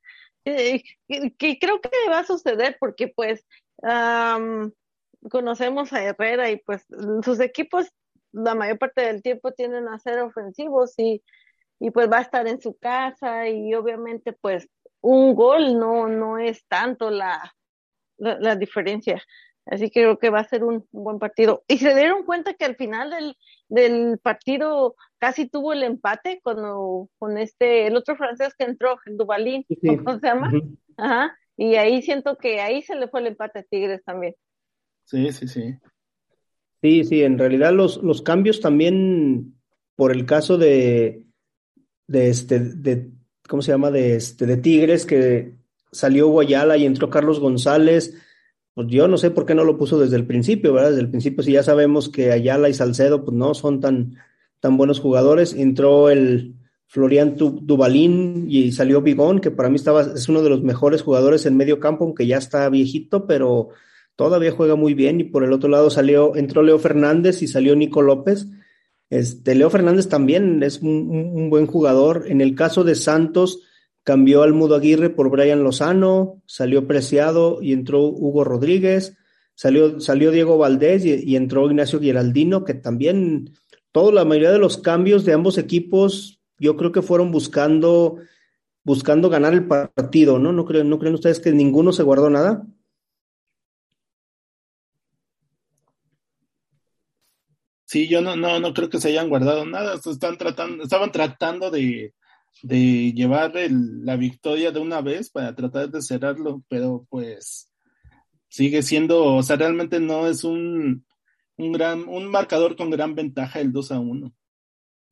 eh, 0.45 0.83
que, 1.07 1.59
creo 1.59 1.81
que 1.81 1.89
va 2.09 2.19
a 2.19 2.25
suceder 2.25 2.77
porque 2.79 3.07
pues 3.07 3.45
um, 3.77 4.71
conocemos 5.29 5.93
a 5.93 6.03
Herrera 6.03 6.51
y 6.51 6.57
pues 6.57 6.85
sus 7.23 7.39
equipos 7.39 7.87
la 8.31 8.55
mayor 8.55 8.79
parte 8.79 9.01
del 9.01 9.21
tiempo 9.21 9.51
tienen 9.51 9.87
a 9.87 9.99
ser 9.99 10.19
ofensivos 10.19 10.93
y, 10.97 11.23
y 11.79 11.91
pues 11.91 12.11
va 12.11 12.17
a 12.17 12.21
estar 12.21 12.47
en 12.47 12.59
su 12.59 12.75
casa 12.77 13.47
y 13.47 13.73
obviamente 13.75 14.33
pues 14.33 14.67
un 15.01 15.35
gol 15.35 15.77
no, 15.77 16.07
no 16.07 16.37
es 16.39 16.65
tanto 16.67 17.09
la, 17.09 17.53
la, 18.17 18.39
la 18.39 18.55
diferencia. 18.55 19.21
Así 19.65 19.89
que 19.89 20.01
creo 20.01 20.19
que 20.19 20.29
va 20.29 20.39
a 20.39 20.47
ser 20.47 20.63
un, 20.63 20.87
un, 20.91 21.03
buen 21.03 21.19
partido. 21.19 21.63
Y 21.67 21.77
se 21.77 21.95
dieron 21.95 22.25
cuenta 22.25 22.53
que 22.53 22.65
al 22.65 22.75
final 22.75 23.11
del, 23.11 23.37
del 23.73 24.19
partido 24.19 24.95
casi 25.17 25.47
tuvo 25.49 25.73
el 25.73 25.81
empate 25.81 26.39
con, 26.43 27.07
con 27.17 27.37
este, 27.39 27.87
el 27.87 27.95
otro 27.95 28.15
francés 28.15 28.53
que 28.55 28.65
entró, 28.65 28.99
el 29.05 29.17
Dubalín, 29.17 29.65
sí. 29.67 29.97
¿cómo 29.97 30.19
se 30.19 30.27
llama? 30.27 30.51
Uh 30.53 30.57
-huh. 30.57 30.77
Ajá. 30.97 31.37
Y 31.57 31.75
ahí 31.75 32.01
siento 32.03 32.37
que 32.37 32.61
ahí 32.61 32.83
se 32.83 32.95
le 32.95 33.07
fue 33.07 33.21
el 33.21 33.27
empate 33.27 33.59
a 33.59 33.63
Tigres 33.63 34.03
también. 34.03 34.35
Sí, 35.05 35.31
sí, 35.31 35.47
sí. 35.47 35.75
Sí, 36.81 37.03
sí, 37.03 37.23
en 37.23 37.37
realidad 37.39 37.73
los, 37.73 38.03
los 38.03 38.21
cambios 38.21 38.59
también, 38.61 39.55
por 39.95 40.11
el 40.11 40.25
caso 40.25 40.57
de, 40.57 41.23
de 42.07 42.29
este, 42.29 42.59
de, 42.59 43.09
¿cómo 43.47 43.61
se 43.61 43.71
llama? 43.71 43.89
De 43.89 44.15
este, 44.15 44.45
de 44.45 44.57
Tigres, 44.57 45.05
que 45.05 45.53
salió 45.91 46.27
Guayala 46.27 46.77
y 46.77 46.85
entró 46.85 47.09
Carlos 47.09 47.39
González, 47.39 48.13
pues 48.73 48.87
yo 48.89 49.07
no 49.07 49.17
sé 49.17 49.31
por 49.31 49.45
qué 49.45 49.55
no 49.55 49.63
lo 49.63 49.77
puso 49.77 49.99
desde 49.99 50.15
el 50.15 50.25
principio, 50.25 50.73
¿verdad? 50.73 50.89
Desde 50.89 51.01
el 51.01 51.09
principio, 51.09 51.43
si 51.43 51.51
ya 51.51 51.63
sabemos 51.63 52.09
que 52.09 52.31
Ayala 52.31 52.69
y 52.69 52.73
Salcedo, 52.73 53.23
pues 53.23 53.35
no 53.37 53.53
son 53.53 53.79
tan, 53.79 54.15
tan 54.59 54.77
buenos 54.77 54.99
jugadores, 54.99 55.53
entró 55.53 56.09
el 56.09 56.55
Florian 56.87 57.35
Dubalín 57.35 58.45
y 58.49 58.71
salió 58.71 59.01
Bigón, 59.01 59.39
que 59.39 59.51
para 59.51 59.69
mí 59.69 59.75
estaba, 59.75 60.01
es 60.01 60.29
uno 60.29 60.43
de 60.43 60.49
los 60.49 60.63
mejores 60.63 61.01
jugadores 61.01 61.45
en 61.45 61.57
medio 61.57 61.79
campo, 61.79 62.05
aunque 62.05 62.27
ya 62.27 62.37
está 62.37 62.69
viejito, 62.69 63.25
pero 63.25 63.69
todavía 64.15 64.51
juega 64.51 64.75
muy 64.75 64.93
bien 64.93 65.19
y 65.19 65.23
por 65.23 65.43
el 65.43 65.53
otro 65.53 65.69
lado 65.69 65.89
salió, 65.89 66.35
entró 66.35 66.61
Leo 66.61 66.79
Fernández 66.79 67.41
y 67.41 67.47
salió 67.47 67.75
Nico 67.75 68.01
López. 68.01 68.47
Este, 69.09 69.55
Leo 69.55 69.69
Fernández 69.69 70.07
también 70.07 70.63
es 70.63 70.81
un, 70.81 71.31
un, 71.33 71.49
buen 71.49 71.67
jugador. 71.67 72.25
En 72.27 72.41
el 72.41 72.55
caso 72.55 72.83
de 72.83 72.95
Santos, 72.95 73.61
cambió 74.03 74.43
al 74.43 74.53
Mudo 74.53 74.75
Aguirre 74.75 75.09
por 75.09 75.29
Brian 75.29 75.63
Lozano, 75.63 76.41
salió 76.45 76.87
Preciado 76.87 77.61
y 77.61 77.73
entró 77.73 78.03
Hugo 78.03 78.43
Rodríguez, 78.43 79.17
salió, 79.55 79.99
salió 79.99 80.31
Diego 80.31 80.57
Valdés 80.57 81.05
y, 81.05 81.35
entró 81.35 81.65
Ignacio 81.65 81.99
Giraldino, 81.99 82.65
que 82.65 82.73
también 82.73 83.51
toda 83.91 84.11
la 84.11 84.25
mayoría 84.25 84.51
de 84.51 84.59
los 84.59 84.77
cambios 84.77 85.23
de 85.25 85.33
ambos 85.33 85.57
equipos, 85.57 86.41
yo 86.59 86.75
creo 86.75 86.91
que 86.91 87.01
fueron 87.01 87.31
buscando, 87.31 88.17
buscando 88.83 89.29
ganar 89.29 89.53
el 89.53 89.67
partido, 89.67 90.37
¿no? 90.37 90.51
¿No 90.51 90.65
creen, 90.65 90.89
¿No 90.89 90.99
creen 90.99 91.15
ustedes 91.15 91.39
que 91.39 91.51
ninguno 91.51 91.93
se 91.93 92.03
guardó 92.03 92.29
nada? 92.29 92.65
Sí, 97.85 98.07
yo 98.07 98.21
no, 98.21 98.35
no, 98.35 98.59
no 98.59 98.73
creo 98.73 98.89
que 98.89 98.99
se 98.99 99.09
hayan 99.09 99.29
guardado 99.29 99.65
nada. 99.65 99.95
Están 100.03 100.37
tratando, 100.37 100.83
estaban 100.83 101.11
tratando 101.11 101.69
de, 101.69 102.15
de 102.61 103.11
llevar 103.13 103.53
la 103.69 104.15
victoria 104.15 104.71
de 104.71 104.79
una 104.79 105.01
vez 105.01 105.29
para 105.29 105.55
tratar 105.55 105.89
de 105.89 106.01
cerrarlo, 106.01 106.63
pero 106.69 107.05
pues 107.09 107.69
sigue 108.47 108.83
siendo, 108.83 109.35
o 109.35 109.43
sea, 109.43 109.55
realmente 109.55 109.99
no 109.99 110.27
es 110.27 110.43
un, 110.43 111.05
un 111.57 111.71
gran, 111.71 112.07
un 112.07 112.27
marcador 112.27 112.75
con 112.75 112.89
gran 112.89 113.15
ventaja 113.15 113.59
el 113.59 113.71
2 113.71 113.91
a 113.91 113.99
1. 113.99 114.33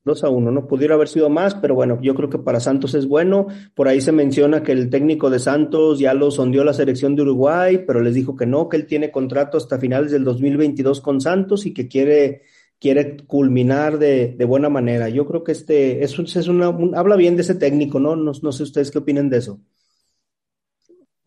2 0.03 0.23
a 0.23 0.29
1, 0.29 0.51
no 0.51 0.67
pudiera 0.67 0.95
haber 0.95 1.07
sido 1.07 1.29
más, 1.29 1.53
pero 1.53 1.75
bueno, 1.75 1.99
yo 2.01 2.15
creo 2.15 2.29
que 2.29 2.39
para 2.39 2.59
Santos 2.59 2.95
es 2.95 3.07
bueno. 3.07 3.47
Por 3.75 3.87
ahí 3.87 4.01
se 4.01 4.11
menciona 4.11 4.63
que 4.63 4.71
el 4.71 4.89
técnico 4.89 5.29
de 5.29 5.37
Santos 5.37 5.99
ya 5.99 6.13
lo 6.15 6.31
sondeó 6.31 6.63
la 6.63 6.73
selección 6.73 7.15
de 7.15 7.21
Uruguay, 7.21 7.83
pero 7.85 8.01
les 8.01 8.15
dijo 8.15 8.35
que 8.35 8.47
no, 8.47 8.67
que 8.67 8.77
él 8.77 8.87
tiene 8.87 9.11
contrato 9.11 9.57
hasta 9.57 9.77
finales 9.77 10.11
del 10.11 10.23
2022 10.23 11.01
con 11.01 11.21
Santos 11.21 11.67
y 11.67 11.73
que 11.73 11.87
quiere 11.87 12.41
quiere 12.81 13.15
culminar 13.27 13.99
de, 13.99 14.33
de, 14.35 14.45
buena 14.45 14.67
manera. 14.67 15.07
Yo 15.07 15.27
creo 15.27 15.43
que 15.43 15.51
este 15.51 16.03
es, 16.03 16.17
es 16.17 16.47
una, 16.47 16.69
un, 16.69 16.95
habla 16.95 17.15
bien 17.15 17.35
de 17.35 17.43
ese 17.43 17.53
técnico, 17.53 17.99
¿no? 17.99 18.15
¿no? 18.15 18.31
No 18.41 18.51
sé 18.51 18.63
ustedes 18.63 18.89
qué 18.89 18.97
opinan 18.97 19.29
de 19.29 19.37
eso. 19.37 19.61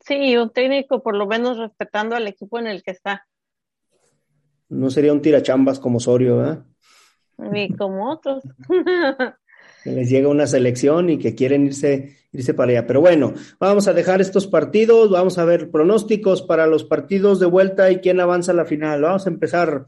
Sí, 0.00 0.36
un 0.36 0.50
técnico 0.50 1.00
por 1.00 1.16
lo 1.16 1.26
menos 1.26 1.56
respetando 1.56 2.16
al 2.16 2.26
equipo 2.26 2.58
en 2.58 2.66
el 2.66 2.82
que 2.82 2.90
está. 2.90 3.26
No 4.68 4.90
sería 4.90 5.12
un 5.12 5.22
tirachambas 5.22 5.78
como 5.78 5.98
Osorio, 5.98 6.38
¿verdad? 6.38 6.64
Ni 7.38 7.68
como 7.70 8.10
otros. 8.10 8.42
que 9.84 9.90
les 9.90 10.10
llega 10.10 10.28
una 10.28 10.48
selección 10.48 11.08
y 11.08 11.18
que 11.18 11.36
quieren 11.36 11.66
irse, 11.66 12.16
irse 12.32 12.52
para 12.52 12.72
allá. 12.72 12.86
Pero 12.86 13.00
bueno, 13.00 13.32
vamos 13.60 13.86
a 13.86 13.92
dejar 13.92 14.20
estos 14.20 14.48
partidos, 14.48 15.10
vamos 15.10 15.38
a 15.38 15.44
ver 15.44 15.70
pronósticos 15.70 16.42
para 16.42 16.66
los 16.66 16.82
partidos 16.82 17.38
de 17.38 17.46
vuelta 17.46 17.92
y 17.92 17.98
quién 17.98 18.18
avanza 18.18 18.50
a 18.50 18.56
la 18.56 18.64
final. 18.64 19.02
Vamos 19.02 19.26
a 19.26 19.30
empezar 19.30 19.86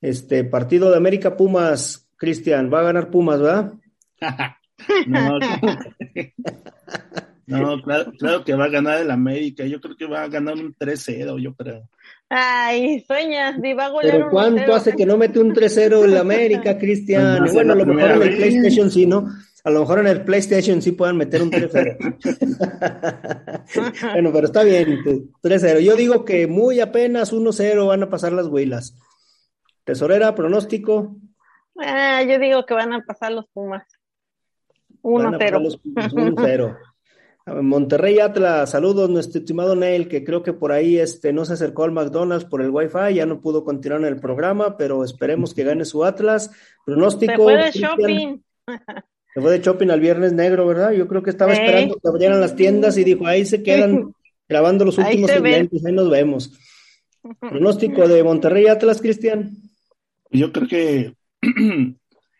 este 0.00 0.44
partido 0.44 0.90
de 0.90 0.96
América 0.96 1.36
Pumas, 1.36 2.08
Cristian, 2.16 2.72
va 2.72 2.80
a 2.80 2.84
ganar 2.84 3.10
Pumas, 3.10 3.40
¿verdad? 3.40 3.72
no, 5.06 5.38
No, 7.46 7.80
claro, 7.80 8.12
claro 8.18 8.44
que 8.44 8.54
va 8.54 8.64
a 8.64 8.68
ganar 8.68 9.00
el 9.00 9.10
América. 9.10 9.64
Yo 9.64 9.80
creo 9.80 9.96
que 9.96 10.06
va 10.06 10.22
a 10.24 10.28
ganar 10.28 10.54
un 10.54 10.74
3-0, 10.74 11.40
yo 11.40 11.54
creo. 11.54 11.88
Ay, 12.28 13.04
sueñas, 13.06 13.56
va 13.78 13.84
a 13.86 13.88
golear 13.88 14.16
Pero 14.16 14.30
¿cuánto 14.30 14.74
hace 14.74 14.96
que 14.96 15.06
no 15.06 15.16
mete 15.16 15.38
un 15.38 15.54
3-0 15.54 16.04
el 16.04 16.16
América, 16.16 16.76
Cristian? 16.76 17.38
No 17.38 17.46
sé, 17.46 17.54
bueno, 17.54 17.74
a 17.74 17.76
lo 17.76 17.86
mejor 17.86 18.10
en 18.10 18.22
el. 18.22 18.36
PlayStation 18.36 18.90
sí, 18.90 19.06
¿no? 19.06 19.28
A 19.62 19.70
lo 19.70 19.80
mejor 19.80 20.00
en 20.00 20.08
el 20.08 20.22
PlayStation 20.22 20.82
sí 20.82 20.92
puedan 20.92 21.16
meter 21.16 21.42
un 21.42 21.50
3-0. 21.52 21.96
bueno, 24.12 24.32
pero 24.32 24.46
está 24.46 24.64
bien, 24.64 24.98
3-0. 25.42 25.80
Yo 25.80 25.94
digo 25.94 26.24
que 26.24 26.48
muy 26.48 26.80
apenas 26.80 27.32
1-0 27.32 27.86
van 27.86 28.02
a 28.02 28.10
pasar 28.10 28.32
las 28.32 28.46
huilas. 28.46 28.96
Tesorera, 29.86 30.34
pronóstico. 30.34 31.16
Ah, 31.78 32.20
yo 32.24 32.40
digo 32.40 32.66
que 32.66 32.74
van 32.74 32.92
a 32.92 33.04
pasar 33.04 33.30
los 33.30 33.46
Pumas. 33.54 33.84
Van 35.00 35.34
a 35.34 35.38
pasar 35.38 35.54
1-0. 35.54 35.62
los 35.62 35.76
Pumas, 35.78 36.12
1-0. 36.12 36.76
A 37.48 37.54
ver, 37.54 37.62
Monterrey 37.62 38.18
Atlas, 38.18 38.70
saludos, 38.70 39.08
nuestro 39.08 39.38
estimado 39.38 39.76
Neil, 39.76 40.08
que 40.08 40.24
creo 40.24 40.42
que 40.42 40.52
por 40.52 40.72
ahí 40.72 40.98
este, 40.98 41.32
no 41.32 41.44
se 41.44 41.52
acercó 41.52 41.84
al 41.84 41.92
McDonald's 41.92 42.44
por 42.44 42.60
el 42.60 42.70
Wi-Fi, 42.70 43.14
ya 43.14 43.24
no 43.24 43.40
pudo 43.40 43.62
continuar 43.62 44.00
en 44.00 44.08
el 44.08 44.18
programa, 44.18 44.76
pero 44.76 45.04
esperemos 45.04 45.54
que 45.54 45.62
gane 45.62 45.84
su 45.84 46.04
Atlas. 46.04 46.50
Pronóstico. 46.84 47.32
Se 47.32 47.38
fue 47.38 47.56
de 47.56 47.70
shopping. 47.70 48.42
Se 49.32 49.40
fue 49.40 49.52
de 49.52 49.60
shopping 49.60 49.90
al 49.90 50.00
Viernes 50.00 50.32
Negro, 50.32 50.66
¿verdad? 50.66 50.90
Yo 50.90 51.06
creo 51.06 51.22
que 51.22 51.30
estaba 51.30 51.52
esperando 51.52 51.94
que 52.02 52.08
abrieran 52.08 52.40
las 52.40 52.56
tiendas 52.56 52.98
y 52.98 53.04
dijo, 53.04 53.24
ahí 53.28 53.46
se 53.46 53.62
quedan 53.62 54.12
grabando 54.48 54.84
los 54.84 54.98
Ahí 54.98 55.04
últimos 55.22 55.30
ven. 55.30 55.42
segmentos, 55.44 55.84
ahí 55.84 55.92
nos 55.92 56.10
vemos. 56.10 56.52
Pronóstico 57.38 58.08
de 58.08 58.24
Monterrey 58.24 58.66
Atlas, 58.66 59.00
Cristian. 59.00 59.52
Yo 60.30 60.52
creo 60.52 60.68
que 60.68 61.14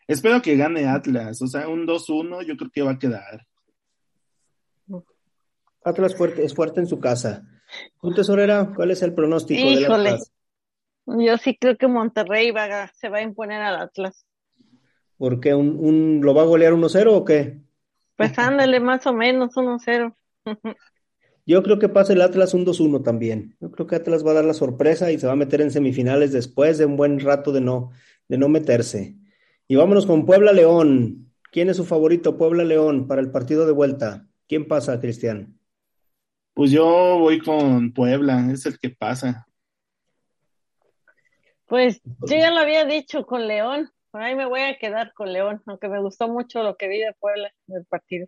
espero 0.07 0.41
que 0.41 0.55
gane 0.57 0.87
Atlas, 0.87 1.41
o 1.41 1.47
sea, 1.47 1.67
un 1.67 1.85
2-1 1.85 2.43
yo 2.45 2.55
creo 2.57 2.71
que 2.71 2.81
va 2.81 2.91
a 2.91 2.99
quedar. 2.99 3.45
Atlas 5.83 6.15
fuerte, 6.15 6.43
es 6.43 6.53
fuerte 6.53 6.79
en 6.81 6.87
su 6.87 6.99
casa. 6.99 7.43
¿Tu 8.01 8.13
tesorera? 8.13 8.73
¿Cuál 8.75 8.91
es 8.91 9.01
el 9.03 9.13
pronóstico 9.13 9.69
del 9.69 9.81
Híjole. 9.81 10.09
Atlas? 10.09 10.31
Yo 11.05 11.37
sí 11.37 11.57
creo 11.57 11.77
que 11.77 11.87
Monterrey 11.87 12.51
va 12.51 12.65
a- 12.83 12.87
se 12.93 13.07
va 13.09 13.19
a 13.19 13.21
imponer 13.21 13.61
al 13.61 13.77
Atlas. 13.81 14.25
¿Por 15.17 15.39
qué? 15.39 15.53
¿Un, 15.53 15.77
un- 15.79 16.21
lo 16.21 16.33
va 16.33 16.41
a 16.41 16.45
golear 16.45 16.73
1-0 16.73 17.13
o 17.15 17.23
qué? 17.25 17.59
Pues 18.17 18.37
ándale, 18.37 18.79
más 18.79 19.05
o 19.07 19.13
menos 19.13 19.55
1-0. 19.55 20.15
Yo 21.47 21.63
creo 21.63 21.79
que 21.79 21.87
pasa 21.87 22.11
el 22.11 22.21
Atlas 22.21 22.53
un 22.53 22.65
2-1 22.65 23.03
también. 23.03 23.55
Yo 23.61 23.71
creo 23.71 23.87
que 23.87 23.95
Atlas 23.95 24.25
va 24.25 24.31
a 24.31 24.33
dar 24.35 24.43
la 24.45 24.53
sorpresa 24.53 25.13
y 25.13 25.17
se 25.17 25.27
va 25.27 25.33
a 25.33 25.37
meter 25.37 25.61
en 25.61 25.71
semifinales 25.71 26.33
después 26.33 26.77
de 26.77 26.85
un 26.85 26.97
buen 26.97 27.21
rato 27.21 27.53
de 27.53 27.61
no, 27.61 27.91
de 28.27 28.37
no 28.37 28.49
meterse. 28.49 29.15
Y 29.65 29.77
vámonos 29.77 30.05
con 30.05 30.25
Puebla 30.25 30.51
León. 30.51 31.31
¿Quién 31.49 31.69
es 31.69 31.77
su 31.77 31.85
favorito, 31.85 32.37
Puebla 32.37 32.65
León, 32.65 33.07
para 33.07 33.21
el 33.21 33.31
partido 33.31 33.65
de 33.65 33.71
vuelta? 33.71 34.27
¿Quién 34.45 34.67
pasa, 34.67 34.99
Cristian? 34.99 35.57
Pues 36.53 36.69
yo 36.69 36.83
voy 37.17 37.39
con 37.39 37.93
Puebla, 37.93 38.49
es 38.51 38.65
el 38.65 38.77
que 38.77 38.89
pasa. 38.89 39.47
Pues 41.65 42.01
yo 42.03 42.35
ya 42.35 42.51
lo 42.51 42.59
había 42.59 42.83
dicho 42.83 43.25
con 43.25 43.47
León. 43.47 43.89
Por 44.11 44.21
ahí 44.21 44.35
me 44.35 44.45
voy 44.45 44.61
a 44.61 44.77
quedar 44.77 45.13
con 45.13 45.31
León, 45.31 45.61
aunque 45.65 45.87
me 45.87 46.01
gustó 46.01 46.27
mucho 46.27 46.61
lo 46.61 46.75
que 46.75 46.89
vi 46.89 46.99
de 46.99 47.13
Puebla 47.17 47.53
del 47.67 47.85
partido. 47.85 48.27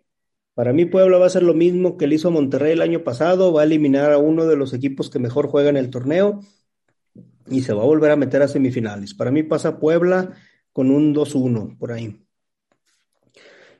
Para 0.54 0.72
mí, 0.72 0.84
Puebla 0.84 1.18
va 1.18 1.24
a 1.24 1.26
hacer 1.28 1.42
lo 1.42 1.54
mismo 1.54 1.96
que 1.96 2.06
le 2.06 2.16
hizo 2.16 2.28
a 2.28 2.32
Monterrey 2.32 2.72
el 2.72 2.82
año 2.82 3.02
pasado. 3.04 3.52
Va 3.52 3.62
a 3.62 3.64
eliminar 3.64 4.12
a 4.12 4.18
uno 4.18 4.46
de 4.46 4.56
los 4.56 4.72
equipos 4.74 5.10
que 5.10 5.18
mejor 5.18 5.48
juegan 5.48 5.76
el 5.76 5.90
torneo 5.90 6.40
y 7.48 7.62
se 7.62 7.72
va 7.72 7.82
a 7.82 7.86
volver 7.86 8.10
a 8.10 8.16
meter 8.16 8.42
a 8.42 8.48
semifinales. 8.48 9.14
Para 9.14 9.30
mí 9.30 9.42
pasa 9.42 9.78
Puebla 9.78 10.34
con 10.72 10.90
un 10.90 11.14
2-1 11.14 11.78
por 11.78 11.92
ahí. 11.92 12.24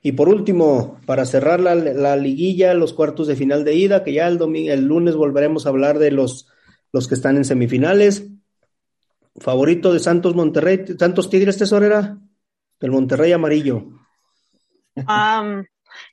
Y 0.02 0.12
por 0.12 0.28
último, 0.28 0.98
para 1.06 1.26
cerrar 1.26 1.60
la, 1.60 1.74
la 1.74 2.16
liguilla, 2.16 2.72
los 2.74 2.94
cuartos 2.94 3.26
de 3.26 3.36
final 3.36 3.64
de 3.64 3.74
ida, 3.74 4.02
que 4.02 4.14
ya 4.14 4.26
el, 4.28 4.38
domingo, 4.38 4.72
el 4.72 4.86
lunes 4.86 5.14
volveremos 5.14 5.66
a 5.66 5.68
hablar 5.68 5.98
de 5.98 6.10
los, 6.10 6.48
los 6.92 7.06
que 7.06 7.14
están 7.14 7.36
en 7.36 7.44
semifinales. 7.44 8.26
Favorito 9.36 9.92
de 9.92 10.00
Santos 10.00 10.34
Monterrey, 10.34 10.84
Santos 10.98 11.30
Tigres 11.30 11.58
Tesorera, 11.58 12.18
el 12.80 12.90
Monterrey 12.90 13.32
amarillo. 13.32 13.86
Am, 15.06 15.64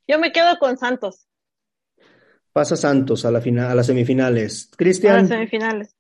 yo 0.08 0.20
me 0.20 0.32
quedo 0.32 0.58
con 0.60 0.78
Santos 0.78 1.28
Pasa 2.52 2.76
Santos 2.76 3.24
a 3.26 3.32
la 3.32 3.40
final, 3.40 3.70
a 3.70 3.76
las 3.76 3.86
semifinales. 3.86 4.66
para 4.66 4.70
las 4.70 4.78
Cristian, 4.78 5.28
semifinales. 5.28 5.96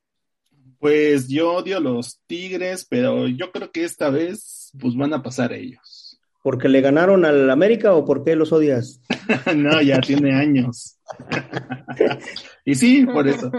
Pues 0.79 1.27
yo 1.27 1.53
odio 1.53 1.77
a 1.77 1.79
los 1.79 2.19
Tigres, 2.25 2.87
pero 2.89 3.27
yo 3.27 3.51
creo 3.51 3.71
que 3.71 3.83
esta 3.83 4.09
vez 4.09 4.71
pues 4.79 4.95
van 4.95 5.13
a 5.13 5.21
pasar 5.21 5.53
ellos. 5.53 6.07
¿porque 6.47 6.69
le 6.69 6.79
ganaron 6.79 7.25
al 7.25 7.49
América 7.49 7.93
o 7.93 8.05
por 8.05 8.23
qué 8.23 8.37
los 8.37 8.53
odias? 8.53 9.01
no, 9.57 9.81
ya 9.81 9.99
tiene 9.99 10.33
años. 10.33 10.97
y 12.65 12.73
sí, 12.75 13.05
por 13.05 13.27
eso. 13.27 13.51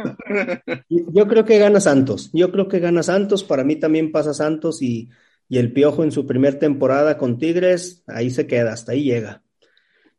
Yo 0.88 1.28
creo 1.28 1.44
que 1.44 1.58
gana 1.58 1.80
Santos. 1.80 2.30
Yo 2.32 2.50
creo 2.50 2.66
que 2.66 2.78
gana 2.78 3.02
Santos. 3.02 3.44
Para 3.44 3.62
mí 3.62 3.76
también 3.76 4.10
pasa 4.10 4.32
Santos 4.32 4.80
y, 4.80 5.10
y 5.50 5.58
el 5.58 5.74
Piojo 5.74 6.02
en 6.02 6.12
su 6.12 6.26
primer 6.26 6.58
temporada 6.58 7.18
con 7.18 7.36
Tigres, 7.36 8.04
ahí 8.06 8.30
se 8.30 8.46
queda, 8.46 8.72
hasta 8.72 8.92
ahí 8.92 9.02
llega. 9.02 9.42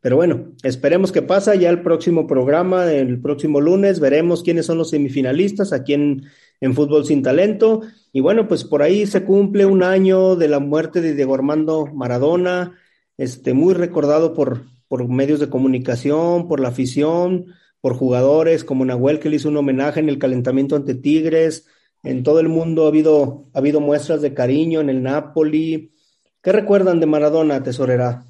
Pero 0.01 0.15
bueno, 0.15 0.53
esperemos 0.63 1.11
que 1.11 1.21
pasa 1.21 1.55
ya 1.55 1.69
el 1.69 1.81
próximo 1.81 2.25
programa, 2.25 2.91
el 2.91 3.19
próximo 3.21 3.59
lunes, 3.59 3.99
veremos 3.99 4.43
quiénes 4.43 4.65
son 4.65 4.77
los 4.77 4.91
semifinalistas 4.91 5.73
aquí 5.73 5.93
en, 5.93 6.23
en 6.61 6.73
Fútbol 6.73 7.05
Sin 7.05 7.21
Talento. 7.21 7.81
Y 8.13 8.21
bueno, 8.21 8.47
pues 8.47 8.63
por 8.63 8.81
ahí 8.81 9.05
se 9.05 9.23
cumple 9.23 9.65
un 9.65 9.83
año 9.83 10.35
de 10.35 10.47
la 10.47 10.59
muerte 10.59 11.01
de 11.01 11.15
Diego 11.15 11.35
Armando 11.35 11.85
Maradona, 11.87 12.77
este, 13.17 13.53
muy 13.53 13.73
recordado 13.73 14.33
por, 14.33 14.63
por 14.87 15.05
medios 15.07 15.41
de 15.41 15.49
comunicación, 15.49 16.47
por 16.47 16.61
la 16.61 16.69
afición, 16.69 17.47
por 17.81 17.93
jugadores 17.93 18.63
como 18.63 18.85
Nahuel, 18.85 19.19
que 19.19 19.29
le 19.29 19.35
hizo 19.35 19.49
un 19.49 19.57
homenaje 19.57 19.99
en 19.99 20.07
el 20.07 20.17
calentamiento 20.19 20.77
ante 20.77 20.95
Tigres. 20.95 21.67
En 22.03 22.23
todo 22.23 22.39
el 22.39 22.47
mundo 22.47 22.85
ha 22.85 22.87
habido, 22.87 23.49
ha 23.53 23.59
habido 23.59 23.81
muestras 23.81 24.21
de 24.21 24.33
cariño 24.33 24.79
en 24.79 24.89
el 24.89 25.03
Napoli. 25.03 25.93
¿Qué 26.41 26.53
recuerdan 26.53 27.01
de 27.01 27.05
Maradona, 27.05 27.61
tesorera? 27.61 28.28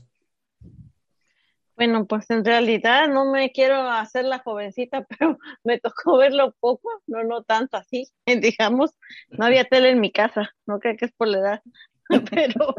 Bueno, 1.80 2.06
pues 2.06 2.30
en 2.30 2.44
realidad 2.44 3.08
no 3.08 3.32
me 3.32 3.54
quiero 3.54 3.90
hacer 3.90 4.26
la 4.26 4.40
jovencita, 4.40 5.06
pero 5.18 5.38
me 5.64 5.80
tocó 5.80 6.18
verlo 6.18 6.54
poco, 6.60 6.90
no, 7.08 7.24
no 7.24 7.44
tanto 7.44 7.78
así, 7.78 8.06
digamos. 8.26 8.92
No 9.30 9.46
había 9.46 9.64
tele 9.64 9.92
en 9.92 10.02
mi 10.02 10.12
casa, 10.12 10.54
no 10.66 10.80
creo 10.80 10.98
que 10.98 11.06
es 11.06 11.14
por 11.14 11.30
la 11.30 11.38
edad, 11.40 11.62
pero, 12.32 12.76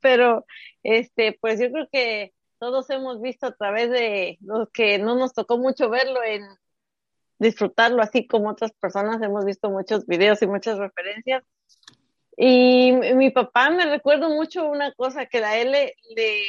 pero, 0.00 0.46
este, 0.82 1.38
pues 1.40 1.60
yo 1.60 1.70
creo 1.70 1.88
que 1.92 2.32
todos 2.58 2.90
hemos 2.90 3.22
visto 3.22 3.46
a 3.46 3.54
través 3.54 3.88
de 3.90 4.38
los 4.40 4.68
que 4.72 4.98
no 4.98 5.14
nos 5.14 5.32
tocó 5.32 5.58
mucho 5.58 5.88
verlo 5.88 6.24
en 6.24 6.42
disfrutarlo 7.38 8.02
así 8.02 8.26
como 8.26 8.50
otras 8.50 8.72
personas, 8.72 9.22
hemos 9.22 9.44
visto 9.44 9.70
muchos 9.70 10.06
videos 10.06 10.42
y 10.42 10.48
muchas 10.48 10.76
referencias. 10.76 11.44
Y 12.36 12.92
mi 13.14 13.30
papá 13.30 13.70
me 13.70 13.86
recuerdo 13.86 14.28
mucho 14.28 14.68
una 14.68 14.92
cosa 14.92 15.26
que 15.26 15.38
a 15.38 15.56
él 15.56 15.70
le, 15.70 15.94
le, 16.16 16.42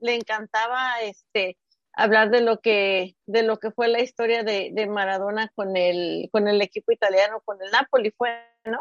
le 0.00 0.14
encantaba 0.14 1.00
este 1.02 1.56
hablar 1.92 2.30
de 2.30 2.40
lo 2.40 2.60
que 2.60 3.16
de 3.26 3.42
lo 3.42 3.58
que 3.58 3.70
fue 3.70 3.88
la 3.88 4.00
historia 4.00 4.42
de, 4.42 4.70
de 4.72 4.86
Maradona 4.86 5.50
con 5.54 5.76
el 5.76 6.28
con 6.32 6.48
el 6.48 6.60
equipo 6.60 6.92
italiano 6.92 7.40
con 7.44 7.62
el 7.62 7.70
Napoli 7.70 8.12
fue 8.16 8.30
no 8.64 8.80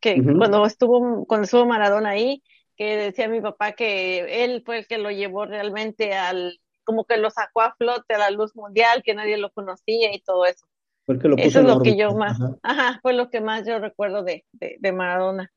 que 0.00 0.22
cuando 0.22 0.66
estuvo 0.66 1.24
cuando 1.26 1.44
estuvo 1.44 1.66
Maradona 1.66 2.10
ahí 2.10 2.42
que 2.76 2.96
decía 2.96 3.28
mi 3.28 3.40
papá 3.40 3.72
que 3.72 4.44
él 4.44 4.62
fue 4.66 4.78
el 4.78 4.86
que 4.86 4.98
lo 4.98 5.10
llevó 5.10 5.46
realmente 5.46 6.14
al 6.14 6.58
como 6.82 7.04
que 7.04 7.16
lo 7.16 7.30
sacó 7.30 7.62
a 7.62 7.74
flote 7.76 8.14
a 8.14 8.18
la 8.18 8.30
luz 8.30 8.54
mundial 8.56 9.02
que 9.04 9.14
nadie 9.14 9.38
lo 9.38 9.50
conocía 9.50 10.12
y 10.12 10.20
todo 10.20 10.46
eso 10.46 10.66
Fue 11.06 11.14
el 11.14 11.20
que 11.20 11.28
lo 11.28 11.36
puso 11.36 11.48
eso 11.48 11.60
es 11.60 11.66
lo 11.66 11.80
que 11.80 11.96
yo 11.96 12.12
más 12.14 12.40
Ajá. 12.40 12.56
ajá 12.62 12.98
fue 13.02 13.12
lo 13.12 13.30
que 13.30 13.40
más 13.40 13.66
yo 13.66 13.78
recuerdo 13.78 14.24
de, 14.24 14.44
de, 14.52 14.76
de 14.80 14.92
Maradona 14.92 15.52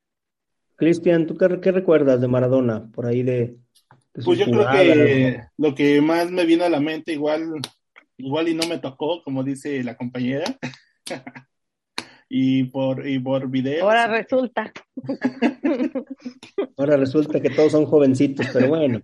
Cristian, 0.78 1.26
¿tú 1.26 1.36
qué, 1.36 1.60
qué 1.60 1.72
recuerdas 1.72 2.22
de 2.22 2.28
Maradona? 2.28 2.88
Por 2.94 3.08
ahí 3.08 3.24
de, 3.24 3.58
Pues 4.26 4.40
yo 4.40 4.46
creo 4.46 4.68
que 4.72 5.42
lo 5.58 5.76
que 5.76 6.02
más 6.02 6.32
me 6.32 6.46
viene 6.46 6.64
a 6.66 6.70
la 6.70 6.80
mente, 6.80 7.14
igual, 7.14 7.44
igual 8.18 8.48
y 8.50 8.56
no 8.56 8.68
me 8.68 8.80
tocó, 8.80 9.24
como 9.24 9.44
dice 9.44 9.84
la 9.84 9.96
compañera. 9.96 10.46
y 12.30 12.66
por, 12.66 13.08
y 13.08 13.20
por 13.20 13.50
videos. 13.50 13.84
ahora 13.84 14.08
resulta 14.08 14.72
Ahora 16.78 16.98
resulta 16.98 17.40
que 17.40 17.50
todos 17.50 17.72
son 17.72 17.86
jovencitos, 17.86 18.48
pero 18.52 18.68
bueno, 18.68 19.02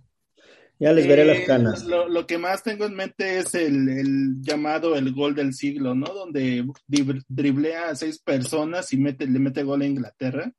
ya 0.78 0.92
les 0.92 1.06
veré 1.06 1.24
las 1.24 1.38
Eh, 1.38 1.44
canas. 1.46 1.84
Lo, 1.84 2.08
lo 2.08 2.26
que 2.26 2.38
más 2.38 2.62
tengo 2.62 2.84
en 2.84 2.94
mente 2.94 3.38
es 3.38 3.54
el, 3.54 3.88
el 3.88 4.42
llamado 4.42 4.96
el 4.96 5.12
gol 5.12 5.34
del 5.34 5.54
siglo, 5.54 5.94
¿no? 5.94 6.06
Donde 6.06 6.64
drib- 6.88 7.24
driblea 7.28 7.88
a 7.88 7.94
seis 7.96 8.20
personas 8.20 8.92
y 8.92 8.96
mete, 8.98 9.26
le 9.26 9.38
mete 9.38 9.62
gol 9.62 9.82
a 9.82 9.86
Inglaterra. 9.86 10.50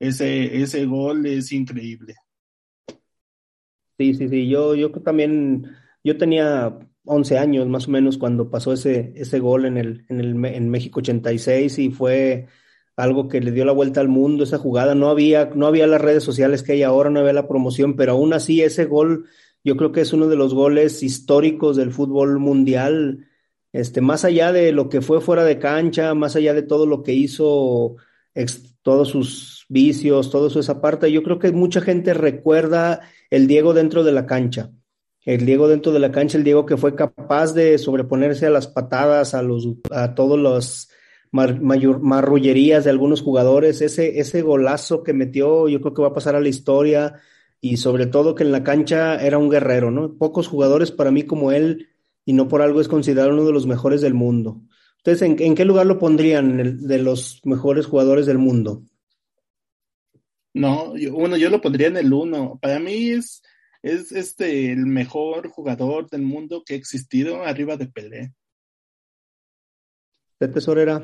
Ese, 0.00 0.60
ese 0.60 0.84
gol 0.86 1.24
es 1.26 1.52
increíble. 1.52 2.14
Sí, 3.98 4.14
sí, 4.14 4.28
sí, 4.28 4.48
yo, 4.48 4.74
yo 4.74 4.90
también, 4.90 5.70
yo 6.02 6.18
tenía 6.18 6.76
11 7.04 7.38
años 7.38 7.68
más 7.68 7.86
o 7.86 7.92
menos 7.92 8.18
cuando 8.18 8.50
pasó 8.50 8.72
ese, 8.72 9.12
ese 9.14 9.38
gol 9.38 9.66
en 9.66 9.76
el, 9.76 10.04
en 10.08 10.20
el, 10.20 10.44
en 10.46 10.68
México 10.68 10.98
86 10.98 11.78
y 11.78 11.90
fue 11.90 12.48
algo 12.96 13.28
que 13.28 13.40
le 13.40 13.52
dio 13.52 13.64
la 13.64 13.72
vuelta 13.72 14.00
al 14.00 14.08
mundo, 14.08 14.42
esa 14.42 14.58
jugada, 14.58 14.94
no 14.96 15.08
había, 15.10 15.46
no 15.54 15.66
había 15.68 15.86
las 15.86 16.00
redes 16.00 16.24
sociales 16.24 16.62
que 16.64 16.72
hay 16.72 16.82
ahora, 16.82 17.08
no 17.10 17.20
había 17.20 17.32
la 17.32 17.46
promoción, 17.48 17.94
pero 17.96 18.12
aún 18.12 18.32
así 18.32 18.62
ese 18.62 18.84
gol 18.86 19.26
Yo 19.62 19.76
creo 19.76 19.92
que 19.92 20.00
es 20.00 20.12
uno 20.12 20.26
de 20.28 20.36
los 20.36 20.54
goles 20.54 21.02
históricos 21.02 21.76
del 21.76 21.92
fútbol 21.92 22.38
mundial, 22.40 23.28
este, 23.72 24.00
más 24.00 24.24
allá 24.24 24.52
de 24.52 24.72
lo 24.72 24.88
que 24.88 25.00
fue 25.02 25.20
fuera 25.20 25.44
de 25.44 25.58
cancha, 25.60 26.14
más 26.14 26.34
allá 26.36 26.52
de 26.54 26.62
todo 26.62 26.86
lo 26.86 27.02
que 27.02 27.12
hizo, 27.12 27.96
todos 28.82 29.08
sus 29.08 29.53
vicios, 29.68 30.30
todo 30.30 30.48
eso 30.48 30.60
esa 30.60 30.80
parte, 30.80 31.10
yo 31.10 31.22
creo 31.22 31.38
que 31.38 31.52
mucha 31.52 31.80
gente 31.80 32.14
recuerda 32.14 33.00
el 33.30 33.46
Diego 33.46 33.74
dentro 33.74 34.04
de 34.04 34.12
la 34.12 34.26
cancha. 34.26 34.70
El 35.24 35.46
Diego 35.46 35.68
dentro 35.68 35.92
de 35.92 36.00
la 36.00 36.12
cancha, 36.12 36.36
el 36.36 36.44
Diego 36.44 36.66
que 36.66 36.76
fue 36.76 36.94
capaz 36.94 37.54
de 37.54 37.78
sobreponerse 37.78 38.46
a 38.46 38.50
las 38.50 38.66
patadas, 38.66 39.34
a 39.34 39.42
los, 39.42 39.66
a 39.90 40.14
todos 40.14 40.38
los 40.38 40.90
marrullerías 41.32 42.84
de 42.84 42.90
algunos 42.90 43.22
jugadores, 43.22 43.80
ese, 43.80 44.20
ese 44.20 44.42
golazo 44.42 45.02
que 45.02 45.12
metió, 45.12 45.68
yo 45.68 45.80
creo 45.80 45.94
que 45.94 46.02
va 46.02 46.08
a 46.08 46.14
pasar 46.14 46.36
a 46.36 46.40
la 46.40 46.48
historia 46.48 47.14
y 47.60 47.78
sobre 47.78 48.06
todo 48.06 48.34
que 48.34 48.44
en 48.44 48.52
la 48.52 48.62
cancha 48.62 49.16
era 49.16 49.38
un 49.38 49.48
guerrero, 49.48 49.90
¿no? 49.90 50.14
Pocos 50.16 50.46
jugadores 50.46 50.90
para 50.90 51.10
mí 51.10 51.24
como 51.24 51.50
él 51.50 51.88
y 52.24 52.34
no 52.34 52.46
por 52.46 52.62
algo 52.62 52.80
es 52.80 52.88
considerado 52.88 53.30
uno 53.30 53.44
de 53.44 53.52
los 53.52 53.66
mejores 53.66 54.00
del 54.00 54.14
mundo. 54.14 54.60
¿Ustedes 54.98 55.22
en, 55.22 55.54
qué 55.54 55.64
lugar 55.64 55.86
lo 55.86 55.98
pondrían 55.98 56.86
de 56.86 56.98
los 56.98 57.40
mejores 57.44 57.86
jugadores 57.86 58.26
del 58.26 58.38
mundo? 58.38 58.82
No, 60.54 60.96
yo, 60.96 61.12
bueno, 61.12 61.36
yo 61.36 61.50
lo 61.50 61.60
pondría 61.60 61.88
en 61.88 61.96
el 61.96 62.12
uno. 62.12 62.58
Para 62.62 62.78
mí 62.78 63.10
es, 63.10 63.42
es 63.82 64.12
este 64.12 64.72
el 64.72 64.86
mejor 64.86 65.48
jugador 65.48 66.08
del 66.08 66.22
mundo 66.22 66.62
que 66.64 66.74
ha 66.74 66.76
existido 66.76 67.42
arriba 67.42 67.76
de 67.76 67.88
Pelé. 67.88 68.32
¿De 70.38 70.48
tesorera? 70.48 71.02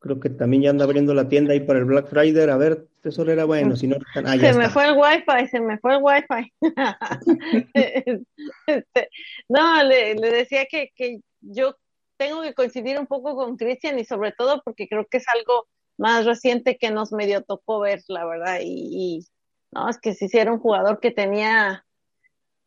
Creo 0.00 0.18
que 0.18 0.30
también 0.30 0.62
ya 0.62 0.70
anda 0.70 0.84
abriendo 0.84 1.12
la 1.12 1.28
tienda 1.28 1.52
ahí 1.52 1.60
para 1.60 1.78
el 1.78 1.84
Black 1.84 2.08
Friday. 2.08 2.48
A 2.48 2.56
ver, 2.56 2.86
tesorera, 3.02 3.44
bueno, 3.44 3.76
si 3.76 3.86
no... 3.86 3.96
Ah, 4.24 4.36
se 4.38 4.54
me 4.54 4.68
fue 4.70 4.86
el 4.86 4.96
wifi, 4.96 5.48
se 5.50 5.60
me 5.60 5.78
fue 5.78 5.96
el 5.96 6.02
wifi. 6.02 6.52
Este, 8.66 9.08
no, 9.48 9.82
le, 9.82 10.14
decía 10.14 10.66
que, 10.66 11.20
yo 11.40 11.76
tengo 12.20 12.42
que 12.42 12.52
coincidir 12.52 12.98
un 12.98 13.06
poco 13.06 13.34
con 13.34 13.56
Cristian 13.56 13.98
y 13.98 14.04
sobre 14.04 14.32
todo 14.32 14.60
porque 14.62 14.86
creo 14.86 15.06
que 15.10 15.16
es 15.16 15.24
algo 15.28 15.66
más 15.96 16.26
reciente 16.26 16.76
que 16.76 16.90
nos 16.90 17.12
medio 17.12 17.40
tocó 17.40 17.80
ver, 17.80 18.02
la 18.08 18.26
verdad. 18.26 18.58
Y, 18.62 18.90
y 18.92 19.26
no, 19.72 19.88
es 19.88 19.98
que 19.98 20.12
si 20.12 20.28
era 20.36 20.52
un 20.52 20.58
jugador 20.58 21.00
que 21.00 21.12
tenía, 21.12 21.86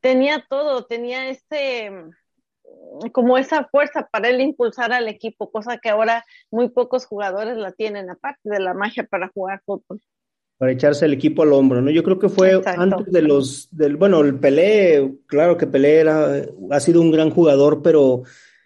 tenía 0.01 0.43
todo, 0.49 0.86
tenía 0.86 1.30
este 1.30 1.91
como 3.12 3.38
esa 3.38 3.66
fuerza 3.66 4.10
para 4.12 4.30
él 4.30 4.41
impulsar 4.41 4.91
al 4.91 5.08
equipo, 5.08 5.51
cosa 5.51 5.78
que 5.78 5.89
ahora 5.89 6.26
muy 6.49 6.70
pocos 6.70 7.06
jugadores 7.06 7.56
la 7.56 7.74
tienen, 7.74 8.10
aparte 8.10 8.49
de 8.49 8.60
la 8.60 8.74
magia 8.74 9.06
para 9.06 9.28
jugar 9.28 9.62
fútbol. 9.66 10.01
Para 10.58 10.72
echarse 10.72 11.06
el 11.06 11.14
equipo 11.14 11.43
al 11.43 11.54
hombro, 11.54 11.82
¿no? 11.82 11.91
Yo 11.91 12.01
creo 12.01 12.18
que 12.18 12.30
fue 12.30 12.60
antes 12.66 13.12
de 13.12 13.22
los, 13.22 13.68
del, 13.70 13.97
bueno, 13.97 14.22
el 14.22 14.39
Pelé, 14.39 15.14
claro 15.28 15.58
que 15.58 15.68
Pelé 15.68 15.99
era, 15.99 16.41
ha 16.72 16.80
sido 16.80 17.01
un 17.01 17.12
gran 17.12 17.30
jugador, 17.30 17.84
pero 17.84 18.24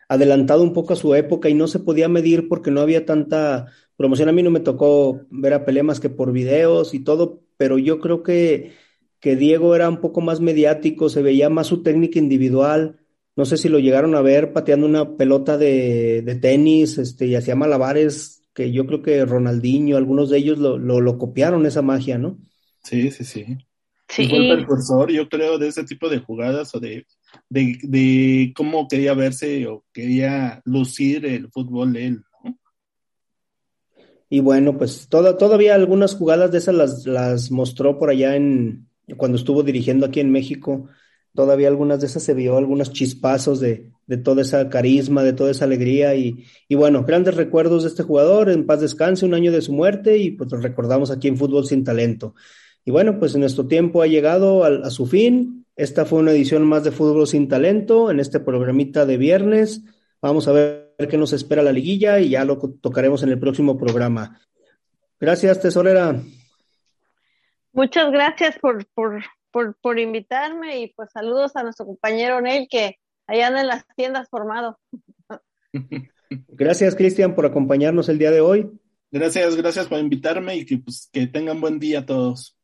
adelantado 0.07 0.63
un 0.63 0.73
poco 0.73 0.93
a 0.93 0.97
su 0.97 1.15
época 1.15 1.49
y 1.49 1.53
no 1.53 1.67
se 1.67 1.79
podía 1.79 2.07
medir 2.07 2.47
porque 2.47 2.71
no 2.71 2.81
había 2.81 3.05
tanta 3.05 3.67
promoción. 3.95 4.29
A 4.29 4.31
mí 4.31 4.43
no 4.43 4.51
me 4.51 4.59
tocó 4.59 5.21
ver 5.29 5.53
a 5.53 5.65
Pelé 5.65 5.83
más 5.83 5.99
que 5.99 6.09
por 6.09 6.31
videos 6.31 6.93
y 6.93 6.99
todo, 7.03 7.43
pero 7.57 7.77
yo 7.77 7.99
creo 7.99 8.23
que, 8.23 8.73
que 9.19 9.35
Diego 9.35 9.75
era 9.75 9.89
un 9.89 10.01
poco 10.01 10.21
más 10.21 10.39
mediático, 10.39 11.09
se 11.09 11.21
veía 11.21 11.49
más 11.49 11.67
su 11.67 11.83
técnica 11.83 12.19
individual 12.19 12.99
no 13.37 13.45
sé 13.45 13.55
si 13.55 13.69
lo 13.69 13.77
llegaron 13.77 14.15
a 14.15 14.21
ver 14.21 14.51
pateando 14.51 14.87
una 14.87 15.15
pelota 15.15 15.59
de, 15.59 16.39
tenis 16.41 16.97
este, 16.97 17.27
y 17.27 17.35
hacía 17.35 17.55
malabares, 17.55 18.41
que 18.51 18.71
yo 18.71 18.87
creo 18.87 19.03
que 19.03 19.23
Ronaldinho, 19.25 19.95
algunos 19.95 20.31
de 20.31 20.39
ellos 20.39 20.57
lo, 20.57 20.79
lo, 20.79 21.17
copiaron 21.19 21.67
esa 21.67 21.83
magia, 21.83 22.17
¿no? 22.17 22.39
Sí, 22.83 23.11
sí, 23.11 23.23
sí. 23.23 23.45
Sí. 24.09 24.27
fue 24.27 24.39
el 24.39 24.55
precursor, 24.55 25.11
yo 25.11 25.29
creo, 25.29 25.59
de 25.59 25.67
ese 25.67 25.83
tipo 25.83 26.09
de 26.09 26.17
jugadas 26.17 26.73
o 26.73 26.79
de, 26.79 27.05
de, 27.49 28.53
cómo 28.55 28.87
quería 28.87 29.13
verse 29.13 29.67
o 29.67 29.85
quería 29.91 30.61
lucir 30.65 31.25
el 31.25 31.49
fútbol 31.49 31.93
de 31.93 32.07
él. 32.07 32.23
Y 34.29 34.41
bueno, 34.41 34.77
pues 34.77 35.07
todavía 35.07 35.75
algunas 35.75 36.15
jugadas 36.15 36.51
de 36.51 36.57
esas 36.57 36.75
las, 36.75 37.05
las 37.05 37.49
mostró 37.49 37.97
por 37.97 38.09
allá 38.09 38.35
en 38.35 38.89
cuando 39.15 39.37
estuvo 39.37 39.63
dirigiendo 39.63 40.05
aquí 40.05 40.19
en 40.19 40.31
México 40.31 40.89
todavía 41.37 41.67
algunas 41.67 42.01
de 42.01 42.07
esas 42.07 42.23
se 42.23 42.33
vio, 42.33 42.57
algunos 42.57 42.91
chispazos 42.91 43.59
de, 43.59 43.91
de 44.07 44.17
toda 44.17 44.41
esa 44.41 44.69
carisma, 44.69 45.21
de 45.21 45.33
toda 45.33 45.51
esa 45.51 45.65
alegría 45.65 46.15
y, 46.15 46.43
y, 46.67 46.73
bueno, 46.73 47.03
grandes 47.03 47.35
recuerdos 47.35 47.83
de 47.83 47.89
este 47.89 48.01
jugador, 48.01 48.49
en 48.49 48.65
paz 48.65 48.81
descanse, 48.81 49.23
un 49.23 49.35
año 49.35 49.51
de 49.51 49.61
su 49.61 49.71
muerte 49.71 50.17
y 50.17 50.31
pues 50.31 50.51
lo 50.51 50.57
recordamos 50.57 51.11
aquí 51.11 51.27
en 51.27 51.37
Fútbol 51.37 51.67
Sin 51.67 51.83
Talento. 51.83 52.33
Y 52.83 52.89
bueno, 52.89 53.19
pues 53.19 53.35
nuestro 53.35 53.67
tiempo 53.67 54.01
ha 54.01 54.07
llegado 54.07 54.63
a, 54.63 54.89
su 54.89 55.05
fin. 55.05 55.66
Esta 55.77 56.05
fue 56.05 56.19
una 56.19 56.31
edición 56.31 56.67
más 56.67 56.83
de 56.83 56.91
Fútbol 56.91 57.27
Sin 57.27 57.47
Talento 57.47 58.11
en 58.11 58.19
este 58.19 58.41
programita 58.41 59.05
de 59.05 59.15
viernes. 59.15 59.83
Vamos 60.21 60.47
a 60.47 60.51
ver 60.51 60.95
qué 61.09 61.17
nos 61.17 61.31
espera 61.31 61.63
la 61.63 61.71
liguilla 61.71 62.19
y 62.19 62.31
ya 62.31 62.43
lo 62.43 62.57
tocaremos 62.57 63.23
en 63.23 63.29
el 63.29 63.39
próximo 63.39 63.77
programa. 63.77 64.41
Gracias, 65.19 65.61
tesorera. 65.61 66.19
Muchas 67.71 68.11
gracias 68.11 68.57
por, 68.59 68.85
por 68.87 69.21
por, 69.81 69.99
invitarme 69.99 70.81
y 70.81 70.87
pues 70.93 71.09
saludos 71.11 71.55
a 71.55 71.63
nuestro 71.63 71.85
compañero 71.85 72.41
Nel 72.41 72.67
que 72.69 72.97
allá 73.25 73.47
anda 73.47 73.61
en 73.61 73.67
las 73.67 73.85
tiendas 73.95 74.29
formado. 74.29 74.79
Gracias, 76.29 76.95
Cristian, 76.95 77.35
por 77.35 77.45
acompañarnos 77.45 78.09
el 78.09 78.17
día 78.17 78.31
de 78.31 78.41
hoy. 78.41 78.69
Gracias, 79.11 79.55
gracias 79.55 79.87
por 79.87 79.99
invitarme 79.99 80.57
y 80.57 80.65
que, 80.65 80.77
pues, 80.79 81.09
que 81.11 81.27
tengan 81.27 81.61
buen 81.61 81.79
día 81.79 82.05
todos. 82.05 82.56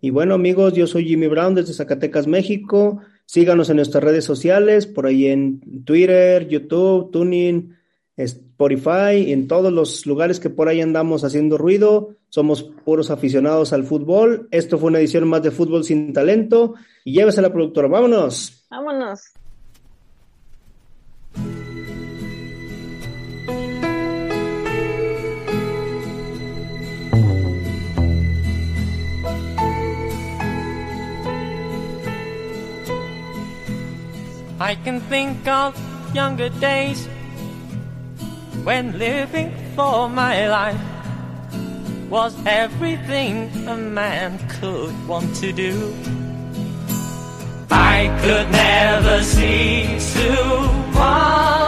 Y 0.00 0.10
bueno, 0.10 0.34
amigos, 0.34 0.74
yo 0.74 0.86
soy 0.86 1.06
Jimmy 1.06 1.26
Brown 1.26 1.54
desde 1.54 1.74
Zacatecas, 1.74 2.26
México. 2.26 3.00
Síganos 3.26 3.68
en 3.68 3.76
nuestras 3.76 4.02
redes 4.04 4.24
sociales, 4.24 4.86
por 4.86 5.06
ahí 5.06 5.26
en 5.26 5.60
Twitter, 5.84 6.48
YouTube, 6.48 7.10
Tuning, 7.10 7.76
Spotify, 8.16 9.32
en 9.32 9.48
todos 9.48 9.72
los 9.72 10.06
lugares 10.06 10.40
que 10.40 10.50
por 10.50 10.68
ahí 10.68 10.80
andamos 10.80 11.24
haciendo 11.24 11.58
ruido. 11.58 12.16
Somos 12.28 12.62
puros 12.62 13.10
aficionados 13.10 13.72
al 13.72 13.84
fútbol. 13.84 14.48
Esto 14.50 14.78
fue 14.78 14.88
una 14.88 14.98
edición 14.98 15.26
más 15.28 15.42
de 15.42 15.50
Fútbol 15.50 15.84
sin 15.84 16.12
Talento. 16.12 16.74
Y 17.04 17.12
llévese 17.12 17.40
a 17.40 17.42
la 17.42 17.52
productora. 17.52 17.88
Vámonos. 17.88 18.66
Vámonos. 18.70 19.20
I 34.60 34.74
can 34.74 35.00
think 35.00 35.46
of 35.46 35.74
younger 36.14 36.48
days 36.48 37.06
when 38.64 38.98
living 38.98 39.54
for 39.76 40.08
my 40.08 40.48
life 40.48 40.80
was 42.10 42.34
everything 42.44 43.68
a 43.68 43.76
man 43.76 44.38
could 44.60 44.92
want 45.06 45.36
to 45.36 45.52
do. 45.52 45.94
I 47.70 48.08
could 48.22 48.50
never 48.50 49.22
see 49.22 49.98
tomorrow. 50.14 51.58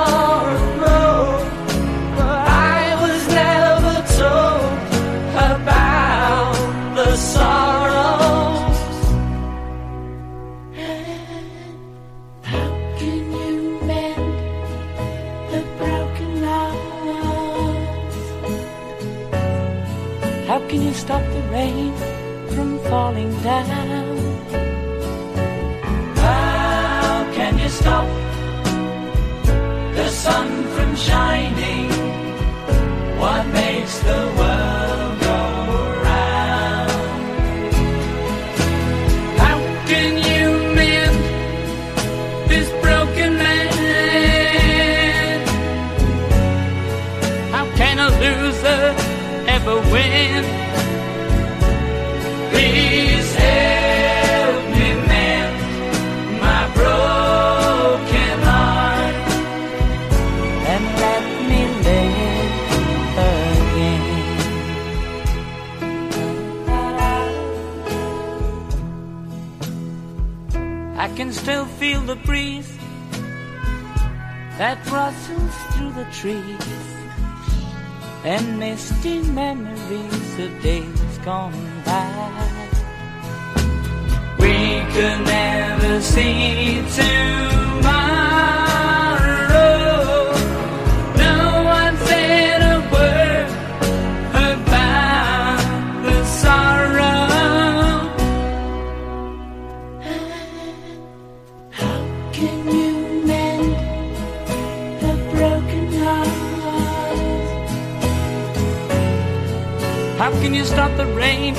refrain 111.41 111.55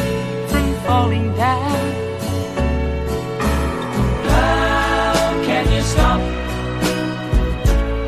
from 0.48 0.74
falling 0.86 1.36
down. 1.36 1.82
How 4.30 5.44
can 5.48 5.72
you 5.72 5.82
stop 5.82 6.22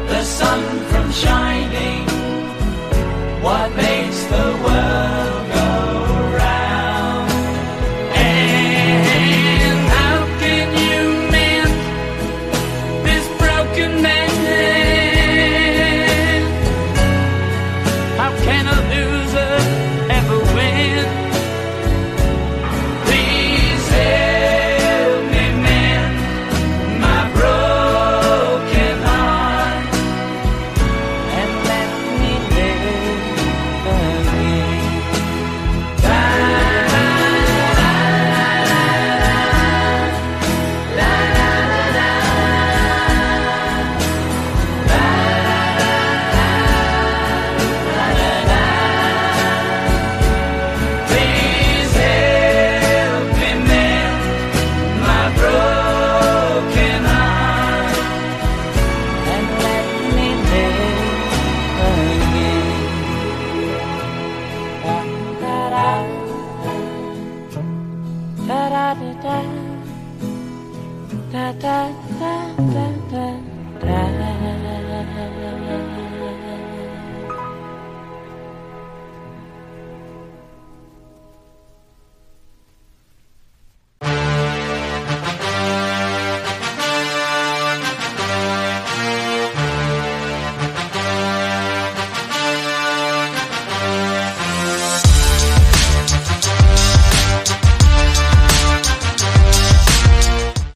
the 0.08 0.24
sun 0.24 0.62
from 0.90 1.12
shining? 1.12 2.06
What 3.42 3.76
makes 3.76 3.93